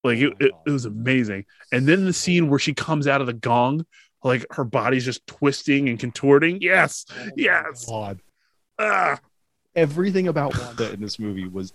[0.04, 1.46] Like it, it, it was amazing.
[1.72, 3.86] And then the scene where she comes out of the gong,
[4.28, 6.60] like her body's just twisting and contorting.
[6.62, 7.06] Yes.
[7.18, 7.86] Oh Yes.
[7.88, 8.20] God.
[8.80, 9.20] Ah.
[9.76, 11.74] Everything about Wanda in this movie was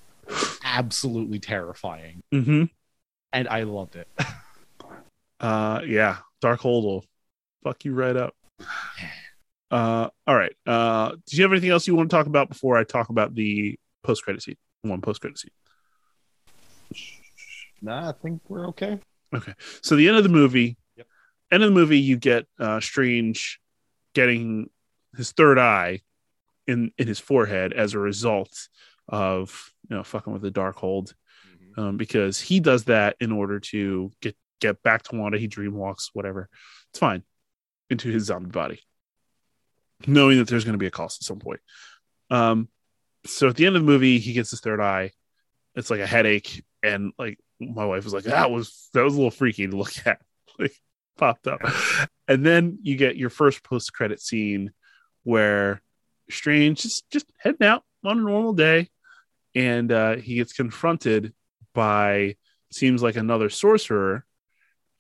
[0.64, 2.64] absolutely terrifying, hmm
[3.32, 4.08] and I loved it.
[5.40, 6.18] Uh yeah.
[6.40, 7.04] Darkhold will
[7.64, 8.34] fuck you right up.
[9.70, 10.52] Uh all right.
[10.66, 13.34] Uh did you have anything else you want to talk about before I talk about
[13.34, 14.58] the post credit scene?
[14.82, 15.50] One post credit scene.
[17.80, 19.00] Nah, I think we're okay.
[19.34, 19.54] Okay.
[19.80, 20.76] So the end of the movie.
[21.52, 23.60] End of the movie, you get uh, Strange
[24.14, 24.70] getting
[25.16, 26.00] his third eye
[26.66, 28.68] in in his forehead as a result
[29.08, 31.12] of you know fucking with the Darkhold,
[31.76, 35.38] um, because he does that in order to get get back to Wanda.
[35.38, 36.48] He dream walks, whatever.
[36.90, 37.22] It's fine
[37.90, 38.80] into his zombie body,
[40.06, 41.60] knowing that there's going to be a cost at some point.
[42.30, 42.68] Um,
[43.26, 45.10] so at the end of the movie, he gets his third eye.
[45.74, 49.16] It's like a headache, and like my wife was like, "That was that was a
[49.16, 50.20] little freaky to look at."
[50.58, 50.76] Like
[51.16, 51.60] popped up,
[52.28, 54.72] and then you get your first post credit scene
[55.24, 55.82] where
[56.30, 58.89] Strange is just heading out on a normal day,
[59.55, 61.32] and uh, he gets confronted
[61.74, 62.36] by
[62.70, 64.24] seems like another sorcerer.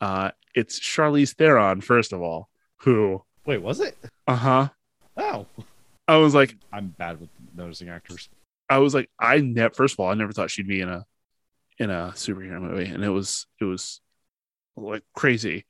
[0.00, 2.48] Uh, it's Charlize Theron, first of all,
[2.78, 3.96] who, Wait, was it?
[4.26, 4.68] uh huh.
[5.16, 5.46] Oh,
[6.08, 8.28] I was like, I'm bad with noticing actors.
[8.68, 9.74] I was like, I never.
[9.74, 11.04] First of all, I never thought she'd be in a
[11.78, 14.00] in a superhero movie, and it was it was
[14.76, 15.64] like crazy.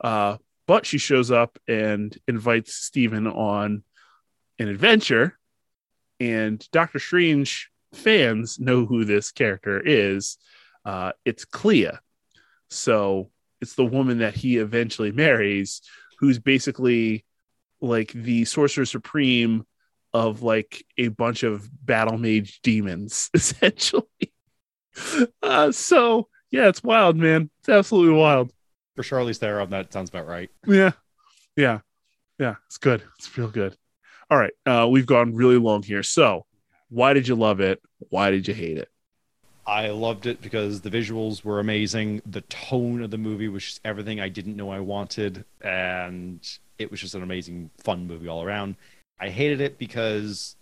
[0.00, 0.36] Uh,
[0.66, 3.82] but she shows up and invites Stephen on
[4.58, 5.38] an adventure,
[6.18, 10.38] and Doctor Strange fans know who this character is.
[10.84, 11.90] Uh, it's Clea,
[12.68, 15.82] so it's the woman that he eventually marries,
[16.18, 17.24] who's basically
[17.80, 19.64] like the sorcerer supreme
[20.12, 24.04] of like a bunch of battle mage demons essentially.
[25.42, 27.50] Uh, so yeah it's wild man.
[27.60, 28.50] It's absolutely wild
[28.96, 30.50] For Charlize Theron, that sounds about right.
[30.66, 30.92] yeah.
[31.56, 31.80] Yeah.
[32.38, 32.56] Yeah.
[32.66, 33.02] It's good.
[33.18, 33.76] It's real good.
[34.30, 34.52] All right.
[34.66, 36.02] Uh we've gone really long here.
[36.02, 36.44] So
[36.88, 37.80] why did you love it?
[38.10, 38.88] Why did you hate it?
[39.66, 42.22] I loved it because the visuals were amazing.
[42.24, 46.38] The tone of the movie was just everything I didn't know I wanted, and
[46.78, 48.76] it was just an amazing, fun movie all around.
[49.18, 50.54] I hated it because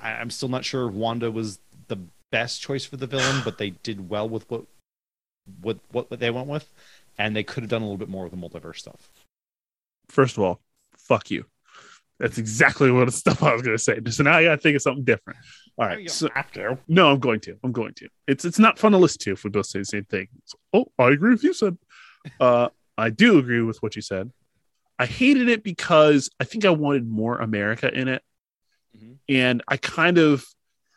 [0.00, 1.58] I- I'm still not sure if Wanda was
[1.88, 1.98] the
[2.32, 4.64] best choice for the villain, but they did well with what
[5.60, 6.66] what what they went with,
[7.18, 9.10] and they could have done a little bit more with the multiverse stuff.
[10.08, 10.60] first of all
[10.98, 11.44] fuck you
[12.18, 14.82] that's exactly what stuff i was going to say so now i gotta think of
[14.82, 15.38] something different
[15.78, 16.78] all right so don't have to.
[16.88, 17.58] No, I'm going to.
[17.62, 18.08] I'm going to.
[18.26, 20.28] It's it's not fun to listen to if we both say the same thing.
[20.38, 21.76] It's, oh, I agree with you, said.
[22.40, 24.32] Uh, I do agree with what you said.
[24.98, 28.22] I hated it because I think I wanted more America in it,
[28.98, 29.18] Mhm.
[29.28, 30.46] and I kind of,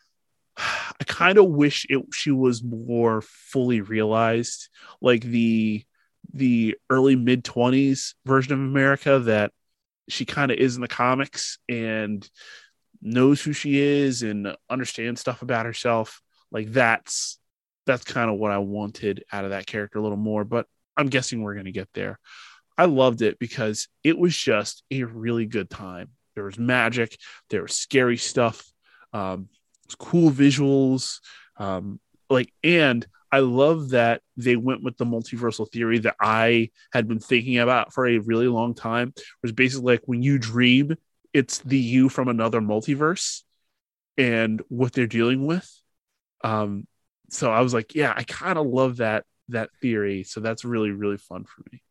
[0.56, 4.68] I kind of wish it she was more fully realized,
[5.02, 5.84] like the
[6.32, 9.52] the early mid twenties version of America that
[10.08, 12.28] she kind of is in the comics and
[13.00, 16.20] knows who she is and understands stuff about herself.
[16.50, 17.38] Like that's
[17.86, 20.66] that's kind of what i wanted out of that character a little more but
[20.96, 22.18] i'm guessing we're going to get there.
[22.78, 26.10] I loved it because it was just a really good time.
[26.34, 28.64] There was magic there was scary stuff
[29.12, 29.48] um
[29.86, 31.18] was cool visuals
[31.56, 37.06] um like and I love that they went with the multiversal theory that I had
[37.06, 39.12] been thinking about for a really long time.
[39.16, 40.96] It was basically like when you dream,
[41.32, 43.42] it's the you from another multiverse
[44.18, 45.70] and what they're dealing with.
[46.42, 46.86] Um,
[47.30, 50.24] so I was like, yeah, I kind of love that that theory.
[50.24, 51.82] So that's really really fun for me.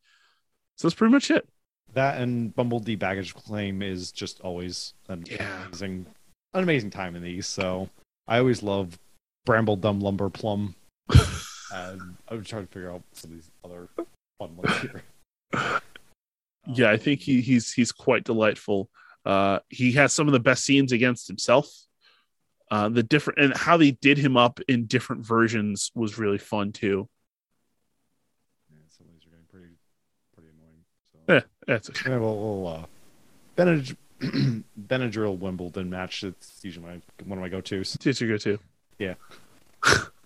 [0.75, 1.47] So that's pretty much it.
[1.93, 5.65] That and Bumblebee baggage claim is just always an Yeah.
[5.65, 6.05] amazing,
[6.53, 7.47] an amazing time in these.
[7.47, 7.89] So
[8.27, 8.99] I always love
[9.45, 10.75] Bramble Dumb Lumber Plum.
[11.73, 13.87] and I'm trying to figure out some of these other
[14.37, 15.03] fun ones here.
[16.71, 18.91] Yeah, I think he, he's he's quite delightful.
[19.25, 21.67] Uh, he has some of the best scenes against himself.
[22.69, 26.71] Uh, the different and how they did him up in different versions was really fun
[26.71, 27.09] too.
[28.69, 29.73] Yeah, some of these are getting pretty,
[30.35, 30.83] pretty annoying.
[31.11, 32.01] So Yeah, that's okay.
[32.05, 32.85] we have a little uh,
[33.57, 36.23] Benadryl, Benadryl Wimbledon match.
[36.23, 37.97] It's usually my one of my go-tos.
[37.99, 38.59] It's your go to.
[38.99, 39.15] Yeah.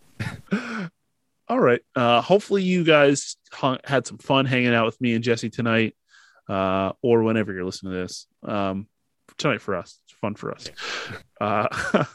[1.47, 1.81] All right.
[1.95, 5.95] Uh, hopefully you guys hung, had some fun hanging out with me and Jesse tonight,
[6.49, 8.27] uh, or whenever you're listening to this.
[8.43, 8.87] Um,
[9.37, 10.69] tonight for us, it's fun for us.
[11.41, 11.67] Uh,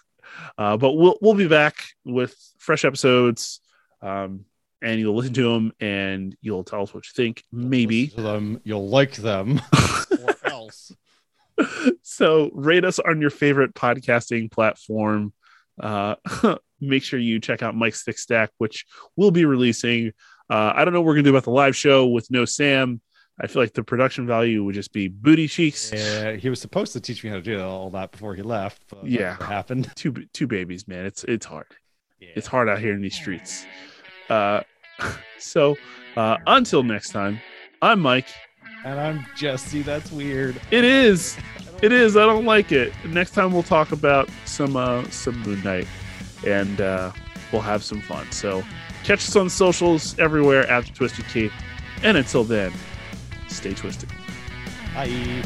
[0.59, 3.61] uh, but we'll we'll be back with fresh episodes,
[4.01, 4.47] um,
[4.81, 7.45] and you'll listen to them and you'll tell us what you think.
[7.53, 8.07] Maybe.
[8.07, 9.61] Them, you'll like them,
[10.23, 10.91] or else.
[12.03, 15.35] so rate us on your favorite podcasting platform.
[16.81, 18.87] Make sure you check out Mike's Thick Stack, which
[19.17, 20.13] we'll be releasing.
[20.51, 23.01] Uh, I don't know what we're gonna do about the live show with no Sam.
[23.41, 25.93] I feel like the production value would just be booty cheeks.
[25.93, 28.83] Yeah, he was supposed to teach me how to do all that before he left.
[28.89, 29.37] But Yeah.
[29.37, 29.91] happened.
[29.97, 31.05] Two two babies, man.
[31.07, 31.67] It's it's hard.
[32.21, 32.31] Yeah.
[32.35, 33.65] It's hard out here in these streets.
[34.29, 34.63] Uh,
[35.39, 35.77] so
[36.17, 37.41] uh, until next time,
[37.83, 38.27] I'm Mike.
[38.85, 39.83] And I'm Jesse.
[39.83, 40.61] That's weird.
[40.71, 41.37] It is.
[41.83, 42.17] It is.
[42.17, 42.93] I don't like it.
[43.07, 45.87] Next time we'll talk about some uh some Moon Knight
[46.53, 47.13] and uh
[47.53, 48.31] we'll have some fun.
[48.33, 48.63] So
[49.05, 51.53] catch us on socials everywhere at Twisted Cape.
[52.03, 52.73] And until then,
[53.49, 54.11] stay twisted.
[54.95, 55.43] Bye.